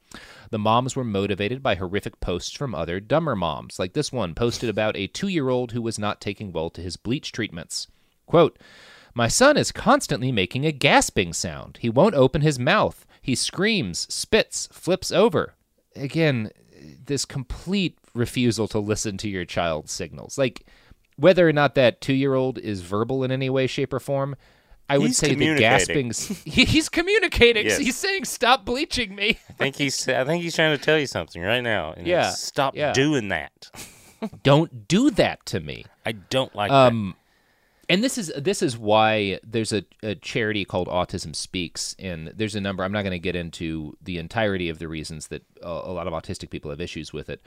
The 0.50 0.58
moms 0.58 0.96
were 0.96 1.04
motivated 1.04 1.62
by 1.62 1.74
horrific 1.74 2.18
posts 2.20 2.56
from 2.56 2.74
other 2.74 2.98
dumber 2.98 3.36
moms, 3.36 3.78
like 3.78 3.92
this 3.92 4.10
one 4.10 4.34
posted 4.34 4.70
about 4.70 4.96
a 4.96 5.06
two 5.06 5.28
year 5.28 5.50
old 5.50 5.72
who 5.72 5.82
was 5.82 5.98
not 5.98 6.20
taking 6.20 6.50
well 6.50 6.70
to 6.70 6.80
his 6.80 6.96
bleach 6.96 7.30
treatments. 7.30 7.86
Quote, 8.26 8.58
my 9.14 9.28
son 9.28 9.56
is 9.56 9.72
constantly 9.72 10.32
making 10.32 10.64
a 10.64 10.72
gasping 10.72 11.32
sound. 11.32 11.78
He 11.80 11.90
won't 11.90 12.14
open 12.14 12.40
his 12.40 12.58
mouth. 12.58 13.04
He 13.20 13.34
screams, 13.34 14.06
spits, 14.12 14.68
flips 14.72 15.10
over. 15.10 15.54
Again, 15.96 16.50
this 17.04 17.24
complete 17.24 17.98
refusal 18.18 18.68
to 18.68 18.78
listen 18.78 19.16
to 19.18 19.28
your 19.28 19.44
child's 19.44 19.92
signals. 19.92 20.36
Like, 20.36 20.66
whether 21.16 21.48
or 21.48 21.52
not 21.52 21.74
that 21.76 22.00
two 22.00 22.12
year 22.12 22.34
old 22.34 22.58
is 22.58 22.82
verbal 22.82 23.24
in 23.24 23.30
any 23.30 23.48
way, 23.50 23.66
shape, 23.66 23.92
or 23.92 24.00
form, 24.00 24.36
I 24.90 24.96
would 24.98 25.08
He's 25.08 25.18
say 25.18 25.34
the 25.34 25.56
gasping. 25.56 26.12
He- 26.44 26.64
he's 26.64 26.88
communicating. 26.88 27.66
Yes. 27.66 27.78
He's 27.78 27.96
saying, 27.96 28.24
stop 28.24 28.64
bleaching 28.64 29.14
me. 29.14 29.38
I 29.48 29.52
think 29.54 29.76
he's 29.76 30.08
I 30.08 30.24
think 30.24 30.42
he's 30.42 30.54
trying 30.54 30.76
to 30.76 30.82
tell 30.82 30.98
you 30.98 31.06
something 31.06 31.42
right 31.42 31.60
now. 31.60 31.92
And 31.92 32.06
Yeah, 32.06 32.30
stop 32.30 32.74
yeah. 32.74 32.92
doing 32.92 33.28
that. 33.28 33.70
Don't 34.42 34.88
do 34.88 35.10
that 35.10 35.44
to 35.46 35.60
me. 35.60 35.84
I 36.04 36.12
don't 36.12 36.52
like 36.54 36.70
Um, 36.72 37.14
and 37.88 38.02
this 38.02 38.18
is 38.18 38.32
this 38.36 38.62
is 38.62 38.76
why 38.76 39.38
there's 39.44 39.72
a, 39.72 39.84
a 40.02 40.14
charity 40.16 40.64
called 40.64 40.88
Autism 40.88 41.36
Speaks, 41.36 41.94
and 41.98 42.32
there's 42.34 42.54
a 42.56 42.60
number. 42.60 42.82
I'm 42.82 42.90
not 42.92 43.02
going 43.02 43.12
to 43.12 43.18
get 43.18 43.36
into 43.36 43.96
the 44.02 44.18
entirety 44.18 44.68
of 44.70 44.78
the 44.80 44.88
reasons 44.88 45.28
that 45.28 45.42
a, 45.62 45.68
a 45.68 45.92
lot 45.92 46.06
of 46.08 46.12
autistic 46.12 46.50
people 46.50 46.70
have 46.70 46.80
issues 46.80 47.12
with 47.12 47.28
it. 47.30 47.40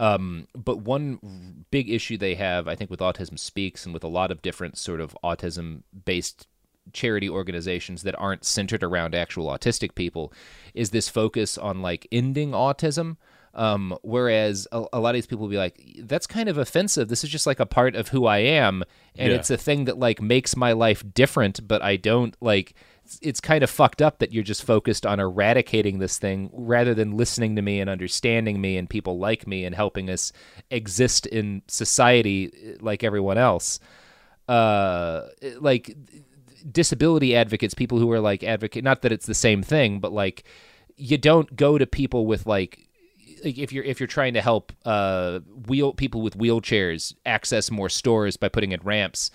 Um, 0.00 0.48
but 0.54 0.78
one 0.78 1.66
big 1.70 1.90
issue 1.90 2.16
they 2.16 2.34
have, 2.36 2.66
I 2.66 2.74
think, 2.74 2.90
with 2.90 3.00
Autism 3.00 3.38
Speaks 3.38 3.84
and 3.84 3.92
with 3.92 4.02
a 4.02 4.08
lot 4.08 4.30
of 4.30 4.40
different 4.40 4.78
sort 4.78 5.00
of 5.00 5.14
autism 5.22 5.82
based 6.06 6.46
charity 6.94 7.28
organizations 7.28 8.02
that 8.02 8.18
aren't 8.18 8.44
centered 8.44 8.82
around 8.82 9.14
actual 9.14 9.46
autistic 9.46 9.94
people 9.94 10.32
is 10.72 10.90
this 10.90 11.08
focus 11.10 11.58
on 11.58 11.82
like 11.82 12.06
ending 12.10 12.52
autism. 12.52 13.18
Um, 13.52 13.98
whereas 14.02 14.66
a, 14.72 14.84
a 14.92 15.00
lot 15.00 15.10
of 15.10 15.14
these 15.16 15.26
people 15.26 15.42
will 15.42 15.50
be 15.50 15.58
like, 15.58 15.78
that's 15.98 16.26
kind 16.26 16.48
of 16.48 16.56
offensive. 16.56 17.08
This 17.08 17.22
is 17.24 17.30
just 17.30 17.46
like 17.46 17.60
a 17.60 17.66
part 17.66 17.94
of 17.94 18.08
who 18.08 18.24
I 18.24 18.38
am. 18.38 18.84
And 19.16 19.32
Yeah. 19.32 19.38
it's 19.38 19.50
a 19.50 19.56
thing 19.58 19.84
that 19.84 19.98
like 19.98 20.22
makes 20.22 20.56
my 20.56 20.72
life 20.72 21.04
different, 21.12 21.66
but 21.68 21.82
I 21.82 21.96
don't 21.96 22.34
like, 22.40 22.74
it's- 23.22 23.40
kind 23.40 23.64
of 23.64 23.70
fucked 23.70 24.02
up 24.02 24.18
that 24.18 24.32
you're 24.32 24.44
just 24.44 24.62
focused 24.64 25.04
on 25.06 25.18
eradicating 25.20 25.98
this 25.98 26.18
thing 26.18 26.50
rather 26.52 26.94
than 26.94 27.16
listening 27.16 27.56
to 27.56 27.62
me 27.62 27.80
and 27.80 27.90
understanding 27.90 28.60
me 28.60 28.76
and 28.76 28.88
people 28.88 29.18
like 29.18 29.46
me 29.46 29.64
and 29.64 29.74
helping 29.74 30.10
us 30.10 30.32
exist 30.70 31.26
in 31.26 31.62
society 31.68 32.52
eh, 32.52 32.76
like 32.80 33.02
everyone 33.02 33.38
else. 33.38 33.80
Uh, 34.48 35.28
like 35.60 35.96
disability 36.70 37.36
advocates, 37.36 37.74
people 37.74 37.98
who 37.98 38.10
are 38.10 38.20
like 38.20 38.42
advocate, 38.42 38.84
not 38.84 39.02
that 39.02 39.12
it's 39.12 39.26
the 39.26 39.34
same 39.34 39.62
thing, 39.62 40.00
but 40.00 40.12
like 40.12 40.44
you 40.96 41.16
don't 41.16 41.56
go 41.56 41.78
to 41.78 41.86
people 41.86 42.26
with 42.26 42.46
like 42.46 42.86
like 43.44 43.58
if 43.58 43.72
you're 43.72 43.84
if 43.84 44.00
you're 44.00 44.06
trying 44.06 44.34
to 44.34 44.42
help 44.42 44.72
uh 44.84 45.40
wheel 45.66 45.92
people 45.94 46.20
with 46.20 46.36
wheelchairs 46.36 47.14
access 47.24 47.70
more 47.70 47.88
stores 47.88 48.36
by 48.36 48.48
putting 48.48 48.72
in 48.72 48.80
ramps 48.82 49.30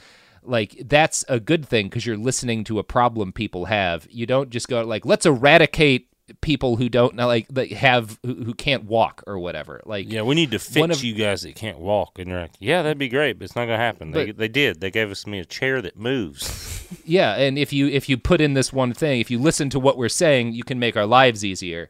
like 0.47 0.81
that's 0.85 1.23
a 1.29 1.39
good 1.39 1.65
thing 1.65 1.87
because 1.87 2.05
you're 2.05 2.17
listening 2.17 2.63
to 2.63 2.79
a 2.79 2.83
problem 2.83 3.31
people 3.33 3.65
have 3.65 4.07
you 4.09 4.25
don't 4.25 4.49
just 4.49 4.67
go 4.67 4.83
like 4.83 5.05
let's 5.05 5.25
eradicate 5.25 6.07
people 6.41 6.75
who 6.77 6.89
don't 6.89 7.13
know 7.13 7.27
like 7.27 7.47
that 7.49 7.71
have 7.71 8.17
who, 8.25 8.33
who 8.45 8.53
can't 8.53 8.85
walk 8.85 9.23
or 9.27 9.37
whatever 9.37 9.79
like 9.85 10.11
Yeah, 10.11 10.23
we 10.23 10.33
need 10.33 10.49
to 10.51 10.59
fix 10.59 10.97
of- 10.97 11.03
you 11.03 11.13
guys 11.13 11.43
that 11.43 11.55
can't 11.55 11.77
walk. 11.77 12.17
And 12.17 12.27
you're 12.29 12.39
like, 12.41 12.53
yeah, 12.59 12.81
that'd 12.81 12.97
be 12.97 13.09
great, 13.09 13.37
but 13.37 13.45
it's 13.45 13.55
not 13.55 13.65
gonna 13.65 13.77
happen. 13.77 14.09
They 14.09 14.27
But- 14.27 14.37
they 14.37 14.47
did. 14.47 14.81
They 14.81 14.89
gave 14.89 15.11
us 15.11 15.27
me 15.27 15.37
a 15.39 15.45
chair 15.45 15.81
that 15.81 15.97
moves. 15.97 16.71
Yeah, 17.03 17.33
and 17.35 17.57
if 17.57 17.73
you 17.73 17.87
if 17.87 18.07
you 18.09 18.17
put 18.17 18.41
in 18.41 18.53
this 18.53 18.71
one 18.71 18.93
thing, 18.93 19.19
if 19.19 19.29
you 19.31 19.39
listen 19.39 19.69
to 19.71 19.79
what 19.79 19.97
we're 19.97 20.07
saying, 20.09 20.53
you 20.53 20.63
can 20.63 20.77
make 20.79 20.95
our 20.95 21.05
lives 21.07 21.43
easier. 21.43 21.89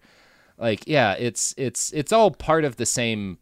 Like, 0.58 0.86
yeah, 0.88 1.14
it's 1.14 1.54
it's 1.58 1.92
it's 1.94 2.12
all 2.14 2.32
part 2.32 2.64
of 2.64 2.78
the 2.78 2.86
same 2.86 3.38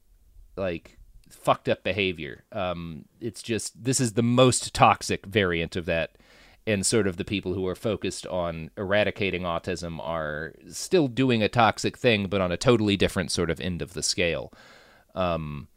like 0.57 0.97
fucked 1.43 1.69
up 1.69 1.83
behavior. 1.83 2.43
Um 2.51 3.05
it's 3.19 3.41
just 3.41 3.83
this 3.83 3.99
is 3.99 4.13
the 4.13 4.23
most 4.23 4.73
toxic 4.73 5.25
variant 5.25 5.75
of 5.75 5.85
that 5.85 6.17
and 6.65 6.85
sort 6.85 7.07
of 7.07 7.17
the 7.17 7.25
people 7.25 7.53
who 7.53 7.67
are 7.67 7.75
focused 7.75 8.25
on 8.27 8.71
eradicating 8.77 9.43
autism 9.43 9.99
are 10.01 10.53
still 10.69 11.07
doing 11.07 11.43
a 11.43 11.49
toxic 11.49 11.97
thing 11.97 12.27
but 12.27 12.41
on 12.41 12.51
a 12.51 12.57
totally 12.57 12.95
different 12.95 13.31
sort 13.31 13.49
of 13.49 13.59
end 13.59 13.81
of 13.81 13.93
the 13.93 14.03
scale. 14.03 14.51
Um 15.15 15.67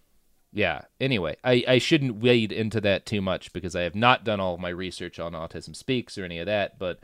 yeah. 0.57 0.83
Anyway, 0.99 1.37
I, 1.45 1.65
I 1.69 1.79
shouldn't 1.79 2.23
wade 2.23 2.51
into 2.51 2.81
that 2.81 3.05
too 3.05 3.21
much 3.21 3.53
because 3.53 3.77
I 3.77 3.83
have 3.83 3.95
not 3.95 4.25
done 4.25 4.41
all 4.41 4.57
my 4.57 4.71
research 4.71 5.19
on 5.19 5.33
Autism 5.33 5.77
Speaks 5.77 6.17
or 6.17 6.25
any 6.25 6.39
of 6.39 6.47
that, 6.47 6.79
but 6.79 7.01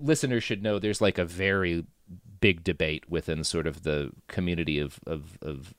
listeners 0.00 0.42
should 0.42 0.64
know 0.64 0.80
there's 0.80 1.00
like 1.00 1.16
a 1.16 1.24
very 1.24 1.86
big 2.40 2.64
debate 2.64 3.08
within 3.08 3.44
sort 3.44 3.68
of 3.68 3.84
the 3.84 4.10
community 4.26 4.80
of, 4.80 4.98
of, 5.06 5.38
of 5.40 5.74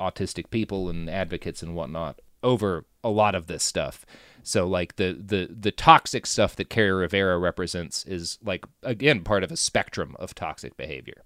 autistic 0.00 0.50
people 0.50 0.88
and 0.88 1.08
advocates 1.10 1.62
and 1.62 1.74
whatnot 1.74 2.20
over 2.42 2.84
a 3.02 3.10
lot 3.10 3.34
of 3.34 3.46
this 3.46 3.64
stuff. 3.64 4.04
So 4.42 4.66
like 4.66 4.96
the 4.96 5.12
the 5.12 5.48
the 5.52 5.72
toxic 5.72 6.26
stuff 6.26 6.54
that 6.56 6.70
Kerri 6.70 6.96
Rivera 7.00 7.38
represents 7.38 8.04
is 8.04 8.38
like 8.44 8.64
again 8.82 9.22
part 9.22 9.42
of 9.42 9.50
a 9.50 9.56
spectrum 9.56 10.14
of 10.18 10.34
toxic 10.34 10.76
behavior. 10.76 11.22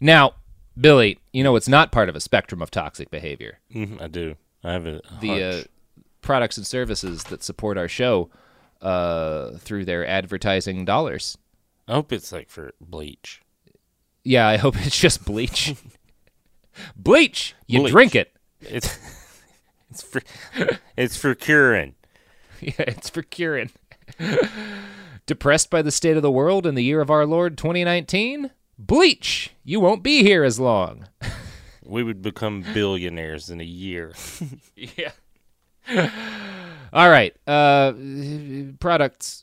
Now, 0.00 0.34
Billy, 0.78 1.18
you 1.32 1.42
know 1.42 1.56
it's 1.56 1.68
not 1.68 1.92
part 1.92 2.08
of 2.08 2.16
a 2.16 2.20
spectrum 2.20 2.60
of 2.60 2.70
toxic 2.70 3.10
behavior. 3.10 3.60
Mhm, 3.74 4.00
I 4.02 4.08
do. 4.08 4.36
I 4.62 4.72
have 4.72 4.86
a 4.86 5.00
The 5.20 5.42
uh, 5.42 5.62
products 6.20 6.56
and 6.56 6.66
services 6.66 7.24
that 7.24 7.42
support 7.42 7.78
our 7.78 7.88
show 7.88 8.30
uh, 8.82 9.52
through 9.58 9.84
their 9.84 10.06
advertising 10.06 10.84
dollars. 10.84 11.38
I 11.86 11.94
hope 11.94 12.12
it's 12.12 12.32
like 12.32 12.50
for 12.50 12.72
bleach. 12.80 13.42
Yeah, 14.22 14.46
I 14.48 14.56
hope 14.56 14.76
it's 14.86 14.98
just 14.98 15.24
bleach. 15.24 15.74
bleach, 16.96 17.54
you 17.66 17.80
Bleach. 17.80 17.92
drink 17.92 18.14
it. 18.14 18.32
It's 18.60 18.98
it's 19.90 20.02
for 20.02 20.22
it's 20.96 21.16
for 21.16 21.34
curing. 21.34 21.94
Yeah, 22.60 22.72
it's 22.78 23.10
for 23.10 23.20
curing. 23.22 23.70
Depressed 25.26 25.68
by 25.70 25.82
the 25.82 25.90
state 25.90 26.16
of 26.16 26.22
the 26.22 26.30
world 26.30 26.66
in 26.66 26.74
the 26.76 26.84
year 26.84 27.00
of 27.02 27.10
our 27.10 27.26
Lord 27.26 27.58
2019? 27.58 28.50
Bleach, 28.78 29.50
you 29.64 29.80
won't 29.80 30.02
be 30.02 30.22
here 30.22 30.44
as 30.44 30.58
long. 30.60 31.06
We 31.86 32.02
would 32.02 32.22
become 32.22 32.64
billionaires 32.72 33.50
in 33.50 33.60
a 33.60 33.64
year. 33.64 34.14
yeah. 34.74 35.10
All 36.94 37.10
right. 37.10 37.36
Uh, 37.46 37.92
products. 38.80 39.42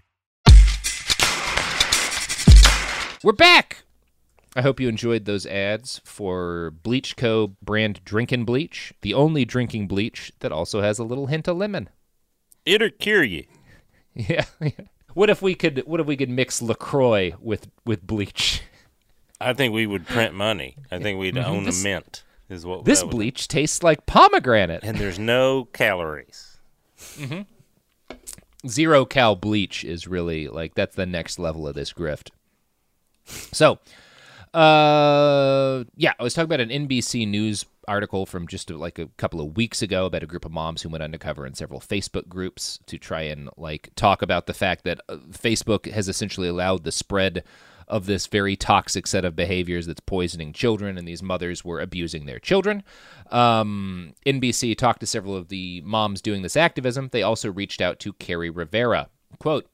We're 3.23 3.33
back. 3.33 3.83
I 4.55 4.61
hope 4.61 4.79
you 4.79 4.89
enjoyed 4.89 5.25
those 5.25 5.45
ads 5.45 6.01
for 6.03 6.71
Bleach 6.83 7.15
Co. 7.15 7.55
brand 7.61 8.03
drinking 8.03 8.45
bleach, 8.45 8.93
the 9.01 9.13
only 9.13 9.45
drinking 9.45 9.87
bleach 9.87 10.31
that 10.39 10.51
also 10.51 10.81
has 10.81 10.99
a 10.99 11.03
little 11.03 11.27
hint 11.27 11.47
of 11.47 11.57
lemon. 11.57 11.89
It'll 12.65 12.89
cure 12.89 13.23
you. 13.23 13.45
Yeah. 14.13 14.43
what 15.13 15.29
if 15.29 15.41
we 15.41 15.55
could? 15.55 15.83
What 15.85 16.01
if 16.01 16.05
we 16.07 16.17
could 16.17 16.29
mix 16.29 16.61
Lacroix 16.61 17.33
with 17.39 17.67
with 17.85 18.05
bleach? 18.05 18.61
I 19.39 19.53
think 19.53 19.73
we 19.73 19.87
would 19.87 20.05
print 20.05 20.33
money. 20.35 20.75
I 20.91 20.99
think 20.99 21.17
we'd 21.19 21.37
own 21.37 21.63
This- 21.63 21.81
a 21.81 21.83
mint. 21.83 22.23
Is 22.49 22.65
what 22.65 22.83
This 22.83 23.01
bleach 23.01 23.47
tastes 23.47 23.81
like 23.81 24.05
pomegranate. 24.05 24.83
and 24.83 24.97
there's 24.97 25.17
no 25.17 25.63
calories. 25.71 26.57
Mm-hmm. 26.99 28.17
Zero 28.67 29.05
cal 29.05 29.37
bleach 29.37 29.85
is 29.85 30.05
really 30.05 30.49
like 30.49 30.75
that's 30.75 30.97
the 30.97 31.05
next 31.05 31.39
level 31.39 31.65
of 31.65 31.75
this 31.75 31.93
grift. 31.93 32.29
So, 33.51 33.79
uh, 34.53 35.83
yeah, 35.95 36.13
I 36.19 36.23
was 36.23 36.33
talking 36.33 36.45
about 36.45 36.59
an 36.59 36.69
NBC 36.69 37.27
News 37.27 37.65
article 37.87 38.25
from 38.25 38.47
just 38.47 38.69
like 38.69 38.99
a 38.99 39.07
couple 39.17 39.41
of 39.41 39.57
weeks 39.57 39.81
ago 39.81 40.05
about 40.05 40.23
a 40.23 40.27
group 40.27 40.45
of 40.45 40.51
moms 40.51 40.81
who 40.81 40.89
went 40.89 41.03
undercover 41.03 41.45
in 41.45 41.53
several 41.53 41.79
Facebook 41.79 42.27
groups 42.27 42.79
to 42.85 42.97
try 42.97 43.21
and 43.21 43.49
like 43.57 43.89
talk 43.95 44.21
about 44.21 44.45
the 44.45 44.53
fact 44.53 44.83
that 44.83 45.01
uh, 45.09 45.17
Facebook 45.31 45.91
has 45.91 46.07
essentially 46.07 46.47
allowed 46.47 46.83
the 46.83 46.91
spread 46.91 47.43
of 47.87 48.05
this 48.05 48.27
very 48.27 48.55
toxic 48.55 49.05
set 49.05 49.25
of 49.25 49.35
behaviors 49.35 49.85
that's 49.85 49.99
poisoning 49.99 50.53
children, 50.53 50.97
and 50.97 51.05
these 51.05 51.21
mothers 51.21 51.65
were 51.65 51.81
abusing 51.81 52.25
their 52.25 52.39
children. 52.39 52.83
Um, 53.31 54.13
NBC 54.25 54.77
talked 54.77 55.01
to 55.01 55.05
several 55.05 55.35
of 55.35 55.49
the 55.49 55.81
moms 55.81 56.21
doing 56.21 56.41
this 56.41 56.55
activism. 56.55 57.09
They 57.11 57.21
also 57.21 57.51
reached 57.51 57.81
out 57.81 57.99
to 57.99 58.13
Kerri 58.13 58.49
Rivera. 58.49 59.09
Quote, 59.39 59.67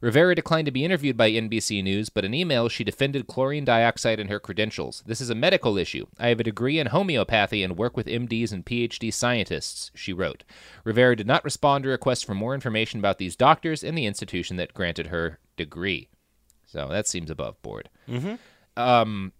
Rivera 0.00 0.34
declined 0.34 0.66
to 0.66 0.72
be 0.72 0.84
interviewed 0.84 1.16
by 1.16 1.30
NBC 1.30 1.82
News, 1.82 2.08
but 2.08 2.24
in 2.24 2.32
email 2.32 2.68
she 2.68 2.84
defended 2.84 3.26
chlorine 3.26 3.64
dioxide 3.64 4.18
and 4.18 4.30
her 4.30 4.40
credentials. 4.40 5.02
This 5.06 5.20
is 5.20 5.28
a 5.28 5.34
medical 5.34 5.76
issue. 5.76 6.06
I 6.18 6.28
have 6.28 6.40
a 6.40 6.44
degree 6.44 6.78
in 6.78 6.88
homeopathy 6.88 7.62
and 7.62 7.76
work 7.76 7.96
with 7.96 8.06
MDs 8.06 8.52
and 8.52 8.64
PhD 8.64 9.12
scientists, 9.12 9.90
she 9.94 10.12
wrote. 10.12 10.44
Rivera 10.84 11.16
did 11.16 11.26
not 11.26 11.44
respond 11.44 11.84
to 11.84 11.90
requests 11.90 12.22
for 12.22 12.34
more 12.34 12.54
information 12.54 12.98
about 12.98 13.18
these 13.18 13.36
doctors 13.36 13.84
and 13.84 13.96
the 13.96 14.06
institution 14.06 14.56
that 14.56 14.74
granted 14.74 15.08
her 15.08 15.38
degree. 15.56 16.08
So 16.66 16.88
that 16.88 17.06
seems 17.06 17.30
above 17.30 17.60
board. 17.62 17.90
Mm-hmm. 18.08 18.34
Um, 18.80 19.32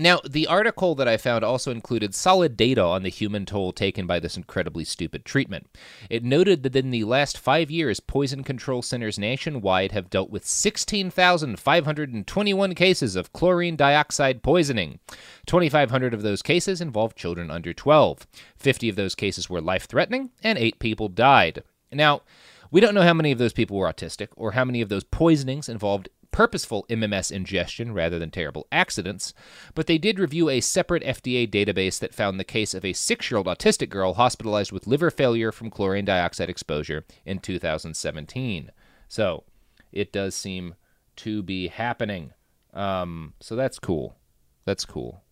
now, 0.00 0.20
the 0.28 0.46
article 0.46 0.94
that 0.94 1.08
I 1.08 1.16
found 1.16 1.44
also 1.44 1.72
included 1.72 2.14
solid 2.14 2.56
data 2.56 2.82
on 2.82 3.02
the 3.02 3.08
human 3.08 3.44
toll 3.44 3.72
taken 3.72 4.06
by 4.06 4.20
this 4.20 4.36
incredibly 4.36 4.84
stupid 4.84 5.24
treatment. 5.24 5.66
It 6.08 6.22
noted 6.22 6.62
that 6.62 6.76
in 6.76 6.92
the 6.92 7.02
last 7.02 7.36
five 7.36 7.68
years, 7.68 7.98
poison 7.98 8.44
control 8.44 8.80
centers 8.80 9.18
nationwide 9.18 9.90
have 9.90 10.08
dealt 10.08 10.30
with 10.30 10.46
16,521 10.46 12.74
cases 12.76 13.16
of 13.16 13.32
chlorine 13.32 13.74
dioxide 13.74 14.44
poisoning. 14.44 15.00
2,500 15.46 16.14
of 16.14 16.22
those 16.22 16.42
cases 16.42 16.80
involved 16.80 17.16
children 17.16 17.50
under 17.50 17.74
12. 17.74 18.24
50 18.56 18.88
of 18.88 18.94
those 18.94 19.16
cases 19.16 19.50
were 19.50 19.60
life 19.60 19.86
threatening, 19.86 20.30
and 20.44 20.58
eight 20.58 20.78
people 20.78 21.08
died. 21.08 21.64
Now, 21.90 22.22
we 22.70 22.80
don't 22.80 22.94
know 22.94 23.02
how 23.02 23.14
many 23.14 23.32
of 23.32 23.38
those 23.38 23.52
people 23.52 23.76
were 23.76 23.90
autistic 23.90 24.28
or 24.36 24.52
how 24.52 24.64
many 24.64 24.80
of 24.80 24.90
those 24.90 25.04
poisonings 25.04 25.68
involved 25.68 26.08
purposeful 26.30 26.86
MMS 26.88 27.32
ingestion 27.32 27.92
rather 27.92 28.18
than 28.18 28.30
terrible 28.30 28.66
accidents, 28.70 29.34
but 29.74 29.86
they 29.86 29.98
did 29.98 30.18
review 30.18 30.48
a 30.48 30.60
separate 30.60 31.02
FDA 31.02 31.48
database 31.48 31.98
that 31.98 32.14
found 32.14 32.38
the 32.38 32.44
case 32.44 32.74
of 32.74 32.84
a 32.84 32.92
six 32.92 33.30
year 33.30 33.38
old 33.38 33.46
autistic 33.46 33.88
girl 33.88 34.14
hospitalized 34.14 34.72
with 34.72 34.86
liver 34.86 35.10
failure 35.10 35.52
from 35.52 35.70
chlorine 35.70 36.04
dioxide 36.04 36.50
exposure 36.50 37.04
in 37.24 37.38
2017. 37.38 38.70
So 39.08 39.44
it 39.92 40.12
does 40.12 40.34
seem 40.34 40.74
to 41.16 41.42
be 41.42 41.68
happening. 41.68 42.32
Um, 42.74 43.34
so 43.40 43.56
that's 43.56 43.78
cool. 43.78 44.16
That's 44.64 44.84
cool. 44.84 45.22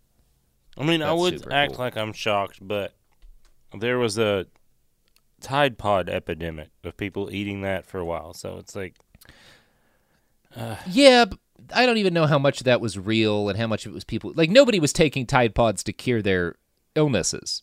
I 0.78 0.84
mean, 0.84 1.02
I 1.02 1.12
would 1.12 1.50
act 1.52 1.72
cool. 1.72 1.84
like 1.84 1.96
I'm 1.96 2.12
shocked, 2.12 2.58
but 2.60 2.92
there 3.78 3.98
was 3.98 4.18
a 4.18 4.46
Tide 5.40 5.78
Pod 5.78 6.08
epidemic 6.08 6.70
of 6.84 6.96
people 6.96 7.32
eating 7.32 7.62
that 7.62 7.86
for 7.86 7.98
a 7.98 8.04
while. 8.04 8.34
So 8.34 8.58
it's 8.58 8.74
like, 8.74 8.94
Yeah, 10.86 11.24
but 11.26 11.38
I 11.74 11.86
don't 11.86 11.98
even 11.98 12.14
know 12.14 12.26
how 12.26 12.38
much 12.38 12.60
of 12.60 12.64
that 12.64 12.80
was 12.80 12.98
real 12.98 13.48
and 13.48 13.58
how 13.58 13.66
much 13.66 13.86
of 13.86 13.92
it 13.92 13.94
was 13.94 14.04
people. 14.04 14.32
Like, 14.34 14.50
nobody 14.50 14.78
was 14.80 14.92
taking 14.92 15.26
Tide 15.26 15.54
Pods 15.54 15.82
to 15.84 15.92
cure 15.92 16.22
their 16.22 16.56
illnesses. 16.94 17.62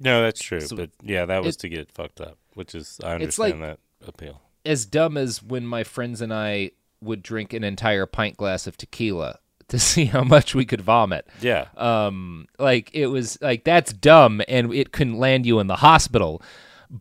no, 0.00 0.22
that's 0.22 0.40
true. 0.42 0.60
So 0.60 0.76
but 0.76 0.90
yeah, 1.02 1.24
that 1.26 1.42
was 1.44 1.56
it- 1.56 1.60
to 1.60 1.68
get 1.68 1.90
fucked 1.92 2.20
up, 2.20 2.38
which 2.54 2.74
is 2.74 2.98
I 3.04 3.14
understand 3.14 3.60
like- 3.60 3.78
that 4.02 4.08
appeal. 4.08 4.40
as 4.64 4.86
dumb 4.86 5.16
as 5.16 5.42
when 5.42 5.66
my 5.66 5.84
friends 5.84 6.20
and 6.20 6.32
I 6.34 6.72
would 7.00 7.22
drink 7.22 7.52
an 7.52 7.64
entire 7.64 8.06
pint 8.06 8.36
glass 8.36 8.66
of 8.66 8.76
tequila 8.76 9.38
to 9.68 9.78
see 9.78 10.06
how 10.06 10.22
much 10.24 10.54
we 10.54 10.64
could 10.64 10.80
vomit. 10.80 11.26
Yeah, 11.40 11.66
Um, 11.76 12.46
like 12.58 12.90
it 12.94 13.06
was 13.08 13.38
like 13.40 13.64
that's 13.64 13.92
dumb 13.92 14.40
and 14.48 14.72
it 14.74 14.92
couldn't 14.92 15.18
land 15.18 15.46
you 15.46 15.60
in 15.60 15.66
the 15.68 15.76
hospital, 15.76 16.42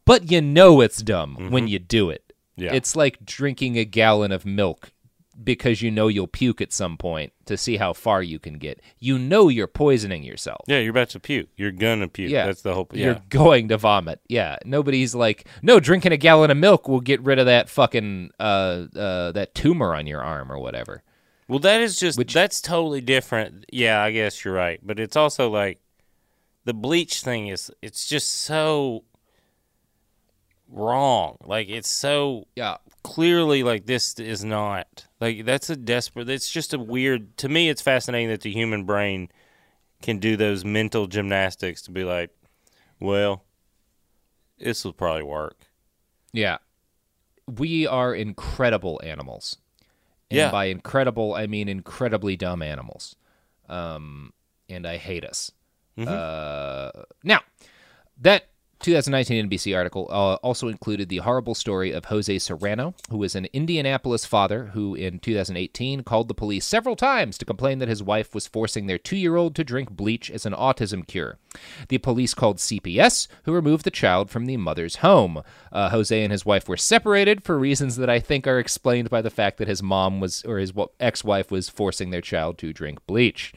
but 0.05 0.31
you 0.31 0.41
know 0.41 0.81
it's 0.81 1.01
dumb 1.01 1.49
when 1.51 1.67
you 1.67 1.79
do 1.79 2.09
it. 2.11 2.33
Yeah. 2.55 2.73
It's 2.73 2.95
like 2.95 3.25
drinking 3.25 3.77
a 3.77 3.85
gallon 3.85 4.31
of 4.31 4.45
milk 4.45 4.91
because 5.43 5.81
you 5.81 5.91
know 5.91 6.07
you'll 6.07 6.27
puke 6.27 6.61
at 6.61 6.71
some 6.73 6.97
point 6.97 7.33
to 7.45 7.57
see 7.57 7.77
how 7.77 7.93
far 7.93 8.21
you 8.21 8.39
can 8.39 8.57
get. 8.57 8.81
You 8.99 9.17
know 9.17 9.47
you're 9.49 9.67
poisoning 9.67 10.23
yourself. 10.23 10.61
yeah, 10.67 10.79
you're 10.79 10.91
about 10.91 11.09
to 11.09 11.19
puke. 11.19 11.49
You're 11.57 11.71
gonna 11.71 12.07
puke. 12.07 12.31
Yeah. 12.31 12.45
that's 12.45 12.61
the 12.61 12.73
whole. 12.73 12.87
You're 12.93 13.21
going 13.29 13.67
to 13.69 13.77
vomit. 13.77 14.21
Yeah. 14.27 14.57
Nobody's 14.65 15.13
like, 15.15 15.47
no, 15.61 15.79
drinking 15.79 16.11
a 16.11 16.17
gallon 16.17 16.51
of 16.51 16.57
milk 16.57 16.87
will 16.87 17.01
get 17.01 17.21
rid 17.21 17.39
of 17.39 17.45
that 17.47 17.69
fucking 17.69 18.31
uh 18.39 18.85
uh 18.95 19.31
that 19.31 19.53
tumor 19.55 19.95
on 19.95 20.07
your 20.07 20.21
arm 20.21 20.51
or 20.51 20.59
whatever. 20.59 21.03
Well, 21.47 21.59
that 21.59 21.81
is 21.81 21.97
just 21.97 22.17
Which- 22.17 22.33
that's 22.33 22.61
totally 22.61 23.01
different. 23.01 23.65
Yeah, 23.71 24.01
I 24.01 24.11
guess 24.11 24.45
you're 24.45 24.53
right, 24.53 24.79
but 24.81 24.99
it's 24.99 25.15
also 25.17 25.49
like 25.49 25.79
the 26.63 26.73
bleach 26.73 27.21
thing 27.21 27.47
is 27.47 27.71
it's 27.81 28.07
just 28.07 28.31
so 28.31 29.03
wrong. 30.71 31.37
Like 31.43 31.69
it's 31.69 31.89
so 31.89 32.47
Yeah. 32.55 32.77
clearly 33.03 33.61
like 33.63 33.85
this 33.85 34.17
is 34.19 34.43
not 34.43 35.05
like 35.19 35.45
that's 35.45 35.69
a 35.69 35.75
desperate. 35.75 36.29
It's 36.29 36.49
just 36.51 36.73
a 36.73 36.79
weird. 36.79 37.37
To 37.37 37.49
me, 37.49 37.69
it's 37.69 37.81
fascinating 37.81 38.29
that 38.29 38.41
the 38.41 38.51
human 38.51 38.85
brain 38.85 39.29
can 40.01 40.17
do 40.17 40.35
those 40.35 40.65
mental 40.65 41.05
gymnastics 41.07 41.81
to 41.83 41.91
be 41.91 42.03
like, 42.03 42.31
well, 42.99 43.43
this 44.57 44.83
will 44.83 44.93
probably 44.93 45.23
work. 45.23 45.57
Yeah. 46.33 46.57
We 47.47 47.85
are 47.85 48.15
incredible 48.15 48.99
animals. 49.03 49.57
And 50.29 50.37
Yeah. 50.37 50.51
by 50.51 50.65
incredible, 50.65 51.33
I 51.33 51.45
mean 51.47 51.67
incredibly 51.67 52.37
dumb 52.37 52.61
animals. 52.61 53.15
Um, 53.67 54.33
and 54.69 54.87
I 54.87 54.97
hate 54.97 55.25
us. 55.25 55.51
Uh, 55.97 56.91
now, 57.23 57.41
that 58.17 58.49
2019 58.81 59.49
NBC 59.49 59.75
article 59.75 60.07
uh, 60.09 60.35
also 60.35 60.67
included 60.67 61.09
the 61.09 61.17
horrible 61.17 61.53
story 61.53 61.91
of 61.91 62.05
Jose 62.05 62.39
Serrano, 62.39 62.95
who 63.09 63.17
was 63.17 63.35
an 63.35 63.47
Indianapolis 63.53 64.25
father 64.25 64.67
who, 64.73 64.95
in 64.95 65.19
2018, 65.19 66.03
called 66.03 66.27
the 66.27 66.33
police 66.33 66.65
several 66.65 66.95
times 66.95 67.37
to 67.37 67.45
complain 67.45 67.79
that 67.79 67.89
his 67.89 68.01
wife 68.01 68.33
was 68.33 68.47
forcing 68.47 68.87
their 68.87 68.97
two 68.97 69.17
year 69.17 69.35
old 69.35 69.55
to 69.55 69.63
drink 69.63 69.91
bleach 69.91 70.31
as 70.31 70.45
an 70.45 70.53
autism 70.53 71.05
cure. 71.05 71.37
The 71.89 71.99
police 71.99 72.33
called 72.33 72.57
CPS, 72.57 73.27
who 73.43 73.53
removed 73.53 73.83
the 73.83 73.91
child 73.91 74.29
from 74.29 74.45
the 74.45 74.57
mother's 74.57 74.97
home. 74.97 75.43
Uh, 75.71 75.89
Jose 75.89 76.23
and 76.23 76.31
his 76.31 76.45
wife 76.45 76.67
were 76.67 76.77
separated 76.77 77.43
for 77.43 77.59
reasons 77.59 77.97
that 77.97 78.09
I 78.09 78.19
think 78.19 78.47
are 78.47 78.59
explained 78.59 79.09
by 79.09 79.21
the 79.21 79.29
fact 79.29 79.57
that 79.57 79.67
his 79.67 79.83
mom 79.83 80.19
was, 80.19 80.43
or 80.43 80.57
his 80.57 80.73
ex 80.99 81.23
wife 81.23 81.51
was 81.51 81.69
forcing 81.69 82.09
their 82.09 82.21
child 82.21 82.57
to 82.59 82.73
drink 82.73 83.05
bleach. 83.05 83.53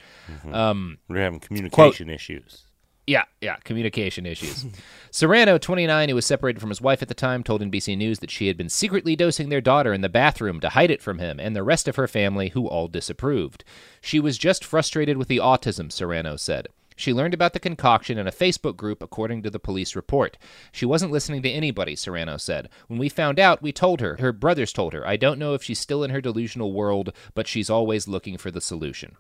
Um, 0.53 0.99
We're 1.09 1.23
having 1.23 1.41
communication 1.41 2.11
issues. 2.11 2.65
Yeah, 3.07 3.25
yeah, 3.41 3.57
communication 3.65 4.25
issues. 4.25 4.65
Serrano, 5.11 5.59
29, 5.59 6.09
who 6.09 6.15
was 6.15 6.25
separated 6.25 6.61
from 6.61 6.71
his 6.71 6.81
wife 6.81 7.03
at 7.03 7.09
the 7.09 7.15
time, 7.15 7.43
told 7.43 7.61
NBC 7.61 7.97
News 7.97 8.21
that 8.21 8.31
she 8.31 8.47
had 8.47 8.57
been 8.57 8.69
secretly 8.69 9.15
dosing 9.15 9.49
their 9.49 9.61
daughter 9.61 9.93
in 9.93 10.01
the 10.01 10.09
bathroom 10.09 10.61
to 10.61 10.71
hide 10.71 10.91
it 10.91 11.03
from 11.03 11.19
him 11.19 11.39
and 11.39 11.55
the 11.55 11.63
rest 11.63 11.87
of 11.87 11.97
her 11.97 12.09
family, 12.09 12.49
who 12.51 12.67
all 12.67 12.89
disapproved. 12.89 13.63
She 14.01 14.19
was 14.19 14.39
just 14.39 14.65
frustrated 14.65 15.19
with 15.19 15.29
the 15.29 15.39
autism, 15.39 15.93
Serrano 15.93 16.37
said. 16.37 16.69
She 16.97 17.13
learned 17.13 17.35
about 17.35 17.53
the 17.53 17.61
concoction 17.61 18.19
in 18.19 18.29
a 18.29 18.33
Facebook 18.33 18.77
group, 18.77 19.03
according 19.03 19.43
to 19.43 19.51
the 19.51 19.59
police 19.59 19.97
report. 19.97 20.39
She 20.71 20.87
wasn't 20.87 21.13
listening 21.13 21.43
to 21.43 21.51
anybody, 21.51 21.97
Serrano 21.97 22.37
said. 22.37 22.69
When 22.87 23.01
we 23.01 23.09
found 23.09 23.41
out, 23.41 23.63
we 23.63 23.73
told 23.73 24.01
her. 24.01 24.17
Her 24.17 24.33
brothers 24.33 24.73
told 24.73 24.93
her. 24.93 25.07
I 25.07 25.17
don't 25.17 25.39
know 25.39 25.55
if 25.55 25.63
she's 25.63 25.81
still 25.81 26.05
in 26.05 26.11
her 26.11 26.21
delusional 26.21 26.73
world, 26.73 27.13
but 27.35 27.49
she's 27.49 27.69
always 27.69 28.07
looking 28.07 28.39
for 28.39 28.51
the 28.53 28.61
solution. 28.61 29.17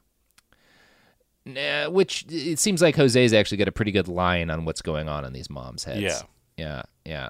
Nah, 1.46 1.90
which 1.90 2.24
it 2.28 2.58
seems 2.58 2.80
like 2.80 2.96
Jose's 2.96 3.32
actually 3.32 3.58
got 3.58 3.68
a 3.68 3.72
pretty 3.72 3.92
good 3.92 4.08
line 4.08 4.50
on 4.50 4.64
what's 4.64 4.80
going 4.82 5.08
on 5.08 5.24
in 5.24 5.32
these 5.32 5.50
moms' 5.50 5.84
heads. 5.84 6.00
Yeah. 6.00 6.20
Yeah. 6.56 6.82
Yeah. 7.04 7.28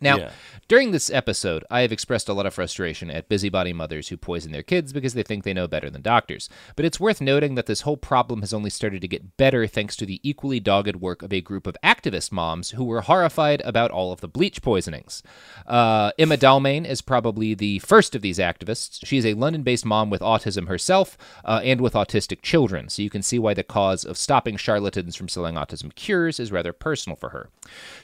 Now, 0.00 0.18
Yeah. 0.18 0.30
during 0.68 0.90
this 0.90 1.10
episode, 1.10 1.64
I 1.70 1.80
have 1.80 1.92
expressed 1.92 2.28
a 2.28 2.32
lot 2.34 2.44
of 2.46 2.52
frustration 2.54 3.10
at 3.10 3.28
busybody 3.28 3.72
mothers 3.72 4.08
who 4.08 4.16
poison 4.16 4.52
their 4.52 4.62
kids 4.62 4.92
because 4.92 5.14
they 5.14 5.22
think 5.22 5.44
they 5.44 5.54
know 5.54 5.66
better 5.66 5.88
than 5.88 6.02
doctors. 6.02 6.48
But 6.74 6.84
it's 6.84 7.00
worth 7.00 7.20
noting 7.20 7.54
that 7.54 7.66
this 7.66 7.80
whole 7.82 7.96
problem 7.96 8.40
has 8.40 8.52
only 8.52 8.68
started 8.70 9.00
to 9.00 9.08
get 9.08 9.36
better 9.36 9.66
thanks 9.66 9.96
to 9.96 10.06
the 10.06 10.20
equally 10.22 10.60
dogged 10.60 10.96
work 10.96 11.22
of 11.22 11.32
a 11.32 11.40
group 11.40 11.66
of 11.66 11.76
activist 11.82 12.30
moms 12.30 12.70
who 12.70 12.84
were 12.84 13.00
horrified 13.02 13.62
about 13.64 13.90
all 13.90 14.12
of 14.12 14.20
the 14.20 14.28
bleach 14.28 14.60
poisonings. 14.60 15.22
Uh, 15.66 16.12
Emma 16.18 16.36
Dalmayne 16.36 16.84
is 16.84 17.00
probably 17.00 17.54
the 17.54 17.78
first 17.78 18.14
of 18.14 18.20
these 18.22 18.38
activists. 18.38 19.04
She 19.06 19.16
is 19.16 19.24
a 19.24 19.34
London 19.34 19.62
based 19.62 19.86
mom 19.86 20.10
with 20.10 20.20
autism 20.20 20.68
herself 20.68 21.16
uh, 21.44 21.60
and 21.64 21.80
with 21.80 21.94
autistic 21.94 22.42
children, 22.42 22.88
so 22.90 23.00
you 23.00 23.10
can 23.10 23.22
see 23.22 23.38
why 23.38 23.54
the 23.54 23.62
cause 23.64 24.04
of 24.04 24.18
stopping 24.18 24.56
charlatans 24.58 25.16
from 25.16 25.28
selling 25.28 25.54
autism 25.54 25.94
cures 25.94 26.38
is 26.38 26.52
rather 26.52 26.72
personal 26.74 27.16
for 27.16 27.30
her. 27.30 27.48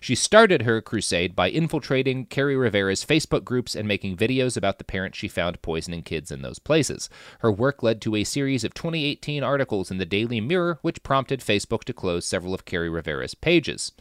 She 0.01 0.15
started 0.15 0.63
her 0.63 0.81
crusade 0.81 1.37
by 1.37 1.51
infiltrating 1.51 1.82
Kerri 1.83 2.57
Rivera's 2.57 3.05
Facebook 3.05 3.45
groups 3.45 3.75
and 3.75 3.87
making 3.87 4.17
videos 4.17 4.57
about 4.57 4.79
the 4.79 4.85
parents 4.85 5.19
she 5.19 5.29
found 5.29 5.61
poisoning 5.63 6.03
kids 6.03 6.31
in 6.31 6.43
those 6.43 6.59
places. 6.59 7.11
Her 7.41 7.53
work 7.53 7.83
led 7.83 8.01
to 8.03 8.17
a 8.17 8.25
series 8.25 8.65
of 8.65 8.75
2018 8.75 9.43
articles 9.43 9.91
in 9.91 9.99
the 9.99 10.07
Daily 10.07 10.41
Mirror, 10.41 10.79
which 10.83 11.03
prompted 11.03 11.41
Facebook 11.41 11.85
to 11.85 11.93
close 11.93 12.25
several 12.25 12.55
of 12.55 12.65
Kerri 12.65 12.93
Rivera's 12.93 13.35
pages. 13.35 13.93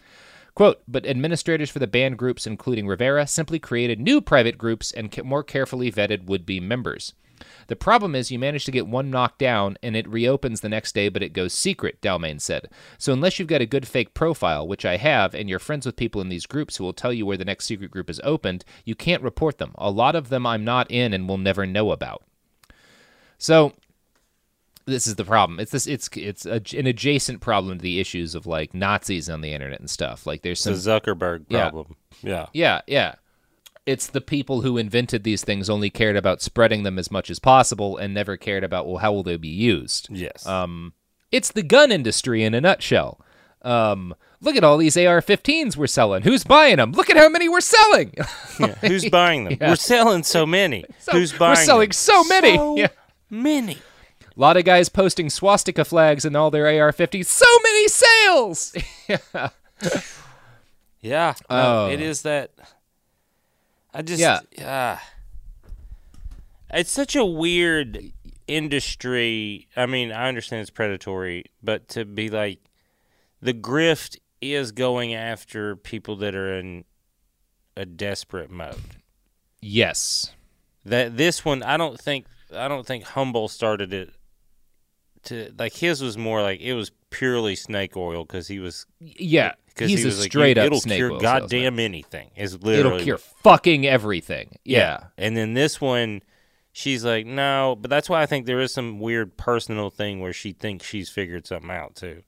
Quote, 0.54 0.82
but 0.88 1.06
administrators 1.06 1.70
for 1.70 1.80
the 1.80 1.88
banned 1.88 2.18
groups, 2.18 2.46
including 2.46 2.88
Rivera, 2.88 3.26
simply 3.26 3.58
created 3.58 4.00
new 4.00 4.22
private 4.22 4.58
groups 4.58 4.92
and 4.92 5.16
more 5.24 5.44
carefully 5.44 5.92
vetted 5.92 6.26
would 6.26 6.46
be 6.46 6.60
members. 6.60 7.14
The 7.68 7.76
problem 7.76 8.16
is 8.16 8.32
you 8.32 8.40
manage 8.40 8.66
to 8.66 8.72
get 8.72 8.88
one 8.88 9.10
knocked 9.10 9.40
down 9.40 9.78
and 9.84 9.96
it 9.96 10.08
reopens 10.08 10.62
the 10.62 10.70
next 10.70 10.94
day, 10.94 11.10
but 11.10 11.24
it 11.24 11.34
goes 11.34 11.54
secret, 11.54 12.02
Dalmayne 12.02 12.40
said. 12.40 12.70
So 12.98 13.14
unless 13.14 13.40
you've 13.40 13.48
got 13.48 13.62
a 13.62 13.66
good 13.66 13.88
fake 13.88 14.14
profile, 14.14 14.68
which 14.68 14.86
I 14.86 14.98
have, 14.98 15.34
and 15.34 15.50
you're 15.50 15.60
friends 15.60 15.86
with 15.86 15.96
people 15.96 16.22
in 16.22 16.30
these 16.30 16.46
groups 16.46 16.78
who 16.78 16.84
will 16.84 16.94
tell 16.94 17.14
you 17.14 17.26
where 17.26 17.38
the 17.38 17.46
next 17.46 17.66
secret 17.66 17.92
group 17.92 18.10
is 18.10 18.22
opened, 18.24 18.66
you 18.86 18.96
can't 18.96 19.24
report 19.24 19.58
them. 19.58 19.74
A 19.78 19.92
lot 19.92 20.16
of 20.16 20.30
them 20.30 20.46
I'm 20.46 20.64
not 20.64 20.90
in 20.90 21.14
and 21.14 21.28
will 21.28 21.38
never 21.38 21.66
know 21.66 21.92
about. 21.92 22.24
So 23.38 23.74
this 24.86 25.08
is 25.08 25.16
the 25.16 25.26
problem. 25.26 25.60
It's 25.60 25.72
this. 25.72 25.88
It's 25.88 26.10
it's 26.16 26.46
a, 26.46 26.62
an 26.78 26.88
adjacent 26.88 27.42
problem 27.42 27.78
to 27.78 27.82
the 27.82 28.00
issues 28.00 28.36
of 28.36 28.46
like 28.46 28.74
Nazis 28.74 29.30
on 29.30 29.42
the 29.42 29.54
internet 29.54 29.80
and 29.80 29.90
stuff. 29.90 30.26
Like 30.26 30.42
there's 30.42 30.60
some 30.60 30.74
a 30.74 30.76
Zuckerberg 30.76 31.46
Yeah. 31.50 31.70
problem. 31.70 31.96
Yeah. 32.22 32.48
yeah, 32.54 32.82
yeah. 32.88 33.16
It's 33.86 34.08
the 34.08 34.22
people 34.22 34.62
who 34.62 34.78
invented 34.78 35.24
these 35.24 35.44
things 35.44 35.70
only 35.70 35.90
cared 35.90 36.16
about 36.16 36.42
spreading 36.42 36.84
them 36.84 37.00
as 37.00 37.10
much 37.10 37.30
as 37.32 37.40
possible 37.40 37.98
and 37.98 38.14
never 38.14 38.38
cared 38.38 38.64
about 38.64 38.86
well 38.88 38.98
how 38.98 39.12
will 39.12 39.24
they 39.24 39.38
be 39.38 39.48
used. 39.48 40.08
Yes. 40.12 40.46
Um, 40.46 40.94
it's 41.32 41.52
the 41.52 41.64
gun 41.64 41.92
industry 41.92 42.44
in 42.44 42.54
a 42.54 42.62
nutshell. 42.62 43.20
Um, 43.64 44.14
look 44.40 44.56
at 44.56 44.64
all 44.64 44.78
these 44.78 44.98
AR-15s 44.98 45.76
we're 45.78 45.88
selling. 45.88 46.24
Who's 46.24 46.44
buying 46.44 46.78
them? 46.78 46.92
Look 46.92 47.10
at 47.10 47.18
how 47.18 47.30
many 47.30 47.48
we're 47.50 47.62
selling. 47.62 48.14
Yeah, 48.60 48.76
Who's 48.82 49.10
buying 49.10 49.46
them? 49.46 49.58
Yeah. 49.60 49.70
We're 49.70 49.76
selling 49.78 50.22
so 50.24 50.46
many. 50.46 50.84
So- 51.00 51.14
Who's 51.14 51.40
we're 51.40 51.56
selling 51.56 51.90
them? 51.90 51.94
so 51.94 52.24
many. 52.26 52.58
So 52.58 52.78
Yeah. 52.78 52.90
many. 53.30 53.74
A 53.74 54.40
lot 54.40 54.58
of 54.58 54.66
guys 54.66 54.90
posting 54.90 55.30
swastika 55.32 55.84
flags 55.86 56.26
in 56.26 56.36
all 56.36 56.52
their 56.52 56.68
AR-15s. 56.68 57.26
So 57.26 57.46
many 57.64 57.88
sales. 57.88 58.74
yeah. 59.08 59.50
Yeah. 61.02 61.34
No, 61.50 61.86
Oh. 61.88 61.90
it 61.92 62.00
is 62.02 62.22
that. 62.24 62.52
I 63.94 64.02
just. 64.02 64.20
Yeah. 64.22 64.40
Yeah. 64.58 65.00
It's 66.74 66.92
such 66.92 67.16
a 67.16 67.26
weird 67.26 68.14
industry. 68.48 69.68
I 69.76 69.86
mean, 69.86 70.12
I 70.12 70.28
understand 70.28 70.62
it's 70.62 70.70
predatory, 70.70 71.46
but 71.62 71.88
to 71.90 72.06
be 72.06 72.30
like, 72.30 72.60
the 73.42 73.54
grift 73.54 74.18
is 74.42 74.72
going 74.72 75.14
after 75.14 75.76
people 75.76 76.16
that 76.18 76.36
are 76.36 76.58
in 76.58 76.86
a 77.76 77.86
desperate 77.86 78.50
mode. 78.50 78.80
Yes. 79.62 80.32
That 80.86 81.18
this 81.18 81.44
one, 81.46 81.62
I 81.64 81.78
don't 81.78 82.00
think, 82.00 82.26
I 82.56 82.68
don't 82.68 82.86
think 82.86 83.04
Humble 83.04 83.48
started 83.48 83.94
it. 83.94 84.12
To 85.26 85.54
like 85.60 85.74
his 85.74 86.02
was 86.02 86.18
more 86.18 86.42
like 86.42 86.62
it 86.62 86.74
was 86.74 86.92
purely 87.12 87.56
snake 87.56 87.96
oil 87.96 88.24
because 88.26 88.48
he 88.48 88.58
was 88.58 88.88
Yeah. 89.00 89.54
Because 89.74 89.90
He's 89.90 90.00
he 90.00 90.06
a 90.06 90.08
was 90.08 90.20
like, 90.22 90.32
straight 90.32 90.58
up 90.58 90.66
it'll 90.68 90.80
snake 90.80 90.98
cure 90.98 91.12
oil 91.12 91.20
salesman. 91.20 91.42
goddamn 91.42 91.80
anything. 91.80 92.32
Is 92.36 92.62
literally 92.62 92.96
It'll 92.96 93.04
cure 93.04 93.18
fucking 93.18 93.86
everything. 93.88 94.58
Yeah. 94.64 95.06
And 95.18 95.36
then 95.36 95.54
this 95.54 95.80
one, 95.82 96.22
she's 96.72 97.04
like, 97.04 97.26
no, 97.26 97.78
but 97.80 97.90
that's 97.90 98.10
why 98.10 98.22
I 98.22 98.26
think 98.26 98.46
there 98.46 98.60
is 98.62 98.74
some 98.74 99.00
weird 99.00 99.38
personal 99.38 99.90
thing 99.90 100.20
where 100.20 100.34
she 100.34 100.52
thinks 100.54 100.86
she's 100.86 101.10
figured 101.10 101.48
something 101.48 101.72
out 101.72 101.96
too. 101.96 102.24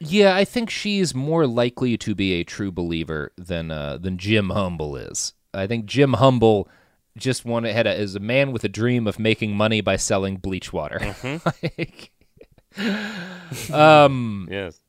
Yeah, 0.00 0.36
I 0.36 0.44
think 0.44 0.70
she's 0.70 1.12
more 1.14 1.46
likely 1.46 1.96
to 1.98 2.14
be 2.14 2.34
a 2.34 2.44
true 2.44 2.70
believer 2.70 3.32
than 3.36 3.70
uh, 3.72 3.96
than 3.98 4.16
Jim 4.16 4.50
Humble 4.50 4.94
is. 4.96 5.32
I 5.52 5.66
think 5.66 5.86
Jim 5.86 6.12
Humble 6.12 6.68
just 7.16 7.44
wanted 7.44 7.72
had 7.74 7.88
a, 7.88 7.94
is 8.00 8.14
a 8.14 8.20
man 8.20 8.52
with 8.52 8.62
a 8.62 8.68
dream 8.68 9.08
of 9.08 9.18
making 9.18 9.56
money 9.56 9.80
by 9.80 9.96
selling 9.96 10.36
bleach 10.36 10.72
water. 10.72 11.00
Like- 11.78 12.12
um, 13.72 14.46
Yes. 14.50 14.80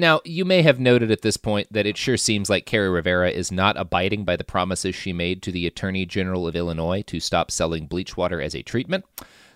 Now, 0.00 0.22
you 0.24 0.46
may 0.46 0.62
have 0.62 0.80
noted 0.80 1.10
at 1.10 1.20
this 1.20 1.36
point 1.36 1.70
that 1.70 1.84
it 1.86 1.98
sure 1.98 2.16
seems 2.16 2.48
like 2.48 2.64
Kerri 2.64 2.90
Rivera 2.90 3.30
is 3.30 3.52
not 3.52 3.76
abiding 3.76 4.24
by 4.24 4.34
the 4.34 4.44
promises 4.44 4.94
she 4.94 5.12
made 5.12 5.42
to 5.42 5.52
the 5.52 5.66
Attorney 5.66 6.06
General 6.06 6.48
of 6.48 6.56
Illinois 6.56 7.02
to 7.02 7.20
stop 7.20 7.50
selling 7.50 7.84
bleach 7.84 8.16
water 8.16 8.40
as 8.40 8.54
a 8.54 8.62
treatment. 8.62 9.04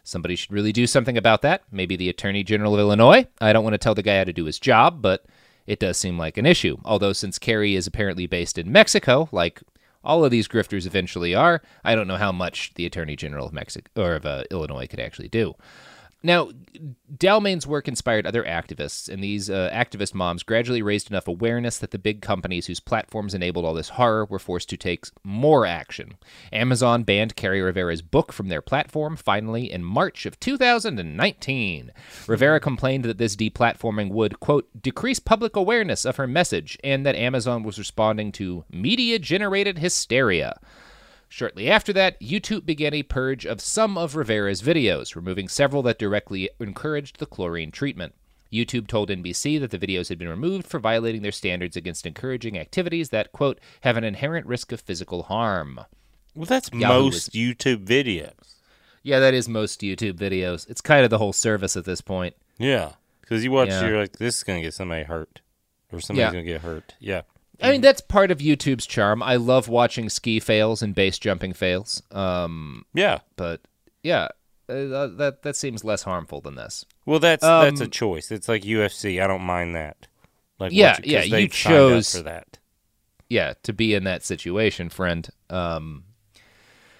Somebody 0.02 0.36
should 0.36 0.52
really 0.52 0.70
do 0.70 0.86
something 0.86 1.16
about 1.16 1.40
that. 1.40 1.62
Maybe 1.72 1.96
the 1.96 2.10
Attorney 2.10 2.44
General 2.44 2.74
of 2.74 2.80
Illinois. 2.80 3.26
I 3.40 3.54
don't 3.54 3.64
want 3.64 3.72
to 3.72 3.78
tell 3.78 3.94
the 3.94 4.02
guy 4.02 4.18
how 4.18 4.24
to 4.24 4.34
do 4.34 4.44
his 4.44 4.58
job, 4.58 5.00
but 5.00 5.24
it 5.66 5.80
does 5.80 5.96
seem 5.96 6.18
like 6.18 6.36
an 6.36 6.44
issue. 6.44 6.76
Although, 6.84 7.14
since 7.14 7.38
Kerri 7.38 7.74
is 7.74 7.86
apparently 7.86 8.26
based 8.26 8.58
in 8.58 8.70
Mexico, 8.70 9.30
like 9.32 9.62
all 10.04 10.26
of 10.26 10.30
these 10.30 10.46
grifters 10.46 10.84
eventually 10.84 11.34
are, 11.34 11.62
I 11.82 11.94
don't 11.94 12.06
know 12.06 12.18
how 12.18 12.32
much 12.32 12.74
the 12.74 12.84
Attorney 12.84 13.16
General 13.16 13.46
of 13.46 13.54
Mexico 13.54 13.90
or 13.96 14.16
of 14.16 14.26
uh, 14.26 14.44
Illinois 14.50 14.88
could 14.88 15.00
actually 15.00 15.28
do. 15.28 15.54
Now, 16.24 16.48
Dalmayne's 17.14 17.66
work 17.66 17.86
inspired 17.86 18.26
other 18.26 18.44
activists, 18.44 19.10
and 19.10 19.22
these 19.22 19.50
uh, 19.50 19.70
activist 19.74 20.14
moms 20.14 20.42
gradually 20.42 20.80
raised 20.80 21.10
enough 21.10 21.28
awareness 21.28 21.76
that 21.76 21.90
the 21.90 21.98
big 21.98 22.22
companies 22.22 22.66
whose 22.66 22.80
platforms 22.80 23.34
enabled 23.34 23.66
all 23.66 23.74
this 23.74 23.90
horror 23.90 24.24
were 24.24 24.38
forced 24.38 24.70
to 24.70 24.78
take 24.78 25.04
more 25.22 25.66
action. 25.66 26.14
Amazon 26.50 27.02
banned 27.02 27.36
Kerri 27.36 27.62
Rivera's 27.62 28.00
book 28.00 28.32
from 28.32 28.48
their 28.48 28.62
platform 28.62 29.16
finally 29.16 29.70
in 29.70 29.84
March 29.84 30.24
of 30.24 30.40
2019. 30.40 31.92
Rivera 32.26 32.58
complained 32.58 33.04
that 33.04 33.18
this 33.18 33.36
deplatforming 33.36 34.10
would, 34.10 34.40
quote, 34.40 34.66
decrease 34.80 35.18
public 35.18 35.56
awareness 35.56 36.06
of 36.06 36.16
her 36.16 36.26
message 36.26 36.78
and 36.82 37.04
that 37.04 37.16
Amazon 37.16 37.62
was 37.62 37.78
responding 37.78 38.32
to 38.32 38.64
media 38.70 39.18
generated 39.18 39.78
hysteria. 39.78 40.58
Shortly 41.34 41.68
after 41.68 41.92
that, 41.94 42.20
YouTube 42.20 42.64
began 42.64 42.94
a 42.94 43.02
purge 43.02 43.44
of 43.44 43.60
some 43.60 43.98
of 43.98 44.14
Rivera's 44.14 44.62
videos, 44.62 45.16
removing 45.16 45.48
several 45.48 45.82
that 45.82 45.98
directly 45.98 46.48
encouraged 46.60 47.18
the 47.18 47.26
chlorine 47.26 47.72
treatment. 47.72 48.14
YouTube 48.52 48.86
told 48.86 49.10
NBC 49.10 49.58
that 49.58 49.72
the 49.72 49.78
videos 49.80 50.10
had 50.10 50.18
been 50.20 50.28
removed 50.28 50.64
for 50.64 50.78
violating 50.78 51.22
their 51.22 51.32
standards 51.32 51.76
against 51.76 52.06
encouraging 52.06 52.56
activities 52.56 53.08
that, 53.08 53.32
quote, 53.32 53.58
have 53.80 53.96
an 53.96 54.04
inherent 54.04 54.46
risk 54.46 54.70
of 54.70 54.80
physical 54.80 55.24
harm. 55.24 55.80
Well, 56.36 56.44
that's 56.44 56.70
Yahoo 56.72 57.02
most 57.06 57.32
YouTube 57.32 57.84
videos. 57.84 58.54
Yeah, 59.02 59.18
that 59.18 59.34
is 59.34 59.48
most 59.48 59.80
YouTube 59.80 60.14
videos. 60.14 60.70
It's 60.70 60.80
kind 60.80 61.02
of 61.02 61.10
the 61.10 61.18
whole 61.18 61.32
service 61.32 61.76
at 61.76 61.84
this 61.84 62.00
point. 62.00 62.36
Yeah, 62.58 62.92
because 63.22 63.42
you 63.42 63.50
watch, 63.50 63.70
Yeah. 63.70 63.88
you're 63.88 63.98
like, 63.98 64.18
this 64.18 64.36
is 64.36 64.44
gonna 64.44 64.62
get 64.62 64.74
somebody 64.74 65.02
hurt, 65.02 65.40
or 65.90 65.98
somebody's 66.00 66.26
Yeah. 66.28 66.30
gonna 66.30 66.44
get 66.44 66.60
hurt. 66.60 66.94
Yeah. 67.00 67.22
I 67.62 67.70
mean, 67.72 67.80
that's 67.80 68.00
part 68.00 68.30
of 68.30 68.38
YouTube's 68.38 68.86
charm. 68.86 69.22
I 69.22 69.36
love 69.36 69.68
watching 69.68 70.08
ski 70.08 70.40
fails 70.40 70.82
and 70.82 70.94
base 70.94 71.18
jumping 71.18 71.52
fails. 71.52 72.02
Um, 72.10 72.84
Yeah. 72.94 73.20
but 73.36 73.60
yeah, 74.02 74.28
uh, 74.68 75.06
that 75.16 75.38
that 75.42 75.56
seems 75.56 75.84
less 75.84 76.02
harmful 76.02 76.40
than 76.40 76.56
this. 76.56 76.84
Well, 77.06 77.20
that's 77.20 77.42
that's 77.42 77.80
a 77.80 77.84
Um, 77.84 77.90
choice. 77.90 78.30
It's 78.30 78.48
like 78.48 78.64
UFC. 78.64 79.20
I 79.22 79.26
don't 79.26 79.42
mind 79.42 79.74
that. 79.76 80.06
Like, 80.58 80.72
Yeah, 80.72 80.98
yeah, 81.04 81.22
you 81.22 81.48
chose- 81.48 82.12
for 82.16 82.22
that. 82.22 82.58
yeah, 83.28 83.54
to 83.62 83.72
be 83.72 83.94
in 83.94 84.04
that 84.04 84.24
situation, 84.24 84.88
friend. 84.88 85.28
Um, 85.50 86.04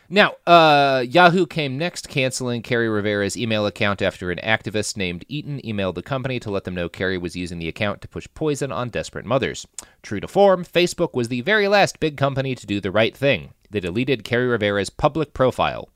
now, 0.09 0.35
uh, 0.47 1.05
Yahoo 1.09 1.47
came 1.47 1.79
next, 1.79 2.09
canceling 2.09 2.63
Kerri 2.63 2.93
Rivera's 2.93 3.37
email 3.37 3.67
account 3.67 4.03
after 4.03 4.31
an 4.31 4.39
activist 4.43 4.97
named 4.97 5.25
Eaton 5.29 5.61
emailed 5.63 5.95
the 5.95 6.03
company 6.03 6.39
to 6.41 6.51
let 6.51 6.65
them 6.65 6.75
know 6.75 6.89
Kerri 6.89 7.21
was 7.21 7.37
using 7.37 7.59
the 7.59 7.69
account 7.69 8.01
to 8.03 8.09
push 8.09 8.27
poison 8.35 8.71
on 8.71 8.91
desperate 8.91 9.25
mothers. 9.25 9.67
True 10.03 10.21
to 10.21 10.29
form, 10.29 10.65
Facebook 10.65 11.15
was 11.15 11.29
the 11.29 11.41
very 11.41 11.69
last 11.69 12.01
big 12.01 12.17
company 12.17 12.55
to 12.55 12.67
do 12.67 12.81
the 12.81 12.91
right 12.91 13.17
thing. 13.17 13.55
They 13.71 13.81
deleted 13.81 14.25
Kerri 14.25 14.51
Rivera's 14.51 14.91
public 14.91 15.33
profile. 15.33 15.89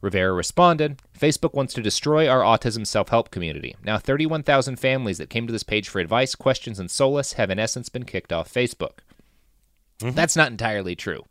Rivera 0.00 0.32
responded, 0.32 1.00
Facebook 1.18 1.52
wants 1.52 1.74
to 1.74 1.82
destroy 1.82 2.26
our 2.26 2.40
autism 2.40 2.86
self 2.86 3.10
help 3.10 3.30
community. 3.30 3.76
Now, 3.84 3.98
31,000 3.98 4.76
families 4.76 5.18
that 5.18 5.28
came 5.30 5.46
to 5.46 5.52
this 5.52 5.62
page 5.62 5.88
for 5.88 6.00
advice, 6.00 6.34
questions, 6.34 6.78
and 6.78 6.90
solace 6.90 7.34
have 7.34 7.50
in 7.50 7.58
essence 7.58 7.90
been 7.90 8.04
kicked 8.04 8.32
off 8.32 8.52
Facebook. 8.52 9.00
That's 10.14 10.36
not 10.36 10.50
entirely 10.50 10.96
true. 10.96 11.24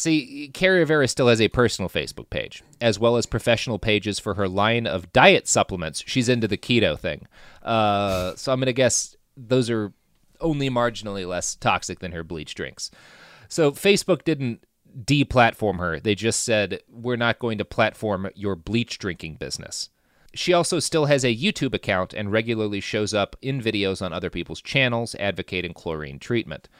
See, 0.00 0.50
Kerri 0.54 0.78
Rivera 0.78 1.06
still 1.08 1.28
has 1.28 1.42
a 1.42 1.48
personal 1.48 1.90
Facebook 1.90 2.30
page, 2.30 2.62
as 2.80 2.98
well 2.98 3.18
as 3.18 3.26
professional 3.26 3.78
pages 3.78 4.18
for 4.18 4.32
her 4.32 4.48
line 4.48 4.86
of 4.86 5.12
diet 5.12 5.46
supplements. 5.46 6.02
She's 6.06 6.30
into 6.30 6.48
the 6.48 6.56
keto 6.56 6.98
thing. 6.98 7.26
Uh, 7.62 8.34
so 8.34 8.50
I'm 8.50 8.60
going 8.60 8.68
to 8.68 8.72
guess 8.72 9.14
those 9.36 9.68
are 9.68 9.92
only 10.40 10.70
marginally 10.70 11.28
less 11.28 11.54
toxic 11.54 11.98
than 11.98 12.12
her 12.12 12.24
bleach 12.24 12.54
drinks. 12.54 12.90
So 13.50 13.72
Facebook 13.72 14.24
didn't 14.24 14.64
deplatform 15.04 15.78
her. 15.80 16.00
They 16.00 16.14
just 16.14 16.44
said, 16.44 16.80
we're 16.88 17.16
not 17.16 17.38
going 17.38 17.58
to 17.58 17.66
platform 17.66 18.30
your 18.34 18.56
bleach 18.56 18.98
drinking 18.98 19.34
business. 19.34 19.90
She 20.32 20.54
also 20.54 20.78
still 20.78 21.04
has 21.04 21.24
a 21.24 21.36
YouTube 21.36 21.74
account 21.74 22.14
and 22.14 22.32
regularly 22.32 22.80
shows 22.80 23.12
up 23.12 23.36
in 23.42 23.60
videos 23.60 24.00
on 24.00 24.14
other 24.14 24.30
people's 24.30 24.62
channels 24.62 25.14
advocating 25.16 25.74
chlorine 25.74 26.18
treatment. 26.18 26.70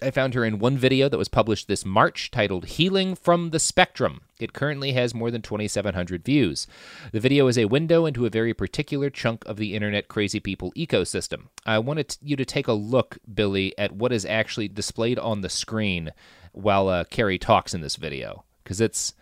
I 0.00 0.10
found 0.12 0.34
her 0.34 0.44
in 0.44 0.58
one 0.58 0.78
video 0.78 1.08
that 1.08 1.18
was 1.18 1.28
published 1.28 1.66
this 1.66 1.84
March 1.84 2.30
titled 2.30 2.66
Healing 2.66 3.16
from 3.16 3.50
the 3.50 3.58
Spectrum. 3.58 4.20
It 4.38 4.52
currently 4.52 4.92
has 4.92 5.14
more 5.14 5.30
than 5.30 5.42
2,700 5.42 6.24
views. 6.24 6.68
The 7.10 7.18
video 7.18 7.48
is 7.48 7.58
a 7.58 7.64
window 7.64 8.06
into 8.06 8.24
a 8.24 8.30
very 8.30 8.54
particular 8.54 9.10
chunk 9.10 9.44
of 9.46 9.56
the 9.56 9.74
internet 9.74 10.06
crazy 10.06 10.38
people 10.38 10.72
ecosystem. 10.76 11.48
I 11.66 11.80
wanted 11.80 12.16
you 12.22 12.36
to 12.36 12.44
take 12.44 12.68
a 12.68 12.72
look, 12.72 13.18
Billy, 13.32 13.76
at 13.76 13.92
what 13.92 14.12
is 14.12 14.24
actually 14.24 14.68
displayed 14.68 15.18
on 15.18 15.40
the 15.40 15.48
screen 15.48 16.12
while 16.52 16.88
uh, 16.88 17.04
Kerri 17.04 17.40
talks 17.40 17.74
in 17.74 17.80
this 17.80 17.96
video, 17.96 18.44
because 18.62 18.80
it's, 18.80 19.14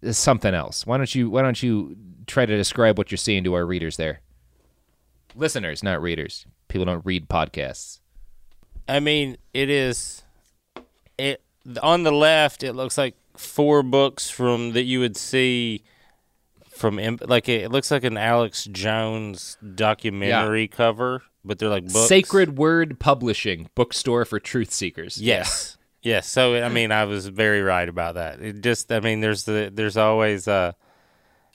it's 0.00 0.18
something 0.18 0.54
else. 0.54 0.86
Why 0.86 0.96
don't 0.96 1.14
you 1.14 1.28
Why 1.28 1.42
don't 1.42 1.62
you 1.62 1.96
try 2.26 2.46
to 2.46 2.56
describe 2.56 2.96
what 2.96 3.10
you're 3.10 3.18
seeing 3.18 3.44
to 3.44 3.54
our 3.54 3.66
readers 3.66 3.98
there? 3.98 4.20
Listeners, 5.34 5.82
not 5.82 6.00
readers. 6.00 6.46
People 6.68 6.86
don't 6.86 7.04
read 7.04 7.28
podcasts. 7.28 8.00
I 8.90 9.00
mean, 9.00 9.36
it 9.54 9.70
is. 9.70 10.22
It 11.18 11.42
on 11.82 12.02
the 12.02 12.12
left, 12.12 12.62
it 12.62 12.72
looks 12.72 12.96
like 12.98 13.14
four 13.36 13.82
books 13.82 14.30
from 14.30 14.72
that 14.72 14.82
you 14.82 15.00
would 15.00 15.16
see 15.16 15.82
from 16.68 16.98
like 17.26 17.48
it, 17.48 17.70
looks 17.70 17.90
like 17.90 18.04
an 18.04 18.16
Alex 18.16 18.64
Jones 18.64 19.58
documentary 19.74 20.66
cover, 20.66 21.22
but 21.44 21.58
they're 21.58 21.68
like 21.68 21.92
books. 21.92 22.08
Sacred 22.08 22.56
Word 22.56 22.98
Publishing, 22.98 23.68
bookstore 23.74 24.24
for 24.24 24.40
truth 24.40 24.72
seekers. 24.72 25.20
Yes. 25.20 25.76
Yes. 26.02 26.26
So 26.26 26.56
I 26.56 26.70
mean, 26.70 26.90
I 26.90 27.04
was 27.04 27.26
very 27.26 27.60
right 27.60 27.88
about 27.88 28.14
that. 28.14 28.40
It 28.40 28.62
just, 28.62 28.90
I 28.90 29.00
mean, 29.00 29.20
there's 29.20 29.44
the, 29.44 29.70
there's 29.72 29.98
always, 29.98 30.48
uh, 30.48 30.72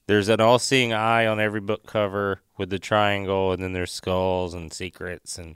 there's 0.06 0.30
an 0.30 0.40
all-seeing 0.40 0.94
eye 0.94 1.26
on 1.26 1.40
every 1.40 1.62
book 1.62 1.88
cover 1.88 2.42
with 2.56 2.70
the 2.70 2.78
triangle, 2.78 3.52
and 3.52 3.64
then 3.64 3.74
there's 3.74 3.92
skulls 3.92 4.54
and 4.54 4.72
secrets, 4.72 5.40
and 5.40 5.56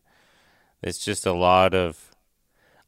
it's 0.82 1.04
just 1.04 1.26
a 1.26 1.34
lot 1.34 1.74
of, 1.74 2.12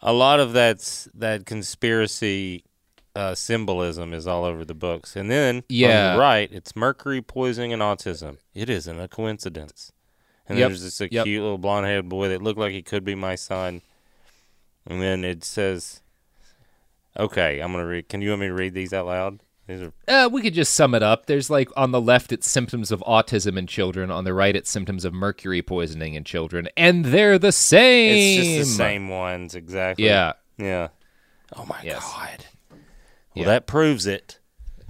a 0.01 0.13
lot 0.13 0.39
of 0.39 0.53
that's 0.53 1.07
that 1.13 1.45
conspiracy 1.45 2.63
uh, 3.15 3.35
symbolism 3.35 4.13
is 4.13 4.25
all 4.25 4.45
over 4.45 4.63
the 4.63 4.73
books. 4.73 5.15
And 5.17 5.29
then 5.29 5.63
Yeah. 5.67 6.07
on 6.07 6.13
the 6.13 6.19
right, 6.19 6.49
it's 6.51 6.75
mercury 6.75 7.21
poisoning 7.21 7.73
and 7.73 7.81
autism. 7.81 8.37
It 8.53 8.69
isn't 8.69 8.99
a 8.99 9.07
coincidence. 9.09 9.91
And 10.47 10.57
Yep. 10.57 10.69
there's 10.69 10.81
this 10.83 11.01
Yep. 11.11 11.25
cute 11.25 11.41
little 11.41 11.57
blonde 11.57 11.85
haired 11.87 12.07
boy 12.07 12.29
that 12.29 12.41
looked 12.41 12.59
like 12.59 12.71
he 12.71 12.81
could 12.81 13.03
be 13.03 13.15
my 13.15 13.35
son. 13.35 13.81
And 14.85 15.01
then 15.01 15.23
it 15.25 15.43
says, 15.43 16.01
"Okay, 17.17 17.59
I'm 17.59 17.71
gonna 17.73 17.85
read. 17.85 18.07
Can 18.09 18.21
you 18.21 18.29
want 18.29 18.41
me 18.41 18.47
to 18.47 18.53
read 18.53 18.73
these 18.73 18.93
out 18.93 19.05
loud? 19.07 19.39
These 19.71 19.81
are 19.81 19.93
Uh, 20.07 20.29
we 20.31 20.41
could 20.41 20.53
just 20.53 20.73
sum 20.75 20.93
it 20.95 21.03
up. 21.03 21.25
There's 21.27 21.49
like 21.49 21.69
on 21.77 21.91
the 21.91 22.01
left, 22.01 22.31
it's 22.31 22.49
symptoms 22.49 22.91
of 22.91 22.99
autism 23.07 23.57
in 23.57 23.67
children. 23.67 24.11
On 24.11 24.23
the 24.23 24.33
right, 24.33 24.55
it's 24.55 24.69
symptoms 24.69 25.05
of 25.05 25.13
mercury 25.13 25.61
poisoning 25.61 26.13
in 26.15 26.23
children, 26.23 26.67
and 26.75 27.05
they're 27.05 27.39
the 27.39 27.51
same. 27.51 28.37
it's 28.39 28.47
just 28.47 28.69
the 28.69 28.75
same 28.83 29.07
ones 29.09 29.55
exactly. 29.55 30.05
Yeah, 30.05 30.33
yeah. 30.57 30.89
Oh 31.55 31.65
my 31.65 31.79
Yes. 31.83 31.99
god. 32.01 32.45
Well, 32.69 32.79
Yeah. 33.35 33.45
that 33.45 33.67
proves 33.67 34.05
it. 34.07 34.39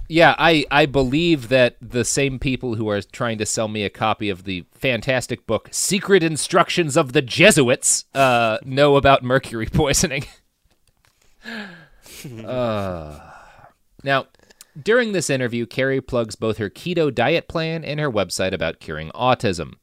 yeah. 0.08 0.34
I 0.38 0.64
I 0.70 0.86
believe 0.86 1.48
that 1.48 1.76
the 1.80 2.04
same 2.04 2.38
people 2.38 2.74
who 2.74 2.88
are 2.88 3.00
trying 3.02 3.38
to 3.38 3.46
sell 3.46 3.68
me 3.68 3.84
a 3.84 3.90
copy 3.90 4.28
of 4.30 4.44
the 4.44 4.64
fantastic 4.72 5.46
book 5.46 5.68
"Secret 5.72 6.22
Instructions 6.22 6.96
of 6.96 7.12
the 7.12 7.22
Jesuits" 7.22 8.04
uh, 8.14 8.58
know 8.64 8.96
about 8.96 9.22
mercury 9.22 9.66
poisoning. 9.72 10.24
Uh, 12.46 13.18
now, 14.04 14.26
during 14.80 15.12
this 15.12 15.30
interview, 15.30 15.66
Kerri 15.66 16.04
plugs 16.06 16.36
both 16.36 16.58
her 16.58 16.70
keto 16.70 17.14
diet 17.14 17.48
plan 17.48 17.84
and 17.84 17.98
her 18.00 18.10
website 18.10 18.52
about 18.52 18.80
curing 18.80 19.10
autism. 19.10 19.74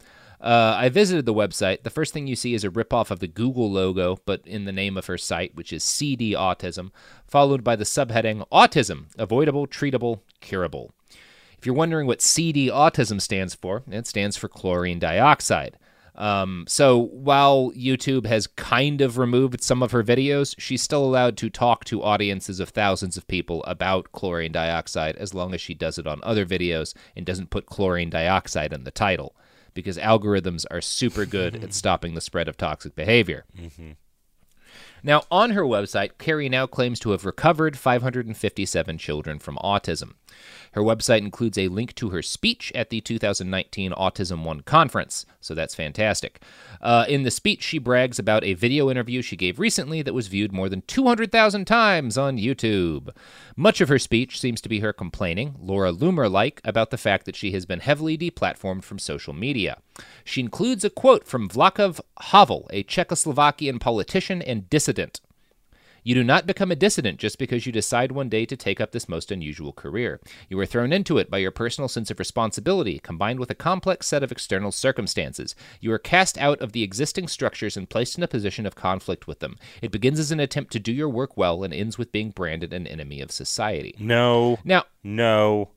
Uh, 0.41 0.75
I 0.77 0.89
visited 0.89 1.25
the 1.25 1.33
website. 1.33 1.83
The 1.83 1.89
first 1.89 2.13
thing 2.13 2.27
you 2.27 2.35
see 2.35 2.53
is 2.53 2.63
a 2.63 2.69
ripoff 2.69 3.11
of 3.11 3.19
the 3.19 3.27
Google 3.27 3.69
logo, 3.69 4.19
but 4.25 4.41
in 4.45 4.65
the 4.65 4.71
name 4.71 4.97
of 4.97 5.07
her 5.07 5.17
site, 5.17 5.55
which 5.55 5.73
is 5.73 5.83
CD 5.83 6.33
Autism, 6.33 6.91
followed 7.27 7.63
by 7.63 7.75
the 7.75 7.83
subheading 7.83 8.47
Autism 8.49 9.07
Avoidable, 9.17 9.67
Treatable, 9.67 10.21
Curable. 10.39 10.93
If 11.57 11.65
you're 11.65 11.75
wondering 11.75 12.07
what 12.07 12.21
CD 12.21 12.69
Autism 12.69 13.19
stands 13.19 13.53
for, 13.53 13.83
it 13.89 14.07
stands 14.07 14.37
for 14.37 14.47
chlorine 14.47 14.99
dioxide. 14.99 15.77
Um, 16.20 16.65
so 16.67 16.97
while 16.97 17.72
YouTube 17.72 18.26
has 18.26 18.45
kind 18.45 18.99
of 18.99 19.17
removed 19.17 19.63
some 19.63 19.82
of 19.82 19.91
her 19.91 20.03
videos, 20.03 20.53
she's 20.59 20.82
still 20.82 21.05
allowed 21.05 21.38
to 21.38 21.49
talk 21.49 21.86
to 21.86 22.03
audiences 22.03 22.59
of 22.59 22.70
thousands 22.70 23.15
of 23.15 23.26
people 23.28 23.63
about 23.63 24.11
chlorine 24.11 24.51
dioxide 24.51 25.15
as 25.15 25.34
long 25.34 25.53
as 25.53 25.61
she 25.61 25.74
does 25.74 25.97
it 25.97 26.05
on 26.05 26.20
other 26.22 26.45
videos 26.45 26.93
and 27.15 27.26
doesn't 27.26 27.49
put 27.49 27.67
chlorine 27.67 28.09
dioxide 28.09 28.74
in 28.74 28.84
the 28.84 28.91
title, 28.91 29.34
because 29.74 29.97
algorithms 29.97 30.65
are 30.70 30.82
super 30.82 31.26
good 31.26 31.63
at 31.63 31.74
stopping 31.74 32.15
the 32.15 32.22
spread 32.22 32.49
of 32.49 32.57
toxic 32.57 32.95
behavior. 32.95 33.45
Now, 35.01 35.24
on 35.32 35.51
her 35.51 35.63
website, 35.63 36.15
Kerri 36.20 36.49
now 36.49 36.67
claims 36.67 36.99
to 36.99 37.11
have 37.11 37.26
recovered 37.26 37.78
557 37.78 38.97
children 38.97 39.39
from 39.39 39.55
autism. 39.63 40.15
Her 40.74 40.82
website 40.82 41.20
includes 41.20 41.57
a 41.57 41.67
link 41.67 41.95
to 41.95 42.09
her 42.09 42.22
speech 42.22 42.72
at 42.76 42.89
the 42.89 43.01
2019 43.01 43.91
Autism 43.91 44.43
One 44.43 44.61
conference, 44.61 45.26
so 45.41 45.55
that's 45.55 45.76
fantastic. 45.76 46.41
Uh, 46.82 47.05
in 47.07 47.24
the 47.24 47.32
speech, 47.32 47.63
she 47.63 47.78
brags 47.78 48.20
about 48.20 48.43
a 48.43 48.53
video 48.53 48.89
interview 48.89 49.22
she 49.22 49.36
gave 49.36 49.59
recently 49.59 50.01
that 50.01 50.13
was 50.13 50.28
viewed 50.28 50.53
more 50.53 50.70
than 50.70 50.82
200,000 50.84 51.65
times 51.65 52.17
on 52.17 52.38
YouTube. 52.38 53.09
Much 53.55 53.82
of 53.82 53.89
her 53.89 53.99
speech 53.99 54.39
seems 54.39 54.61
to 54.61 54.70
be 54.70 54.80
her 54.80 54.93
complaining, 54.93 55.55
Laura 55.59 55.91
Loomer 55.91 56.32
like, 56.32 56.61
about 56.63 56.91
the 56.91 56.97
fact 56.97 57.26
that 57.26 57.36
she 57.36 57.51
has 57.51 57.65
been 57.65 57.80
heavily 57.80 58.17
deplatformed 58.17 58.84
from 58.84 58.99
social 58.99 59.34
media. 59.34 59.80
She 60.24 60.41
includes 60.41 60.86
a 60.86 60.89
quote 60.89 61.26
from 61.26 61.49
Vaclav 61.49 61.99
Havel, 62.20 62.67
a 62.72 62.84
Czechoslovakian 62.84 63.80
politician 63.80 64.41
and 64.41 64.70
dissident. 64.70 65.22
You 66.03 66.15
do 66.15 66.23
not 66.23 66.47
become 66.47 66.71
a 66.71 66.75
dissident 66.75 67.19
just 67.19 67.37
because 67.37 67.65
you 67.65 67.71
decide 67.71 68.11
one 68.11 68.29
day 68.29 68.45
to 68.45 68.55
take 68.55 68.79
up 68.79 68.91
this 68.91 69.09
most 69.09 69.31
unusual 69.31 69.73
career. 69.73 70.19
You 70.49 70.59
are 70.59 70.65
thrown 70.65 70.93
into 70.93 71.17
it 71.17 71.29
by 71.29 71.39
your 71.39 71.51
personal 71.51 71.87
sense 71.87 72.09
of 72.09 72.19
responsibility, 72.19 72.99
combined 72.99 73.39
with 73.39 73.51
a 73.51 73.55
complex 73.55 74.07
set 74.07 74.23
of 74.23 74.31
external 74.31 74.71
circumstances. 74.71 75.55
You 75.79 75.91
are 75.91 75.99
cast 75.99 76.37
out 76.37 76.59
of 76.59 76.71
the 76.71 76.83
existing 76.83 77.27
structures 77.27 77.77
and 77.77 77.89
placed 77.89 78.17
in 78.17 78.23
a 78.23 78.27
position 78.27 78.65
of 78.65 78.75
conflict 78.75 79.27
with 79.27 79.39
them. 79.39 79.57
It 79.81 79.91
begins 79.91 80.19
as 80.19 80.31
an 80.31 80.39
attempt 80.39 80.71
to 80.73 80.79
do 80.79 80.91
your 80.91 81.09
work 81.09 81.37
well 81.37 81.63
and 81.63 81.73
ends 81.73 81.97
with 81.97 82.11
being 82.11 82.31
branded 82.31 82.73
an 82.73 82.87
enemy 82.87 83.21
of 83.21 83.31
society. 83.31 83.95
No. 83.99 84.59
Now, 84.63 84.83
No. 85.03 85.71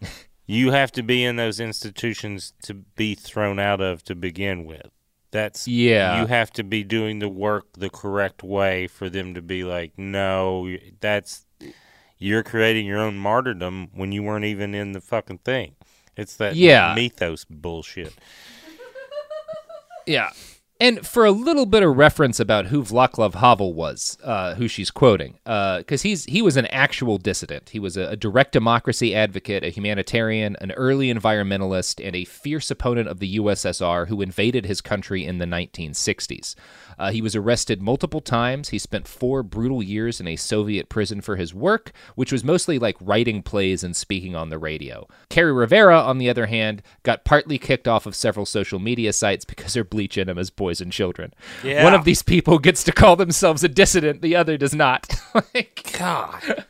you 0.46 0.72
have 0.72 0.92
to 0.92 1.02
be 1.02 1.24
in 1.24 1.36
those 1.36 1.60
institutions 1.60 2.52
to 2.62 2.74
be 2.74 3.14
thrown 3.14 3.58
out 3.58 3.80
of 3.80 4.02
to 4.04 4.14
begin 4.14 4.64
with. 4.64 4.90
That's 5.34 5.66
Yeah. 5.66 6.20
You 6.20 6.28
have 6.28 6.52
to 6.52 6.62
be 6.62 6.84
doing 6.84 7.18
the 7.18 7.28
work 7.28 7.66
the 7.76 7.90
correct 7.90 8.44
way 8.44 8.86
for 8.86 9.10
them 9.10 9.34
to 9.34 9.42
be 9.42 9.64
like, 9.64 9.98
no, 9.98 10.76
that's 11.00 11.44
you're 12.18 12.44
creating 12.44 12.86
your 12.86 12.98
own 13.00 13.16
martyrdom 13.18 13.88
when 13.92 14.12
you 14.12 14.22
weren't 14.22 14.44
even 14.44 14.76
in 14.76 14.92
the 14.92 15.00
fucking 15.00 15.38
thing. 15.38 15.74
It's 16.16 16.36
that 16.36 16.54
Yeah. 16.54 16.94
mythos 16.94 17.44
bullshit. 17.50 18.14
Yeah. 20.06 20.30
And 20.80 21.06
for 21.06 21.24
a 21.24 21.30
little 21.30 21.66
bit 21.66 21.84
of 21.84 21.96
reference 21.96 22.40
about 22.40 22.66
who 22.66 22.82
Vaclav 22.82 23.34
Havel 23.34 23.74
was, 23.74 24.18
uh, 24.24 24.56
who 24.56 24.66
she's 24.66 24.90
quoting, 24.90 25.38
because 25.44 26.02
he's 26.02 26.24
he 26.24 26.42
was 26.42 26.56
an 26.56 26.66
actual 26.66 27.16
dissident. 27.16 27.70
He 27.70 27.78
was 27.78 27.96
a, 27.96 28.08
a 28.08 28.16
direct 28.16 28.52
democracy 28.52 29.14
advocate, 29.14 29.62
a 29.62 29.68
humanitarian, 29.68 30.56
an 30.60 30.72
early 30.72 31.14
environmentalist, 31.14 32.04
and 32.04 32.16
a 32.16 32.24
fierce 32.24 32.72
opponent 32.72 33.08
of 33.08 33.20
the 33.20 33.38
USSR 33.38 34.08
who 34.08 34.20
invaded 34.20 34.66
his 34.66 34.80
country 34.80 35.24
in 35.24 35.38
the 35.38 35.46
1960s. 35.46 36.56
Uh, 36.98 37.10
he 37.10 37.20
was 37.22 37.34
arrested 37.36 37.82
multiple 37.82 38.20
times. 38.20 38.68
He 38.70 38.78
spent 38.78 39.08
four 39.08 39.42
brutal 39.42 39.82
years 39.82 40.20
in 40.20 40.26
a 40.28 40.36
Soviet 40.36 40.88
prison 40.88 41.20
for 41.20 41.36
his 41.36 41.54
work, 41.54 41.92
which 42.14 42.32
was 42.32 42.44
mostly 42.44 42.78
like 42.78 42.96
writing 43.00 43.42
plays 43.42 43.82
and 43.84 43.94
speaking 43.96 44.34
on 44.36 44.48
the 44.50 44.58
radio. 44.58 45.06
Kerri 45.30 45.56
Rivera, 45.56 45.98
on 46.00 46.18
the 46.18 46.28
other 46.30 46.46
hand, 46.46 46.82
got 47.02 47.24
partly 47.24 47.58
kicked 47.58 47.88
off 47.88 48.06
of 48.06 48.14
several 48.14 48.46
social 48.46 48.78
media 48.78 49.12
sites 49.12 49.44
because 49.44 49.74
her 49.74 49.84
bleach 49.84 50.16
enemas 50.18 50.50
poison 50.50 50.90
children. 50.90 51.32
Yeah. 51.62 51.84
One 51.84 51.94
of 51.94 52.04
these 52.04 52.22
people 52.22 52.58
gets 52.58 52.84
to 52.84 52.92
call 52.92 53.16
themselves 53.16 53.64
a 53.64 53.68
dissident, 53.68 54.22
the 54.22 54.36
other 54.36 54.56
does 54.56 54.74
not. 54.74 55.12
like, 55.54 55.94
God. 55.98 56.64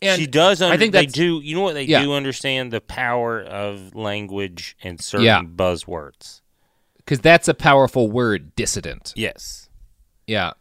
and 0.00 0.20
she 0.20 0.26
does. 0.26 0.62
Under, 0.62 0.74
I 0.74 0.76
think 0.78 0.92
they 0.92 1.06
do. 1.06 1.40
You 1.42 1.56
know 1.56 1.62
what 1.62 1.74
they 1.74 1.84
Yeah. 1.84 2.02
do 2.02 2.12
understand 2.12 2.72
the 2.72 2.80
power 2.80 3.42
of 3.42 3.94
language 3.94 4.76
and 4.82 5.00
certain 5.00 5.26
Yeah. 5.26 5.42
buzzwords. 5.42 6.40
Because 7.08 7.20
that's 7.20 7.48
a 7.48 7.54
powerful 7.54 8.10
word, 8.10 8.54
dissident. 8.54 9.14
Yes. 9.16 9.70
Yeah. 10.26 10.52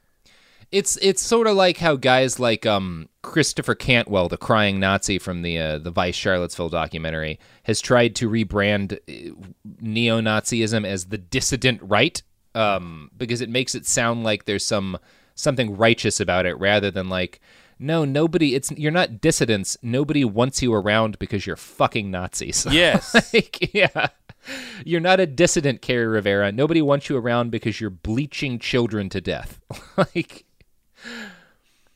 It's 0.71 0.97
it's 1.01 1.21
sort 1.21 1.45
of 1.45 1.57
like 1.57 1.77
how 1.77 1.97
guys 1.97 2.39
like 2.39 2.65
um, 2.65 3.09
Christopher 3.21 3.75
Cantwell, 3.75 4.29
the 4.29 4.37
crying 4.37 4.79
Nazi 4.79 5.19
from 5.19 5.41
the 5.41 5.59
uh, 5.59 5.77
the 5.77 5.91
Vice 5.91 6.15
Charlottesville 6.15 6.69
documentary, 6.69 7.37
has 7.63 7.81
tried 7.81 8.15
to 8.15 8.29
rebrand 8.29 8.93
uh, 8.93 9.35
neo-Nazism 9.81 10.85
as 10.85 11.07
the 11.07 11.17
dissident 11.17 11.81
right, 11.83 12.21
um, 12.55 13.11
because 13.17 13.41
it 13.41 13.49
makes 13.49 13.75
it 13.75 13.85
sound 13.85 14.23
like 14.23 14.45
there's 14.45 14.65
some 14.65 14.97
something 15.35 15.75
righteous 15.75 16.21
about 16.21 16.45
it, 16.45 16.57
rather 16.59 16.91
than 16.91 17.09
like, 17.09 17.41
no, 17.79 18.05
nobody. 18.05 18.55
It's 18.55 18.71
you're 18.71 18.91
not 18.91 19.21
dissidents. 19.21 19.77
Nobody 19.81 20.23
wants 20.25 20.61
you 20.61 20.73
around 20.73 21.19
because 21.19 21.45
you're 21.45 21.55
fucking 21.55 22.09
Nazis. 22.11 22.65
Yes. 22.71 23.13
like, 23.33 23.73
yeah. 23.73 24.07
You're 24.85 25.01
not 25.01 25.19
a 25.19 25.25
dissident, 25.25 25.81
Kerri 25.81 26.09
Rivera. 26.11 26.51
Nobody 26.51 26.81
wants 26.81 27.09
you 27.09 27.17
around 27.17 27.51
because 27.51 27.81
you're 27.81 27.89
bleaching 27.89 28.59
children 28.59 29.09
to 29.09 29.19
death. 29.19 29.59
like, 29.97 30.45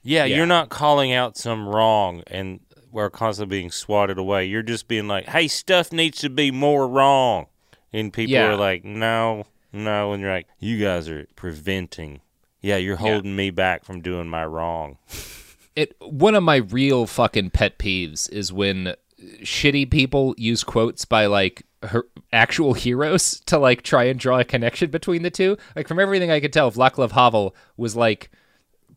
Yeah, 0.04 0.26
Yeah. 0.26 0.38
you're 0.38 0.46
not 0.46 0.70
calling 0.70 1.14
out 1.14 1.38
some 1.38 1.68
wrong 1.68 2.24
and 2.28 2.60
we're 2.92 3.10
constantly 3.10 3.58
being 3.60 3.72
swatted 3.72 4.18
away. 4.18 4.46
You're 4.46 4.64
just 4.64 4.88
being 4.90 5.08
like, 5.08 5.28
hey, 5.30 5.48
stuff 5.48 5.94
needs 5.94 6.20
to 6.20 6.30
be 6.30 6.52
more 6.52 6.88
wrong. 6.88 7.46
And 7.94 8.12
people 8.12 8.34
Yeah. 8.34 8.48
are 8.48 8.58
like, 8.58 8.84
no, 8.84 9.46
no. 9.72 10.12
And 10.12 10.22
you're 10.22 10.34
like, 10.34 10.48
you 10.60 10.78
guys 10.78 11.08
are 11.08 11.28
preventing. 11.38 12.20
Yeah, 12.62 12.78
you're 12.78 12.98
holding 12.98 13.36
me 13.36 13.50
back 13.50 13.86
from 13.86 14.02
doing 14.02 14.28
my 14.28 14.46
wrong. 14.46 14.98
it. 15.76 15.96
One 16.00 16.36
of 16.36 16.44
my 16.44 16.58
real 16.58 17.06
fucking 17.06 17.52
pet 17.52 17.78
peeves 17.78 18.30
is 18.32 18.52
when 18.52 18.96
shitty 19.42 19.90
people 19.90 20.34
use 20.38 20.64
quotes 20.64 21.06
by 21.06 21.28
like 21.28 21.64
her 21.84 22.06
actual 22.34 22.74
heroes 22.74 23.40
to 23.46 23.58
like 23.58 23.82
try 23.82 24.06
and 24.06 24.20
draw 24.20 24.40
a 24.40 24.44
connection 24.44 24.90
between 24.90 25.24
the 25.24 25.32
two. 25.32 25.58
Like 25.76 25.88
from 25.88 26.00
everything 26.00 26.32
I 26.32 26.40
could 26.40 26.54
tell, 26.54 26.72
Vaclav 26.72 27.12
Havel 27.12 27.56
was 27.78 27.96
like 27.96 28.32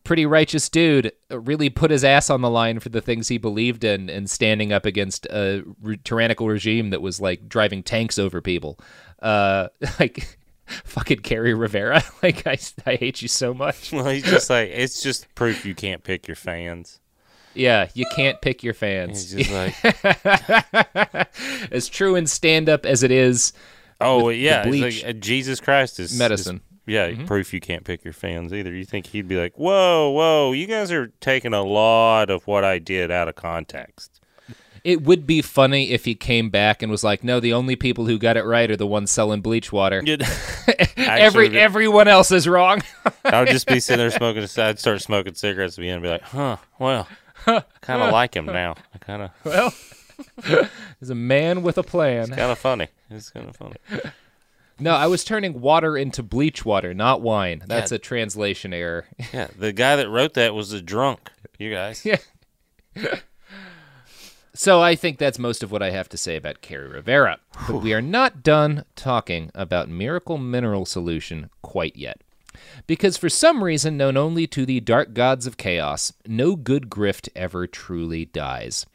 pretty 0.03 0.25
righteous 0.25 0.69
dude 0.69 1.11
really 1.31 1.69
put 1.69 1.89
his 1.89 2.03
ass 2.03 2.29
on 2.29 2.41
the 2.41 2.49
line 2.49 2.79
for 2.79 2.89
the 2.89 3.01
things 3.01 3.27
he 3.27 3.39
believed 3.39 3.83
in 3.83 4.07
and 4.09 4.29
standing 4.29 4.71
up 4.71 4.85
against 4.85 5.25
a 5.31 5.63
re- 5.81 5.99
tyrannical 6.03 6.47
regime 6.47 6.91
that 6.91 7.01
was 7.01 7.19
like 7.19 7.49
driving 7.49 7.81
tanks 7.83 8.19
over 8.19 8.39
people. 8.39 8.79
Uh, 9.21 9.67
like 9.99 10.37
fucking 10.83 11.19
Kerri 11.19 11.57
Rivera. 11.57 12.03
like 12.23 12.45
I, 12.47 12.57
I 12.85 12.95
hate 12.95 13.21
you 13.21 13.27
so 13.27 13.53
much. 13.53 13.91
Well, 13.93 14.07
he's 14.09 14.23
just 14.23 14.49
like 14.49 14.69
it's 14.69 15.01
just 15.01 15.33
proof 15.35 15.65
you 15.65 15.75
can't 15.75 16.03
pick 16.03 16.27
your 16.27 16.35
fans. 16.35 16.99
Yeah, 17.53 17.87
you 17.93 18.05
can't 18.15 18.41
pick 18.41 18.63
your 18.63 18.73
fans. 18.73 19.31
He's 19.31 19.45
just 19.45 19.73
like, 19.83 21.29
as 21.71 21.87
true 21.87 22.15
in 22.15 22.27
stand 22.27 22.67
up 22.67 22.85
as 22.85 23.01
it 23.01 23.11
is 23.11 23.53
oh 24.01 24.29
yeah, 24.29 24.63
like, 24.67 25.03
uh, 25.05 25.13
Jesus 25.13 25.59
Christ 25.59 25.99
is 25.99 26.17
medicine. 26.17 26.57
is- 26.57 26.61
yeah, 26.87 27.11
proof 27.25 27.51
you 27.53 27.59
can't 27.59 27.83
pick 27.83 28.03
your 28.03 28.13
fans 28.13 28.53
either. 28.53 28.71
You 28.71 28.85
think 28.85 29.07
he'd 29.07 29.27
be 29.27 29.37
like, 29.37 29.57
whoa, 29.57 30.11
whoa, 30.11 30.51
you 30.51 30.67
guys 30.67 30.91
are 30.91 31.07
taking 31.19 31.53
a 31.53 31.63
lot 31.63 32.29
of 32.29 32.45
what 32.45 32.63
I 32.63 32.77
did 32.77 33.09
out 33.09 33.27
of 33.27 33.33
context. 33.33 34.14
It 34.85 35.01
would 35.01 35.25
be 35.25 35.41
funny 35.41 35.89
if 35.89 36.05
he 36.05 36.13
came 36.13 36.51
back 36.51 36.83
and 36.83 36.91
was 36.91 37.03
like, 37.03 37.23
"No, 37.23 37.39
the 37.39 37.53
only 37.53 37.75
people 37.75 38.05
who 38.05 38.19
got 38.19 38.37
it 38.37 38.43
right 38.43 38.69
are 38.69 38.77
the 38.77 38.85
ones 38.85 39.11
selling 39.11 39.41
bleach 39.41 39.71
water. 39.71 40.03
Every 40.97 41.57
everyone 41.59 42.07
else 42.07 42.31
is 42.31 42.47
wrong." 42.47 42.81
I 43.25 43.39
would 43.39 43.49
just 43.49 43.65
be 43.67 43.79
sitting 43.79 43.97
there 43.99 44.11
smoking. 44.17 44.43
I'd 44.43 44.79
start 44.79 45.01
smoking 45.01 45.33
cigarettes 45.33 45.77
at 45.77 45.81
the 45.81 45.89
end 45.89 45.95
and 45.97 46.03
be 46.03 46.09
like, 46.09 46.21
huh, 46.21 46.57
well, 46.79 47.07
I 47.47 47.63
kind 47.81 48.01
of 48.03 48.11
like 48.11 48.35
him 48.35 48.45
now. 48.45 48.75
I 48.93 48.97
kind 48.99 49.23
of, 49.23 49.31
well, 49.43 49.73
there's 50.99 51.09
a 51.09 51.15
man 51.15 51.63
with 51.63 51.77
a 51.79 51.83
plan. 51.83 52.27
kind 52.29 52.51
of 52.51 52.59
funny. 52.59 52.87
It's 53.09 53.31
kind 53.31 53.49
of 53.49 53.55
funny. 53.55 53.77
No, 54.79 54.91
I 54.91 55.07
was 55.07 55.23
turning 55.23 55.61
water 55.61 55.97
into 55.97 56.21
bleach 56.21 56.63
water, 56.65 56.93
not 56.93 57.21
wine. 57.21 57.63
That's 57.65 57.91
Yeah. 57.91 57.95
a 57.95 57.99
translation 57.99 58.73
error. 58.73 59.05
Yeah, 59.33 59.47
the 59.57 59.71
guy 59.73 59.95
that 59.95 60.09
wrote 60.09 60.33
that 60.35 60.53
was 60.53 60.73
a 60.73 60.81
drunk. 60.81 61.31
You 61.57 61.71
guys. 61.71 62.05
Yeah. 62.05 62.17
So 64.55 64.81
I 64.81 64.95
think 64.95 65.17
that's 65.17 65.37
most 65.37 65.63
of 65.63 65.71
what 65.71 65.83
I 65.83 65.89
have 65.89 66.07
to 66.09 66.17
say 66.17 66.37
about 66.37 66.61
Kerri 66.61 66.89
Rivera. 66.93 67.39
But 67.67 67.79
we 67.79 67.93
are 67.93 68.01
not 68.01 68.41
done 68.41 68.85
talking 68.95 69.51
about 69.53 69.89
Miracle 69.89 70.37
Mineral 70.37 70.85
Solution 70.85 71.49
quite 71.61 71.97
yet. 71.97 72.21
Because 72.87 73.17
for 73.17 73.27
some 73.27 73.65
reason 73.65 73.97
known 73.97 74.15
only 74.15 74.47
to 74.47 74.65
the 74.65 74.79
dark 74.79 75.13
gods 75.13 75.45
of 75.45 75.57
chaos, 75.57 76.13
no 76.25 76.55
good 76.55 76.89
grift 76.89 77.27
ever 77.35 77.67
truly 77.67 78.25
dies. 78.25 78.85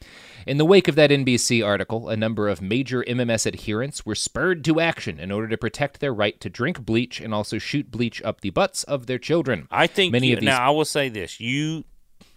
In 0.47 0.57
the 0.57 0.65
wake 0.65 0.89
of 0.89 0.95
that 0.95 1.11
NBC 1.11 1.65
article, 1.65 2.09
a 2.09 2.17
number 2.17 2.49
of 2.49 2.63
major 2.63 3.05
MMS 3.07 3.47
adherents 3.47 4.07
were 4.07 4.15
spurred 4.15 4.65
to 4.65 4.81
action 4.81 5.21
in 5.21 5.31
order 5.31 5.49
to 5.49 5.59
protect 5.59 6.01
their 6.01 6.15
right 6.15 6.41
to 6.41 6.49
drink 6.49 6.87
bleach 6.87 7.21
and 7.21 7.35
also 7.35 7.59
shoot 7.59 7.91
bleach 7.91 8.23
up 8.23 8.41
the 8.41 8.49
butts 8.49 8.83
of 8.85 9.07
their 9.07 9.19
children. 9.19 9.69
I 9.71 9.87
think 9.87 10.13
many 10.13 10.29
you, 10.29 10.35
of 10.35 10.41
these 10.41 10.47
now 10.47 10.67
I 10.67 10.71
will 10.71 10.87
say 10.87 11.11
this: 11.11 11.39
you, 11.39 11.85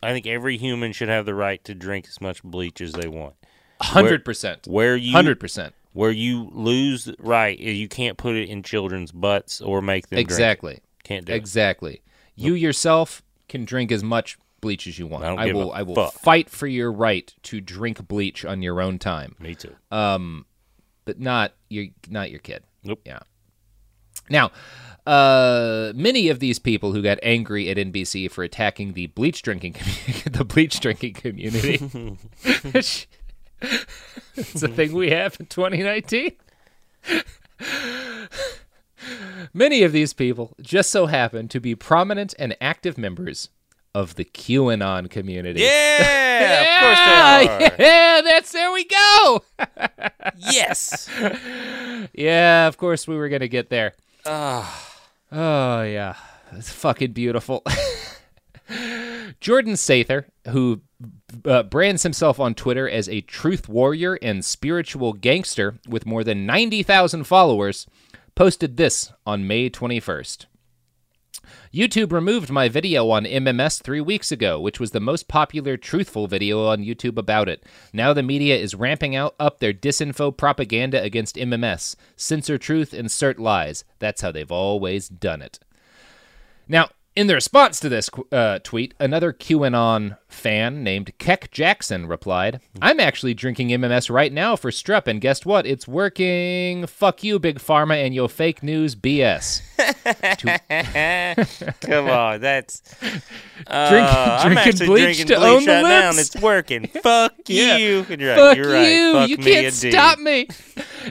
I 0.04 0.14
think 0.14 0.28
every 0.28 0.58
human 0.58 0.92
should 0.94 1.10
have 1.10 1.26
the 1.26 1.36
right 1.36 1.64
to 1.66 1.74
drink 1.76 2.06
as 2.08 2.20
much 2.22 2.44
bleach 2.44 2.82
as 2.82 2.94
they 2.94 3.08
want. 3.08 3.36
hundred 3.82 4.24
percent, 4.26 4.68
Where 4.68 4.96
you 4.96 5.12
hundred 5.14 5.40
percent, 5.40 5.74
where 5.94 6.12
you 6.12 6.50
lose 6.52 7.10
right 7.20 7.60
is 7.60 7.78
you 7.78 7.88
can't 7.88 8.18
put 8.18 8.36
it 8.36 8.50
in 8.50 8.64
children's 8.64 9.12
butts 9.12 9.62
or 9.62 9.82
make 9.82 10.08
them 10.08 10.18
drink 10.18 10.30
it. 10.30 10.34
exactly. 10.34 10.80
Can't 11.04 11.26
do 11.26 11.34
it. 11.34 11.36
Exactly. 11.36 12.02
You 12.36 12.54
yourself 12.54 13.22
can 13.50 13.66
drink 13.66 13.92
as 13.92 14.04
much 14.04 14.38
bleach 14.62 14.88
as 14.88 14.98
you 14.98 15.06
want. 15.08 15.26
I 15.26 15.50
I 15.50 15.52
will 15.54 15.72
I 15.72 15.82
will 15.84 15.96
fuck. 15.96 16.14
fight 16.14 16.50
for 16.50 16.68
your 16.68 16.92
right 16.92 17.34
to 17.44 17.60
drink 17.62 18.08
bleach 18.08 18.46
on 18.46 18.62
your 18.62 18.82
own 18.82 18.98
time. 19.00 19.36
Me 19.40 19.54
too. 19.56 19.76
Um 19.92 20.46
but 21.06 21.20
not 21.20 21.54
your 21.70 21.88
not 22.10 22.32
your 22.32 22.40
kid. 22.40 22.64
Nope. 22.84 23.02
Yeah. 23.06 23.20
Now, 24.30 24.52
uh, 25.06 25.92
many 25.96 26.30
of 26.30 26.40
these 26.40 26.60
people 26.60 26.94
who 26.94 27.02
got 27.02 27.20
angry 27.24 27.70
at 27.70 27.78
NBC 27.78 28.32
for 28.32 28.44
attacking 28.44 28.94
the 28.94 29.08
bleach 29.08 29.42
drinking 29.42 29.74
commu- 29.74 30.32
the 30.38 30.46
bleach 30.46 30.80
drinking 30.80 31.14
community. 31.14 32.18
it's 34.36 34.64
a 34.64 34.68
thing 34.68 34.94
we 34.94 35.10
have 35.10 35.38
in 35.40 35.46
2019. 35.48 36.32
Many 39.54 39.84
of 39.84 39.92
these 39.92 40.14
people 40.14 40.56
just 40.62 40.90
so 40.90 41.08
happen 41.08 41.48
to 41.50 41.60
be 41.60 41.76
prominent 41.76 42.34
and 42.40 42.56
active 42.62 42.98
members 42.98 43.50
of 43.94 44.16
the 44.16 44.24
QAnon 44.26 45.10
community. 45.10 45.62
Yeah, 45.62 46.62
of 47.44 47.48
course 47.48 47.60
they 47.60 47.66
are. 47.66 47.76
Yeah, 47.80 48.22
that's 48.22 48.52
there 48.52 48.72
we 48.72 48.86
go. 48.86 49.44
Yes. 50.38 51.10
Yeah, 52.14 52.68
of 52.68 52.78
course 52.78 53.08
we 53.08 53.16
were 53.16 53.30
gonna 53.30 53.48
get 53.48 53.70
there. 53.70 53.94
Ah. 54.26 54.92
Oh 55.36 55.82
yeah, 55.82 56.16
it's 56.52 56.72
fucking 56.72 57.14
beautiful. 57.14 57.64
Jordan 59.40 59.74
Sather, 59.74 60.26
who 60.50 60.82
uh, 61.46 61.64
brands 61.64 62.04
himself 62.04 62.40
on 62.40 62.54
Twitter 62.54 62.88
as 62.88 63.10
a 63.10 63.22
truth 63.22 63.68
warrior 63.68 64.20
and 64.22 64.46
spiritual 64.46 65.14
gangster 65.14 65.80
with 65.88 66.06
more 66.06 66.24
than 66.24 66.46
90,000 66.46 67.24
followers, 67.24 67.88
posted 68.36 68.78
this 68.78 69.12
on 69.26 69.48
May 69.48 69.72
21st. 69.72 70.46
YouTube 71.74 72.12
removed 72.12 72.50
my 72.50 72.70
video 72.70 73.10
on 73.10 73.26
MMS 73.26 73.82
three 73.82 74.02
weeks 74.02 74.32
ago, 74.32 74.60
which 74.60 74.80
was 74.80 74.92
the 74.92 75.00
most 75.00 75.28
popular 75.28 75.78
truthful 75.78 76.28
video 76.28 76.68
on 76.68 76.84
YouTube 76.84 77.18
about 77.18 77.50
it. 77.50 77.64
Now 77.92 78.14
the 78.14 78.24
media 78.24 78.58
is 78.58 78.76
ramping 78.76 79.16
out 79.16 79.36
up 79.40 79.60
their 79.60 79.74
disinfo 79.74 80.36
propaganda 80.36 81.02
against 81.02 81.36
MMS. 81.36 81.96
Censor 82.16 82.58
truth, 82.58 82.94
insert 82.94 83.40
lies. 83.40 83.84
That's 84.00 84.22
how 84.22 84.32
they've 84.32 84.52
always 84.52 85.10
done 85.10 85.42
it. 85.42 85.60
Now, 86.68 86.90
in 87.16 87.28
the 87.28 87.36
response 87.36 87.80
to 87.82 87.90
this 87.90 88.10
uh, 88.32 88.58
tweet, 88.64 88.94
another 89.00 89.32
QAnon 89.34 90.18
fan 90.28 90.84
named 90.84 91.16
Keck 91.20 91.52
Jackson 91.52 92.08
replied, 92.08 92.60
I'm 92.82 93.00
actually 93.00 93.34
drinking 93.36 93.70
MMS 93.70 94.10
right 94.10 94.34
now 94.34 94.56
for 94.56 94.72
strep, 94.72 95.06
and 95.08 95.22
guess 95.22 95.46
what? 95.46 95.66
It's 95.68 95.88
working. 95.88 96.88
Fuck 96.88 97.24
you, 97.24 97.38
Big 97.40 97.60
Pharma, 97.60 98.04
and 98.04 98.16
your 98.16 98.30
fake 98.30 98.64
news 98.64 98.96
BS. 98.96 99.62
Come 101.82 102.10
on, 102.10 102.42
that's 102.42 102.82
Drink- 103.00 103.22
uh, 103.68 104.40
I'm 104.44 104.58
actually 104.58 104.88
bleach 104.88 105.18
drinking 105.18 105.28
to 105.28 105.40
bleach 105.40 105.66
the 105.66 105.72
right 105.72 105.82
now, 105.84 106.10
and 106.10 106.20
it's 106.20 106.36
working. 106.38 106.88
Fuck 107.04 107.34
Yeah. 107.48 107.78
you. 107.78 108.06
And 108.10 108.20
you're 108.22 108.32
right. 108.32 108.38
Fuck 108.40 108.58
you're 108.58 108.72
right. 108.72 108.92
you. 108.92 109.14
Fuck 109.14 109.30
you 109.30 109.38
me 109.38 109.44
can't 109.44 109.66
indeed. 109.76 109.92
stop 109.92 110.20
me. 110.20 110.48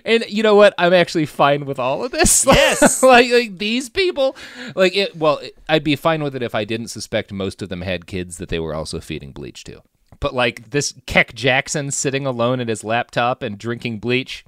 And 0.04 0.24
you 0.28 0.42
know 0.42 0.54
what? 0.56 0.74
I'm 0.78 0.92
actually 0.92 1.26
fine 1.26 1.64
with 1.64 1.78
all 1.78 2.04
of 2.04 2.10
this. 2.12 2.44
Yes. 2.46 3.02
like, 3.02 3.30
like 3.30 3.58
these 3.58 3.88
people, 3.88 4.36
like 4.74 4.96
it. 4.96 5.16
Well, 5.16 5.40
I'd 5.68 5.84
be 5.84 5.91
fine 5.96 6.22
with 6.22 6.34
it 6.36 6.42
if 6.42 6.54
I 6.54 6.64
didn't 6.64 6.88
suspect 6.88 7.32
most 7.32 7.62
of 7.62 7.68
them 7.68 7.82
had 7.82 8.06
kids 8.06 8.36
that 8.38 8.48
they 8.48 8.58
were 8.60 8.74
also 8.74 9.00
feeding 9.00 9.32
bleach 9.32 9.64
to. 9.64 9.82
But 10.20 10.34
like 10.34 10.70
this 10.70 10.94
Keck 11.06 11.34
Jackson 11.34 11.90
sitting 11.90 12.26
alone 12.26 12.60
at 12.60 12.68
his 12.68 12.84
laptop 12.84 13.42
and 13.42 13.58
drinking 13.58 13.98
bleach, 13.98 14.44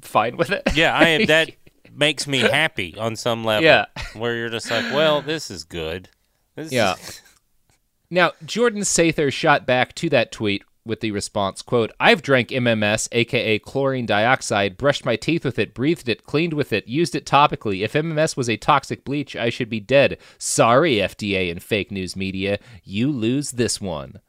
fine 0.00 0.36
with 0.36 0.50
it. 0.50 0.62
Yeah, 0.74 0.94
I 0.96 1.08
am. 1.08 1.26
That 1.26 1.50
makes 1.92 2.26
me 2.26 2.40
happy 2.40 2.94
on 2.98 3.16
some 3.16 3.42
level. 3.44 3.64
Yeah. 3.64 3.86
where 4.14 4.36
you're 4.36 4.50
just 4.50 4.70
like, 4.70 4.92
well, 4.92 5.22
this 5.22 5.50
is 5.50 5.64
good. 5.64 6.10
This 6.54 6.70
Yeah. 6.72 6.94
is- 6.94 7.22
Now, 8.10 8.32
Jordan 8.44 8.82
Sather 8.82 9.32
shot 9.32 9.66
back 9.66 9.94
to 9.96 10.08
that 10.10 10.30
tweet 10.30 10.62
with 10.86 11.00
the 11.00 11.10
response, 11.10 11.60
quote, 11.62 11.90
I've 12.00 12.22
drank 12.22 12.48
MMS, 12.48 13.08
aka 13.12 13.58
chlorine 13.58 14.06
dioxide, 14.06 14.76
brushed 14.78 15.04
my 15.04 15.16
teeth 15.16 15.44
with 15.44 15.58
it, 15.58 15.74
breathed 15.74 16.08
it, 16.08 16.24
cleaned 16.24 16.54
with 16.54 16.72
it, 16.72 16.86
used 16.88 17.14
it 17.14 17.26
topically. 17.26 17.84
If 17.84 17.92
MMS 17.92 18.36
was 18.36 18.48
a 18.48 18.56
toxic 18.56 19.04
bleach, 19.04 19.34
I 19.36 19.50
should 19.50 19.68
be 19.68 19.80
dead. 19.80 20.16
Sorry, 20.38 20.94
FDA 20.96 21.50
and 21.50 21.62
fake 21.62 21.90
news 21.90 22.16
media. 22.16 22.58
You 22.84 23.10
lose 23.10 23.52
this 23.52 23.80
one. 23.80 24.20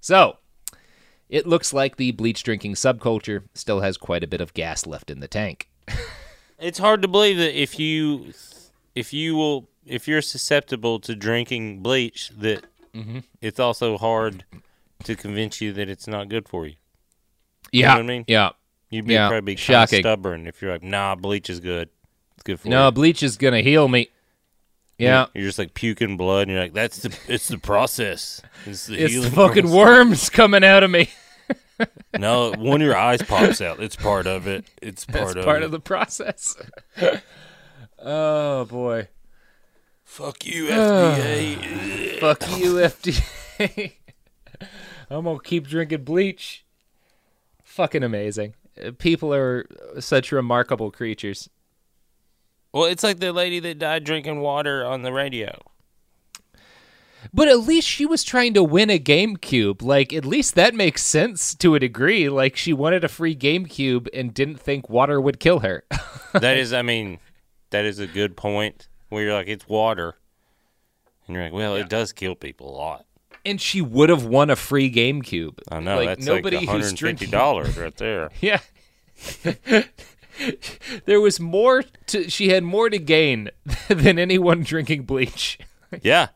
So, 0.00 0.38
it 1.28 1.46
looks 1.46 1.72
like 1.72 1.96
the 1.96 2.10
bleach 2.12 2.42
drinking 2.42 2.74
subculture 2.74 3.44
still 3.54 3.80
has 3.80 3.96
quite 3.96 4.22
a 4.22 4.28
bit 4.28 4.40
of 4.40 4.52
gas 4.54 4.86
left 4.86 5.10
in 5.10 5.20
the 5.20 5.28
tank. 5.28 5.68
it's 6.58 6.78
hard 6.78 7.00
to 7.02 7.08
believe 7.08 7.36
that 7.38 7.58
if 7.58 7.78
you 7.78 8.32
if 8.94 9.12
you 9.12 9.34
will 9.34 9.68
if 9.86 10.06
you're 10.08 10.22
susceptible 10.22 10.98
to 11.00 11.14
drinking 11.14 11.80
bleach 11.80 12.30
that 12.38 12.64
Mm-hmm. 12.94 13.18
it's 13.40 13.58
also 13.58 13.98
hard 13.98 14.44
to 15.02 15.16
convince 15.16 15.60
you 15.60 15.72
that 15.74 15.88
it's 15.88 16.06
not 16.06 16.28
good 16.28 16.48
for 16.48 16.66
you. 16.66 16.76
Yeah. 17.72 17.88
know 17.88 17.94
what 17.94 18.04
I 18.04 18.06
mean? 18.06 18.24
Yeah. 18.28 18.50
You'd 18.90 19.06
be 19.06 19.14
Yeah, 19.14 19.28
probably 19.28 19.56
shocking. 19.56 20.00
stubborn 20.00 20.46
if 20.46 20.62
you're 20.62 20.70
like, 20.72 20.82
nah, 20.84 21.14
bleach 21.16 21.50
is 21.50 21.58
good. 21.60 21.88
It's 22.34 22.42
good 22.44 22.60
for 22.60 22.68
No, 22.68 22.76
you. 22.76 22.82
No, 22.84 22.90
bleach 22.92 23.22
is 23.22 23.36
going 23.36 23.54
to 23.54 23.62
heal 23.62 23.88
me. 23.88 24.10
Yeah. 24.98 25.26
You're 25.34 25.44
just 25.46 25.58
like 25.58 25.74
puking 25.74 26.16
blood 26.16 26.42
and 26.42 26.52
you're 26.52 26.60
like, 26.60 26.72
that's 26.72 26.98
the 26.98 27.16
it's 27.26 27.48
the 27.48 27.58
process. 27.58 28.40
It's 28.64 28.86
the, 28.86 28.96
It's 29.02 29.14
the 29.14 29.30
fucking 29.30 29.64
process. 29.64 29.76
worms 29.76 30.30
coming 30.30 30.62
out 30.64 30.82
of 30.84 30.90
me. 30.90 31.10
No, 32.16 32.52
one 32.52 32.80
of 32.80 32.86
your 32.86 32.96
eyes 32.96 33.20
pops 33.20 33.60
out. 33.60 33.80
It's 33.80 33.96
part 33.96 34.28
of 34.28 34.46
it. 34.46 34.64
It's 34.80 35.04
part 35.04 35.24
That's 35.24 35.36
of 35.38 35.44
part 35.44 35.62
it. 35.62 35.64
of 35.64 35.70
the 35.72 35.80
process. 35.80 36.54
oh 37.98 38.64
boy. 38.66 39.08
Fuck 40.04 40.46
you, 40.46 40.68
ah. 40.70 41.16
FDA. 41.18 42.20
Fuck 42.20 42.58
you, 42.58 42.74
FDA. 42.74 43.92
I'm 45.14 45.24
gonna 45.24 45.38
keep 45.40 45.66
drinking 45.66 46.04
bleach. 46.04 46.64
Fucking 47.62 48.02
amazing. 48.02 48.54
Uh, 48.82 48.90
People 48.98 49.32
are 49.32 49.66
such 50.00 50.32
remarkable 50.32 50.90
creatures. 50.90 51.48
well, 52.72 52.84
it's 52.84 53.02
like 53.02 53.20
the 53.20 53.32
lady 53.32 53.60
that 53.60 53.78
died 53.78 54.04
drinking 54.04 54.40
water 54.40 54.84
on 54.84 55.02
the 55.02 55.12
radio. 55.12 55.60
But 57.32 57.48
at 57.48 57.60
least 57.60 57.88
she 57.88 58.04
was 58.04 58.22
trying 58.22 58.52
to 58.54 58.62
win 58.62 58.90
a 58.90 58.98
GameCube. 58.98 59.80
Like, 59.82 60.12
at 60.12 60.26
least 60.26 60.54
that 60.56 60.74
makes 60.74 61.02
sense 61.02 61.54
to 61.54 61.74
a 61.74 61.80
degree. 61.80 62.28
Like, 62.28 62.54
she 62.54 62.74
wanted 62.74 63.02
a 63.02 63.08
free 63.08 63.34
GameCube 63.34 64.08
and 64.12 64.34
didn't 64.34 64.60
think 64.60 64.90
water 64.90 65.18
would 65.20 65.40
kill 65.40 65.60
her. 65.60 65.84
that 66.34 66.58
is, 66.58 66.74
I 66.74 66.82
mean, 66.82 67.18
that 67.70 67.86
is 67.86 67.98
a 67.98 68.06
good 68.06 68.36
point. 68.36 68.88
Where 69.08 69.24
you're 69.24 69.32
like, 69.34 69.48
it's 69.48 69.66
water, 69.68 70.16
and 71.26 71.34
you're 71.34 71.44
like, 71.44 71.52
well, 71.52 71.76
it 71.76 71.88
does 71.88 72.12
kill 72.12 72.34
people 72.34 72.68
a 72.68 72.76
lot. 72.76 73.06
And 73.44 73.60
she 73.60 73.80
would 73.80 74.08
have 74.08 74.24
won 74.24 74.50
a 74.50 74.56
free 74.56 74.90
GameCube. 74.90 75.58
I 75.70 75.80
know 75.80 75.96
Like, 75.96 76.08
that's 76.08 76.26
nobody 76.26 76.56
like 76.56 76.66
who's 76.68 76.92
150 76.92 76.96
drinking. 76.96 77.30
dollars 77.30 77.76
right 77.76 77.96
there. 77.98 78.30
Yeah. 78.40 78.60
there 81.06 81.20
was 81.20 81.38
more 81.38 81.84
to 82.08 82.28
she 82.28 82.48
had 82.48 82.64
more 82.64 82.90
to 82.90 82.98
gain 82.98 83.50
than 83.88 84.18
anyone 84.18 84.62
drinking 84.62 85.02
bleach. 85.04 85.58
Yeah. 86.02 86.28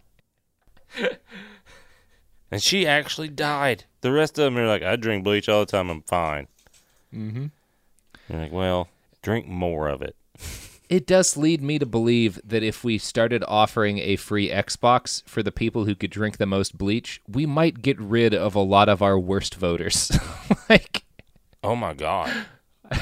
and 2.51 2.63
she 2.63 2.87
actually 2.87 3.29
died. 3.29 3.85
The 4.01 4.13
rest 4.13 4.39
of 4.39 4.45
them 4.45 4.57
are 4.59 4.67
like, 4.69 4.83
I 4.83 4.97
drink 4.97 5.25
bleach 5.25 5.49
all 5.49 5.61
the 5.61 5.67
time. 5.71 5.91
I'm 5.91 6.03
fine. 6.03 6.47
Mm-hmm. 7.15 7.47
You're 8.29 8.41
like, 8.41 8.53
well, 8.53 8.89
drink 9.23 9.47
more 9.49 9.89
of 9.89 10.03
it. 10.03 10.15
It 10.89 11.07
does 11.07 11.36
lead 11.36 11.61
me 11.62 11.78
to 11.78 11.84
believe 11.86 12.41
that 12.45 12.62
if 12.62 12.82
we 12.82 12.97
started 12.97 13.45
offering 13.47 13.99
a 13.99 14.16
free 14.16 14.49
Xbox 14.49 15.22
for 15.28 15.43
the 15.43 15.53
people 15.53 15.84
who 15.84 15.95
could 15.95 16.11
drink 16.11 16.39
the 16.39 16.47
most 16.47 16.78
bleach, 16.78 17.20
we 17.28 17.45
might 17.45 17.82
get 17.82 18.01
rid 18.01 18.32
of 18.34 18.55
a 18.55 18.61
lot 18.61 18.89
of 18.89 19.03
our 19.03 19.18
worst 19.18 19.55
voters. 19.55 20.11
like 20.70 21.05
Oh 21.62 21.76
my 21.76 21.93
god. 21.93 22.32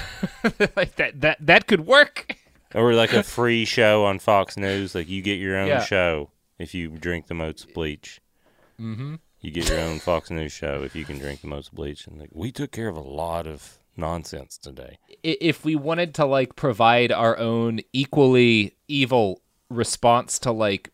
like 0.76 0.96
that 0.96 1.20
that 1.20 1.36
that 1.40 1.66
could 1.66 1.86
work. 1.86 2.36
Or 2.74 2.92
like 2.94 3.12
a 3.12 3.22
free 3.22 3.64
show 3.64 4.04
on 4.04 4.18
Fox 4.18 4.56
News. 4.56 4.94
Like 4.94 5.08
you 5.08 5.22
get 5.22 5.38
your 5.38 5.56
own 5.56 5.68
Yeah. 5.68 5.82
show 5.84 6.30
if 6.58 6.74
you 6.74 6.88
drink 6.90 7.28
the 7.28 7.34
most 7.34 7.72
bleach. 7.72 8.20
Mm-hmm. 8.80 9.16
You 9.40 9.50
get 9.52 9.68
your 9.68 9.78
own 9.78 10.00
Fox 10.00 10.30
News 10.30 10.52
show 10.52 10.82
if 10.82 10.96
you 10.96 11.04
can 11.04 11.18
drink 11.18 11.40
the 11.40 11.46
most 11.46 11.72
bleach. 11.72 12.06
And 12.08 12.18
like, 12.18 12.30
we 12.32 12.50
took 12.50 12.72
care 12.72 12.88
of 12.88 12.96
a 12.96 13.00
lot 13.00 13.46
of 13.46 13.78
nonsense 13.96 14.58
today. 14.58 14.98
If 15.22 15.64
we 15.64 15.76
wanted 15.76 16.14
to 16.16 16.24
like 16.24 16.56
provide 16.56 17.12
our 17.12 17.38
own 17.38 17.80
equally 17.92 18.76
evil 18.88 19.40
response 19.68 20.38
to 20.40 20.52
like 20.52 20.90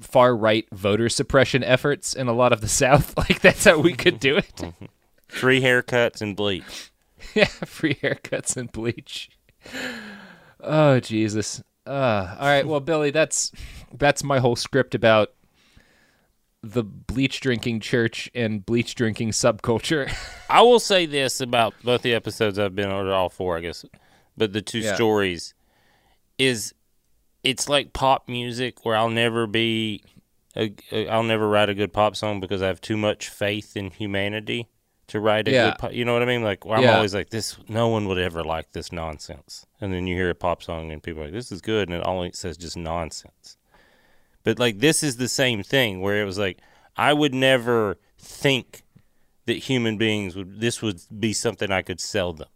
far 0.00 0.36
right 0.36 0.66
voter 0.72 1.08
suppression 1.08 1.62
efforts 1.62 2.14
in 2.14 2.28
a 2.28 2.32
lot 2.32 2.52
of 2.52 2.60
the 2.60 2.68
South, 2.82 3.16
like 3.16 3.40
that's 3.40 3.64
how 3.64 3.78
we 3.78 3.92
could 3.92 4.20
do 4.20 4.36
it. 4.36 4.62
Free 5.28 5.60
haircuts 5.60 6.20
and 6.20 6.36
bleach. 6.36 6.92
yeah, 7.34 7.46
free 7.46 7.94
haircuts 7.94 8.56
and 8.56 8.70
bleach. 8.70 9.30
Oh 10.60 11.00
Jesus. 11.00 11.62
Uh, 11.86 12.36
all 12.38 12.46
right, 12.46 12.66
well, 12.66 12.80
Billy, 12.80 13.10
that's 13.10 13.52
that's 13.92 14.24
my 14.24 14.38
whole 14.38 14.56
script 14.56 14.94
about 14.94 15.32
the 16.72 16.82
bleach 16.82 17.40
drinking 17.40 17.80
church 17.80 18.30
and 18.34 18.64
bleach 18.64 18.94
drinking 18.94 19.30
subculture. 19.30 20.12
I 20.50 20.62
will 20.62 20.80
say 20.80 21.06
this 21.06 21.40
about 21.40 21.74
both 21.84 22.02
the 22.02 22.14
episodes 22.14 22.58
I've 22.58 22.74
been 22.74 22.90
on, 22.90 23.08
all 23.08 23.28
four, 23.28 23.56
I 23.56 23.60
guess, 23.60 23.84
but 24.36 24.52
the 24.52 24.62
two 24.62 24.78
Yeah. 24.80 24.94
stories 24.94 25.54
is 26.38 26.74
it's 27.42 27.68
like 27.68 27.92
pop 27.92 28.28
music 28.28 28.84
where 28.84 28.96
I'll 28.96 29.10
never 29.10 29.46
be, 29.46 30.02
I'll 30.92 31.22
never 31.22 31.48
write 31.48 31.68
a 31.68 31.74
good 31.74 31.92
pop 31.92 32.16
song 32.16 32.40
because 32.40 32.62
I 32.62 32.68
have 32.68 32.80
too 32.80 32.96
much 32.96 33.28
faith 33.28 33.76
in 33.76 33.90
humanity 33.90 34.68
to 35.08 35.20
write 35.20 35.46
a 35.48 35.52
Yeah. 35.52 35.62
good 35.70 35.78
pop. 35.78 35.92
You 35.92 36.04
know 36.06 36.14
what 36.14 36.22
I 36.22 36.26
mean? 36.26 36.42
Like 36.42 36.64
where 36.64 36.78
I'm 36.78 36.84
Yeah. 36.84 36.94
always 36.94 37.14
like 37.14 37.30
this. 37.30 37.56
No 37.68 37.88
one 37.88 38.08
would 38.08 38.18
ever 38.18 38.42
like 38.42 38.72
this 38.72 38.90
nonsense, 38.90 39.66
and 39.80 39.92
then 39.92 40.06
you 40.06 40.16
hear 40.16 40.30
a 40.30 40.34
pop 40.34 40.62
song 40.62 40.90
and 40.90 41.02
people 41.02 41.20
are 41.20 41.26
like 41.26 41.34
this 41.34 41.52
is 41.52 41.60
good, 41.60 41.88
and 41.90 41.98
it 42.00 42.06
only 42.06 42.32
says 42.32 42.56
just 42.56 42.76
nonsense. 42.76 43.58
But 44.44 44.58
like 44.58 44.78
this 44.78 45.02
is 45.02 45.16
the 45.16 45.28
same 45.28 45.62
thing 45.62 46.00
where 46.00 46.20
it 46.22 46.24
was 46.24 46.38
like 46.38 46.58
I 46.96 47.12
would 47.12 47.34
never 47.34 47.98
think 48.18 48.82
that 49.46 49.54
human 49.58 49.96
beings 49.98 50.36
would 50.36 50.60
this 50.60 50.80
would 50.82 51.00
be 51.18 51.32
something 51.32 51.70
I 51.70 51.82
could 51.82 52.00
sell 52.00 52.32
them. 52.32 52.48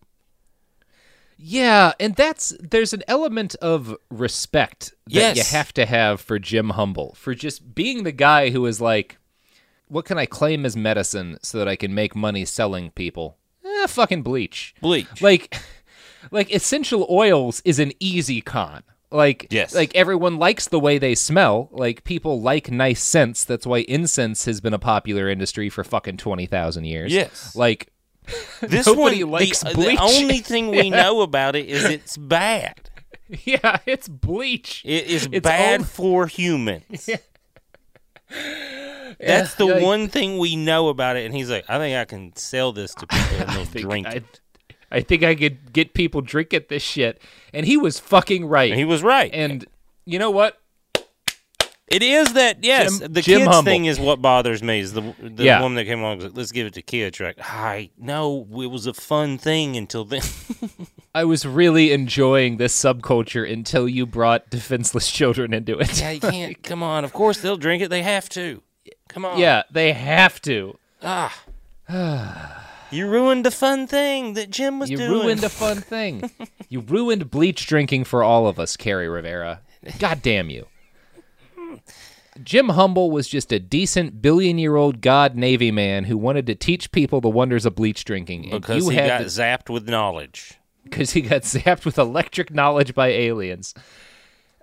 yeah, 1.37 1.93
and 2.01 2.15
that's 2.17 2.55
there's 2.61 2.93
an 2.93 3.03
element 3.07 3.55
of 3.57 3.97
respect 4.11 4.93
that 5.07 5.13
Yes. 5.13 5.37
you 5.37 5.57
have 5.57 5.73
to 5.75 5.87
have 5.87 6.21
for 6.21 6.39
Jim 6.39 6.71
Humble 6.71 7.15
for 7.17 7.35
just 7.35 7.75
being 7.75 8.03
the 8.03 8.13
guy 8.13 8.51
who 8.51 8.67
is 8.67 8.81
like, 8.81 9.19
what 9.87 10.05
can 10.05 10.19
I 10.19 10.27
claim 10.27 10.67
as 10.67 10.77
medicine 10.77 11.39
so 11.43 11.59
that 11.59 11.69
I 11.69 11.77
can 11.77 11.95
make 11.95 12.17
money 12.17 12.45
selling 12.45 12.91
people? 12.91 13.37
Eh, 13.65 13.87
fucking 13.87 14.23
bleach. 14.23 14.75
Bleach. 14.81 15.23
like 15.23 15.57
like 16.31 16.53
essential 16.53 17.07
oils 17.09 17.63
is 17.65 17.79
an 17.79 17.93
easy 18.01 18.41
con 18.41 18.83
like 19.11 19.47
Yes. 19.51 19.75
like 19.75 19.95
everyone 19.95 20.37
likes 20.39 20.69
the 20.69 20.79
way 20.79 20.99
they 20.99 21.15
smell 21.15 21.69
like 21.73 22.05
people 22.05 22.41
like 22.43 22.71
nice 22.71 23.03
scents 23.03 23.43
that's 23.45 23.67
why 23.67 23.79
incense 23.89 24.45
has 24.45 24.61
been 24.61 24.75
a 24.75 24.79
popular 24.79 25.29
industry 25.31 25.71
for 25.71 25.83
fucking 25.85 26.19
20,000 26.19 26.85
years 26.85 27.13
Yes. 27.13 27.57
like 27.57 27.91
This 28.61 28.87
Nobody 28.87 29.25
one, 29.25 29.33
likes 29.41 29.65
uh, 29.65 29.71
the, 29.71 29.75
bleach. 29.75 29.97
the 29.99 30.03
only 30.03 30.39
thing 30.41 30.69
we 30.69 30.91
know 30.91 31.23
about 31.23 31.57
it 31.57 31.67
is 31.69 31.85
it's 31.85 32.17
bad. 32.19 32.91
yeah 33.45 33.79
it's 33.87 34.09
bleach 34.09 34.83
It 34.85 35.07
is 35.07 35.27
It's 35.33 35.43
bad 35.45 35.81
all- 35.81 35.87
for 35.87 36.27
humans. 36.27 37.09
That's 39.19 39.55
the 39.55 39.67
like- 39.67 39.83
one 39.83 40.09
thing 40.09 40.39
we 40.39 40.57
know 40.57 40.89
about 40.89 41.17
it. 41.17 41.27
And 41.27 41.35
he's 41.35 41.51
like, 41.51 41.65
I 41.69 41.79
think 41.79 41.97
I 41.97 42.05
can 42.05 42.35
sell 42.37 42.73
this 42.73 42.95
to 42.97 43.07
people 43.07 43.37
and 43.39 43.49
they'll 43.51 43.83
drink 43.83 44.07
I, 44.07 44.11
it. 44.13 44.41
I 44.91 45.01
think 45.01 45.23
I 45.23 45.35
could 45.35 45.73
get 45.73 45.95
people 45.95 46.21
drinking 46.21 46.65
this 46.69 46.83
shit 46.83 47.21
and 47.53 47.67
he 47.67 47.77
was 47.77 47.99
fucking 48.01 48.47
right 48.47 48.71
And 48.71 48.79
he 48.79 48.85
was 48.85 49.03
right. 49.03 49.31
and 49.33 49.65
you 50.05 50.19
know 50.19 50.31
what 50.31 50.59
It 51.89 52.03
is 52.03 52.33
that 52.35 52.63
yes. 52.65 52.99
Jim- 52.99 53.13
the 53.13 53.23
Jim 53.23 53.41
kids 53.41 53.55
Humble. 53.55 53.71
thing 53.71 53.85
is 53.87 53.99
what 53.99 54.21
bothers 54.21 54.63
me. 54.63 54.81
Is 54.81 54.93
the 54.93 55.15
the 55.21 55.45
Yeah. 55.45 55.61
woman 55.63 55.77
that 55.77 55.85
came 55.87 56.01
along 56.01 56.17
was 56.19 56.25
like, 56.27 56.37
let's 56.37 56.53
give 56.53 56.67
it 56.67 56.75
to 56.75 56.83
kids. 56.83 57.19
You're 57.19 57.29
like, 57.29 57.41
hi, 57.41 57.91
no, 57.99 58.47
it 58.63 58.67
was 58.71 58.87
a 58.87 58.93
fun 58.95 59.39
thing 59.39 59.77
until 59.77 60.05
then. 60.05 60.23
I 61.15 61.25
was 61.25 61.45
really 61.47 61.91
enjoying 61.93 62.59
this 62.59 62.75
subculture 62.79 63.51
until 63.51 63.89
you 63.89 64.05
brought 64.07 64.51
defenseless 64.51 65.11
children 65.11 65.53
into 65.55 65.79
it 65.79 65.99
yeah, 66.01 66.11
you 66.11 66.21
can't. 66.21 66.63
Come 66.71 66.83
on, 66.83 67.05
of 67.05 67.13
course 67.13 67.41
they'll 67.41 67.57
drink 67.57 67.83
it. 67.83 67.89
They 67.89 68.03
have 68.03 68.29
to. 68.31 68.63
Come 69.09 69.25
on. 69.25 69.39
yeah 69.39 69.63
they 69.71 69.93
have 69.93 70.41
to 70.43 70.79
ah. 71.03 71.33
you 72.91 73.09
ruined 73.09 73.45
the 73.45 73.51
fun 73.51 73.87
thing 73.87 74.35
that 74.35 74.51
Jim 74.51 74.79
was 74.79 74.91
You 74.91 74.97
doing. 74.97 75.11
You 75.11 75.21
ruined 75.23 75.45
a 75.45 75.49
fun 75.49 75.79
thing. 75.79 76.31
you 76.69 76.81
ruined 76.81 77.31
bleach 77.31 77.67
drinking 77.67 78.05
for 78.05 78.23
all 78.23 78.47
of 78.47 78.59
us, 78.59 78.77
Kerri 78.77 79.13
Rivera. 79.13 79.61
God 79.99 80.23
damn 80.23 80.51
you. 80.51 80.67
Jim 82.43 82.71
Humble 82.71 83.11
was 83.11 83.29
just 83.29 83.53
a 83.53 83.59
decent 83.59 84.23
billion 84.23 84.59
year 84.59 84.77
old 84.77 85.01
god 85.01 85.35
Navy 85.35 85.71
man 85.71 86.05
who 86.05 86.17
wanted 86.17 86.47
to 86.47 86.55
teach 86.55 86.93
people 86.93 87.21
the 87.21 87.29
wonders 87.29 87.67
of 87.67 87.75
bleach 87.75 88.05
drinking. 88.05 88.53
And 88.53 88.61
because 88.63 88.85
you 88.85 88.91
he 88.91 88.97
had 88.97 89.09
got 89.09 89.23
zapped 89.23 89.69
with 89.69 89.89
knowledge. 89.89 90.55
because 90.85 91.13
he 91.13 91.21
got 91.21 91.43
zapped 91.43 91.85
with 91.85 91.99
electric 91.99 92.53
knowledge 92.53 92.95
by 92.95 93.09
aliens. 93.09 93.75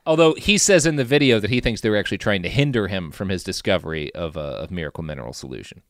Although 0.06 0.36
he 0.36 0.58
says 0.58 0.86
in 0.86 0.96
the 0.98 1.04
video 1.04 1.40
that 1.40 1.50
he 1.50 1.60
thinks 1.60 1.82
they 1.82 1.90
were 1.90 1.98
actually 1.98 2.20
trying 2.20 2.44
to 2.44 2.50
hinder 2.50 2.88
him 2.88 3.12
from 3.12 3.30
his 3.30 3.44
discovery 3.44 4.14
of 4.14 4.38
a 4.38 4.40
of 4.40 4.72
miracle 4.72 5.04
mineral 5.04 5.34
solution. 5.34 5.82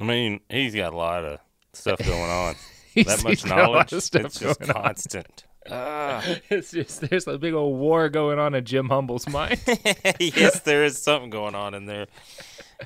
I 0.00 0.04
mean, 0.04 0.40
he's 0.48 0.74
got 0.74 0.92
a 0.92 0.96
lot 0.96 1.24
of 1.24 1.38
stuff 1.76 1.98
going 1.98 2.30
on. 2.30 2.54
That 2.96 3.22
much 3.24 3.44
got 3.44 3.58
a 3.58 3.60
lot 3.60 3.72
knowledge, 3.72 3.92
of 3.92 4.02
stuff 4.02 4.24
it's 4.24 4.40
just 4.40 4.58
going 4.58 4.70
on. 4.70 4.82
constant. 4.84 5.44
It's 6.48 6.70
just 6.70 7.00
there's 7.02 7.26
a 7.26 7.36
big 7.36 7.52
old 7.52 7.78
war 7.78 8.08
going 8.08 8.38
on 8.38 8.54
in 8.54 8.64
Jim 8.64 8.88
Humble's 8.88 9.28
mind. 9.28 9.60
yes, 10.18 10.60
there 10.60 10.82
is 10.84 10.96
something 11.02 11.28
going 11.28 11.54
on 11.54 11.74
in 11.74 11.84
there, 11.86 12.06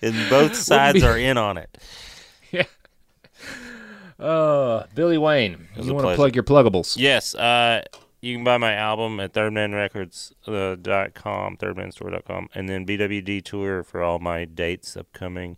and 0.03 0.15
both 0.31 0.57
sides 0.57 1.01
be- 1.01 1.07
are 1.07 1.17
in 1.19 1.37
on 1.39 1.59
it. 1.59 1.79
Yeah. 2.51 2.65
Uh, 4.19 4.87
Billy 4.95 5.19
Wayne, 5.19 5.69
you 5.77 5.91
a 5.91 5.95
want 5.95 6.09
to 6.09 6.15
plug 6.15 6.35
your 6.35 6.45
pluggables? 6.45 6.97
Yes, 6.99 7.35
uh, 7.35 7.83
you 8.21 8.35
can 8.35 8.45
buy 8.45 8.59
my 8.59 8.75
album 8.75 9.21
at 9.21 9.33
thirdmanrecords.com, 9.33 10.55
uh, 10.55 10.75
dot 10.77 11.15
thirdmanstore.com, 11.15 12.49
and 12.55 12.69
then 12.69 12.85
BWD 12.85 13.45
tour 13.45 13.83
for 13.83 14.03
all 14.03 14.19
my 14.19 14.45
dates 14.45 14.97
upcoming. 14.97 15.57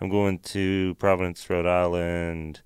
I'm 0.00 0.08
going 0.08 0.38
to 0.40 0.94
Providence, 0.96 1.48
Rhode 1.48 1.66
Island, 1.66 2.62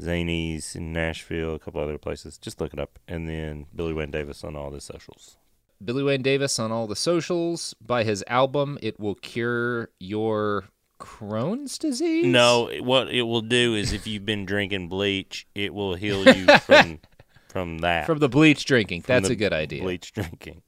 Zanies 0.00 0.74
in 0.74 0.92
Nashville, 0.92 1.54
a 1.54 1.58
couple 1.58 1.80
other 1.80 1.98
places. 1.98 2.38
Just 2.38 2.60
look 2.60 2.72
it 2.72 2.78
up. 2.78 2.98
And 3.06 3.28
then 3.28 3.66
Billy 3.74 3.92
Wayne 3.92 4.10
Davis 4.10 4.42
on 4.44 4.56
all 4.56 4.70
the 4.70 4.80
socials. 4.80 5.36
Billy 5.84 6.02
Wayne 6.02 6.22
Davis 6.22 6.58
on 6.58 6.72
all 6.72 6.86
the 6.86 6.96
socials. 6.96 7.74
Buy 7.80 8.04
his 8.04 8.24
album. 8.26 8.78
It 8.82 8.98
will 8.98 9.14
cure 9.16 9.90
your 10.00 10.64
Crohn's 11.00 11.78
disease. 11.78 12.26
No, 12.26 12.70
what 12.80 13.08
it 13.08 13.22
will 13.22 13.40
do 13.42 13.74
is 13.74 13.92
if 13.92 14.06
you've 14.06 14.24
been 14.24 14.46
drinking 14.46 14.88
bleach, 14.88 15.46
it 15.54 15.74
will 15.74 15.94
heal 15.94 16.24
you 16.34 16.46
from 16.58 17.00
from 17.48 17.78
that. 17.78 18.06
from 18.06 18.18
the 18.18 18.28
bleach 18.28 18.64
drinking. 18.64 19.02
from 19.02 19.14
That's 19.14 19.28
a 19.30 19.36
good 19.36 19.52
idea. 19.52 19.82
Bleach 19.82 20.12
drinking. 20.12 20.62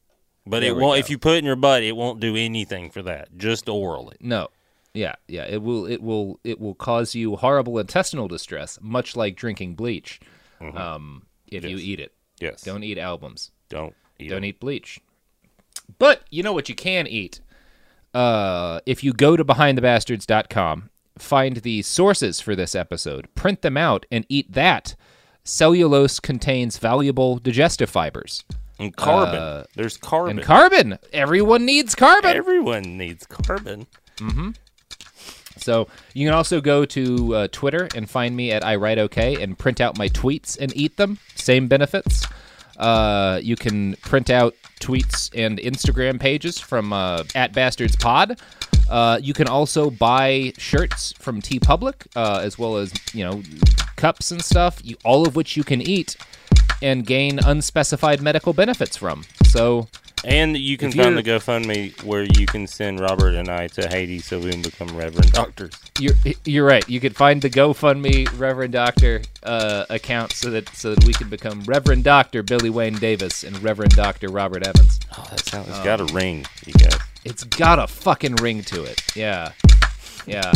But 0.48 0.60
There 0.60 0.70
it 0.70 0.76
won't. 0.76 0.94
go. 0.96 1.00
If 1.00 1.10
you 1.10 1.18
put 1.18 1.34
it 1.34 1.38
in 1.38 1.44
your 1.44 1.56
butt, 1.56 1.82
it 1.82 1.96
won't 1.96 2.20
do 2.20 2.36
anything 2.36 2.90
for 2.90 3.02
that. 3.02 3.36
Just 3.36 3.68
orally. 3.68 4.16
No. 4.20 4.48
Yeah, 4.96 5.14
yeah. 5.28 5.44
It 5.44 5.62
will 5.62 5.86
it 5.86 6.02
will 6.02 6.40
it 6.44 6.58
will 6.60 6.74
cause 6.74 7.14
you 7.14 7.36
horrible 7.36 7.78
intestinal 7.78 8.28
distress, 8.28 8.78
much 8.80 9.14
like 9.16 9.36
drinking 9.36 9.74
bleach. 9.74 10.20
Um 10.60 11.26
if 11.48 11.64
you 11.64 11.76
eat 11.76 12.00
it. 12.00 12.12
Yes. 12.40 12.62
Don't 12.62 12.82
eat 12.82 12.98
albums. 12.98 13.50
don't 13.68 13.94
eat. 14.18 14.28
Don't 14.30 14.38
them. 14.42 14.44
eat 14.46 14.60
bleach. 14.60 15.00
But 15.98 16.22
you 16.30 16.42
know 16.42 16.52
what 16.52 16.68
you 16.68 16.74
can 16.74 17.06
eat? 17.06 17.40
uh, 18.14 18.80
if 18.86 19.04
you 19.04 19.12
go 19.12 19.36
to 19.36 19.44
behindthebastards.com, 19.44 20.88
find 21.18 21.56
the 21.58 21.82
sources 21.82 22.40
for 22.40 22.56
this 22.56 22.74
episode, 22.74 23.28
print 23.34 23.60
them 23.60 23.76
out, 23.76 24.06
and 24.10 24.24
eat 24.30 24.50
that. 24.52 24.96
Cellulose 25.44 26.18
contains 26.18 26.78
valuable 26.78 27.36
digestive 27.38 27.90
fibers. 27.90 28.42
And 28.78 28.96
carbon. 28.96 29.38
Uh, 29.38 29.64
There's 29.74 29.96
carbon. 29.98 30.38
And 30.38 30.46
carbon. 30.46 30.98
Everyone 31.12 31.64
needs 31.66 31.94
carbon. 31.94 32.34
Everyone 32.34 32.96
needs 32.96 33.26
carbon. 33.26 33.86
So 35.56 35.88
you 36.14 36.26
can 36.26 36.34
also 36.34 36.60
go 36.60 36.84
to 36.86 37.34
uh, 37.34 37.48
Twitter 37.50 37.88
and 37.94 38.08
find 38.08 38.36
me 38.36 38.52
at 38.52 38.64
I 38.64 38.76
Write 38.76 38.98
OK 38.98 39.40
and 39.42 39.58
print 39.58 39.80
out 39.80 39.98
my 39.98 40.08
tweets 40.08 40.58
and 40.60 40.74
eat 40.76 40.96
them. 40.96 41.18
Same 41.34 41.68
benefits. 41.68 42.26
Uh, 42.76 43.40
you 43.42 43.56
can 43.56 43.94
print 43.96 44.30
out 44.30 44.54
tweets 44.80 45.30
and 45.34 45.58
Instagram 45.58 46.20
pages 46.20 46.58
from 46.58 46.92
uh, 46.92 47.24
at 47.34 47.52
Bastards 47.52 47.96
Pod. 47.96 48.38
Uh, 48.88 49.18
you 49.20 49.34
can 49.34 49.48
also 49.48 49.90
buy 49.90 50.52
shirts 50.58 51.12
from 51.18 51.40
TeePublic, 51.40 52.06
uh, 52.14 52.40
as 52.42 52.58
well 52.58 52.76
as 52.76 52.92
you 53.12 53.24
know 53.24 53.42
cups 53.96 54.30
and 54.30 54.42
stuff. 54.42 54.80
You, 54.84 54.96
all 55.04 55.26
of 55.26 55.34
which 55.34 55.56
you 55.56 55.64
can 55.64 55.80
eat 55.80 56.16
and 56.82 57.06
gain 57.06 57.38
unspecified 57.38 58.20
medical 58.20 58.52
benefits 58.52 58.96
from. 58.96 59.24
So 59.44 59.88
And 60.24 60.56
you 60.56 60.76
can 60.76 60.88
If 60.88 60.94
find 60.94 61.16
the 61.16 61.22
GoFundMe 61.22 62.02
where 62.02 62.24
you 62.24 62.46
can 62.46 62.66
send 62.66 63.00
Robert 63.00 63.34
and 63.34 63.48
I 63.48 63.68
to 63.68 63.86
Haiti 63.86 64.18
so 64.18 64.38
we 64.40 64.50
can 64.50 64.62
become 64.62 64.88
Reverend 64.96 65.30
Doctors. 65.30 65.78
You're 66.00 66.14
you're 66.44 66.66
right. 66.66 66.88
You 66.88 67.00
could 67.00 67.14
find 67.14 67.40
the 67.42 67.50
GoFundMe 67.50 68.26
Reverend 68.38 68.72
Doctor 68.72 69.22
uh, 69.42 69.84
account 69.88 70.32
so 70.32 70.50
that 70.50 70.68
so 70.70 70.94
that 70.94 71.04
we 71.04 71.12
can 71.12 71.28
become 71.28 71.62
Reverend 71.64 72.02
Doctor 72.02 72.42
Billy 72.42 72.70
Wayne 72.70 72.94
Davis 72.94 73.44
and 73.44 73.62
Reverend 73.62 73.94
Doctor 73.94 74.28
Robert 74.28 74.66
Evans. 74.66 74.98
Oh, 75.16 75.26
that 75.30 75.40
sounds. 75.44 75.68
It's 75.68 75.80
got 75.80 76.00
a 76.00 76.04
ring, 76.06 76.44
you 76.66 76.72
guys. 76.72 76.98
It's 77.24 77.44
got 77.44 77.78
a 77.78 77.86
fucking 77.86 78.36
ring 78.36 78.62
to 78.62 78.84
it. 78.84 79.00
Yeah, 79.14 79.52
yeah. 80.26 80.52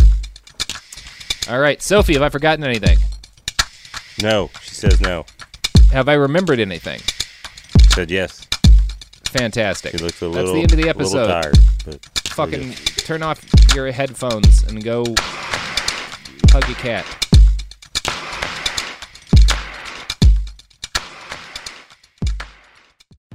All 1.49 1.61
right, 1.61 1.81
Sophie, 1.83 2.15
have 2.15 2.23
I 2.23 2.29
forgotten 2.29 2.65
anything? 2.65 2.99
No, 4.23 4.51
she 4.63 4.75
says 4.75 5.01
no. 5.01 5.27
Have 5.93 6.09
I 6.09 6.15
remembered 6.15 6.61
anything? 6.61 7.01
Said 7.95 8.11
yes. 8.11 8.47
Fantastic. 9.31 9.93
He 9.93 9.99
looks 9.99 10.21
a 10.23 10.29
That's 10.29 10.51
the 10.51 10.61
end 10.61 10.73
of 10.73 10.79
the 10.79 10.89
episode. 10.89 11.29
tired, 11.29 11.59
Fucking 12.31 12.73
turn 12.73 13.23
off 13.23 13.41
your 13.75 13.91
headphones 13.93 14.65
and 14.65 14.83
go 14.83 15.05
hug 16.51 16.67
your 16.67 16.77
cat. 16.79 17.07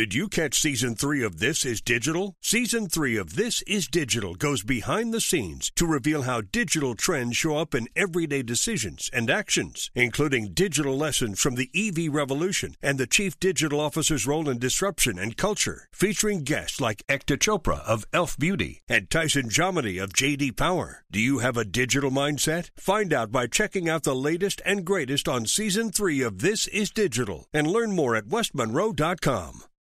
Did 0.00 0.14
you 0.14 0.28
catch 0.28 0.58
season 0.58 0.94
three 0.94 1.22
of 1.22 1.40
This 1.40 1.66
Is 1.66 1.82
Digital? 1.82 2.34
Season 2.40 2.88
three 2.88 3.18
of 3.18 3.36
This 3.36 3.60
Is 3.66 3.86
Digital 3.86 4.34
goes 4.34 4.62
behind 4.62 5.12
the 5.12 5.20
scenes 5.20 5.70
to 5.76 5.86
reveal 5.86 6.22
how 6.22 6.40
digital 6.40 6.94
trends 6.94 7.36
show 7.36 7.58
up 7.58 7.74
in 7.74 7.86
everyday 7.94 8.42
decisions 8.42 9.10
and 9.12 9.28
actions, 9.28 9.90
including 9.94 10.54
digital 10.54 10.96
lessons 10.96 11.38
from 11.38 11.56
the 11.56 11.68
EV 11.74 12.14
revolution 12.14 12.76
and 12.80 12.96
the 12.96 13.06
chief 13.06 13.38
digital 13.38 13.78
officer's 13.78 14.26
role 14.26 14.48
in 14.48 14.58
disruption 14.58 15.18
and 15.18 15.36
culture, 15.36 15.86
featuring 15.92 16.44
guests 16.44 16.80
like 16.80 17.06
Ekta 17.06 17.36
Chopra 17.36 17.80
of 17.80 18.06
Elf 18.14 18.38
Beauty 18.38 18.80
and 18.88 19.10
Tyson 19.10 19.50
Jominy 19.50 20.02
of 20.02 20.14
JD 20.14 20.56
Power. 20.56 21.04
Do 21.10 21.20
you 21.20 21.40
have 21.40 21.58
a 21.58 21.64
digital 21.66 22.10
mindset? 22.10 22.70
Find 22.78 23.12
out 23.12 23.30
by 23.30 23.48
checking 23.48 23.86
out 23.86 24.04
the 24.04 24.16
latest 24.16 24.62
and 24.64 24.82
greatest 24.82 25.28
on 25.28 25.44
season 25.44 25.92
three 25.92 26.22
of 26.22 26.38
This 26.38 26.66
Is 26.68 26.90
Digital 26.90 27.48
and 27.52 27.66
learn 27.66 27.94
more 27.94 28.16
at 28.16 28.28
westmonroe.com. 28.28 29.64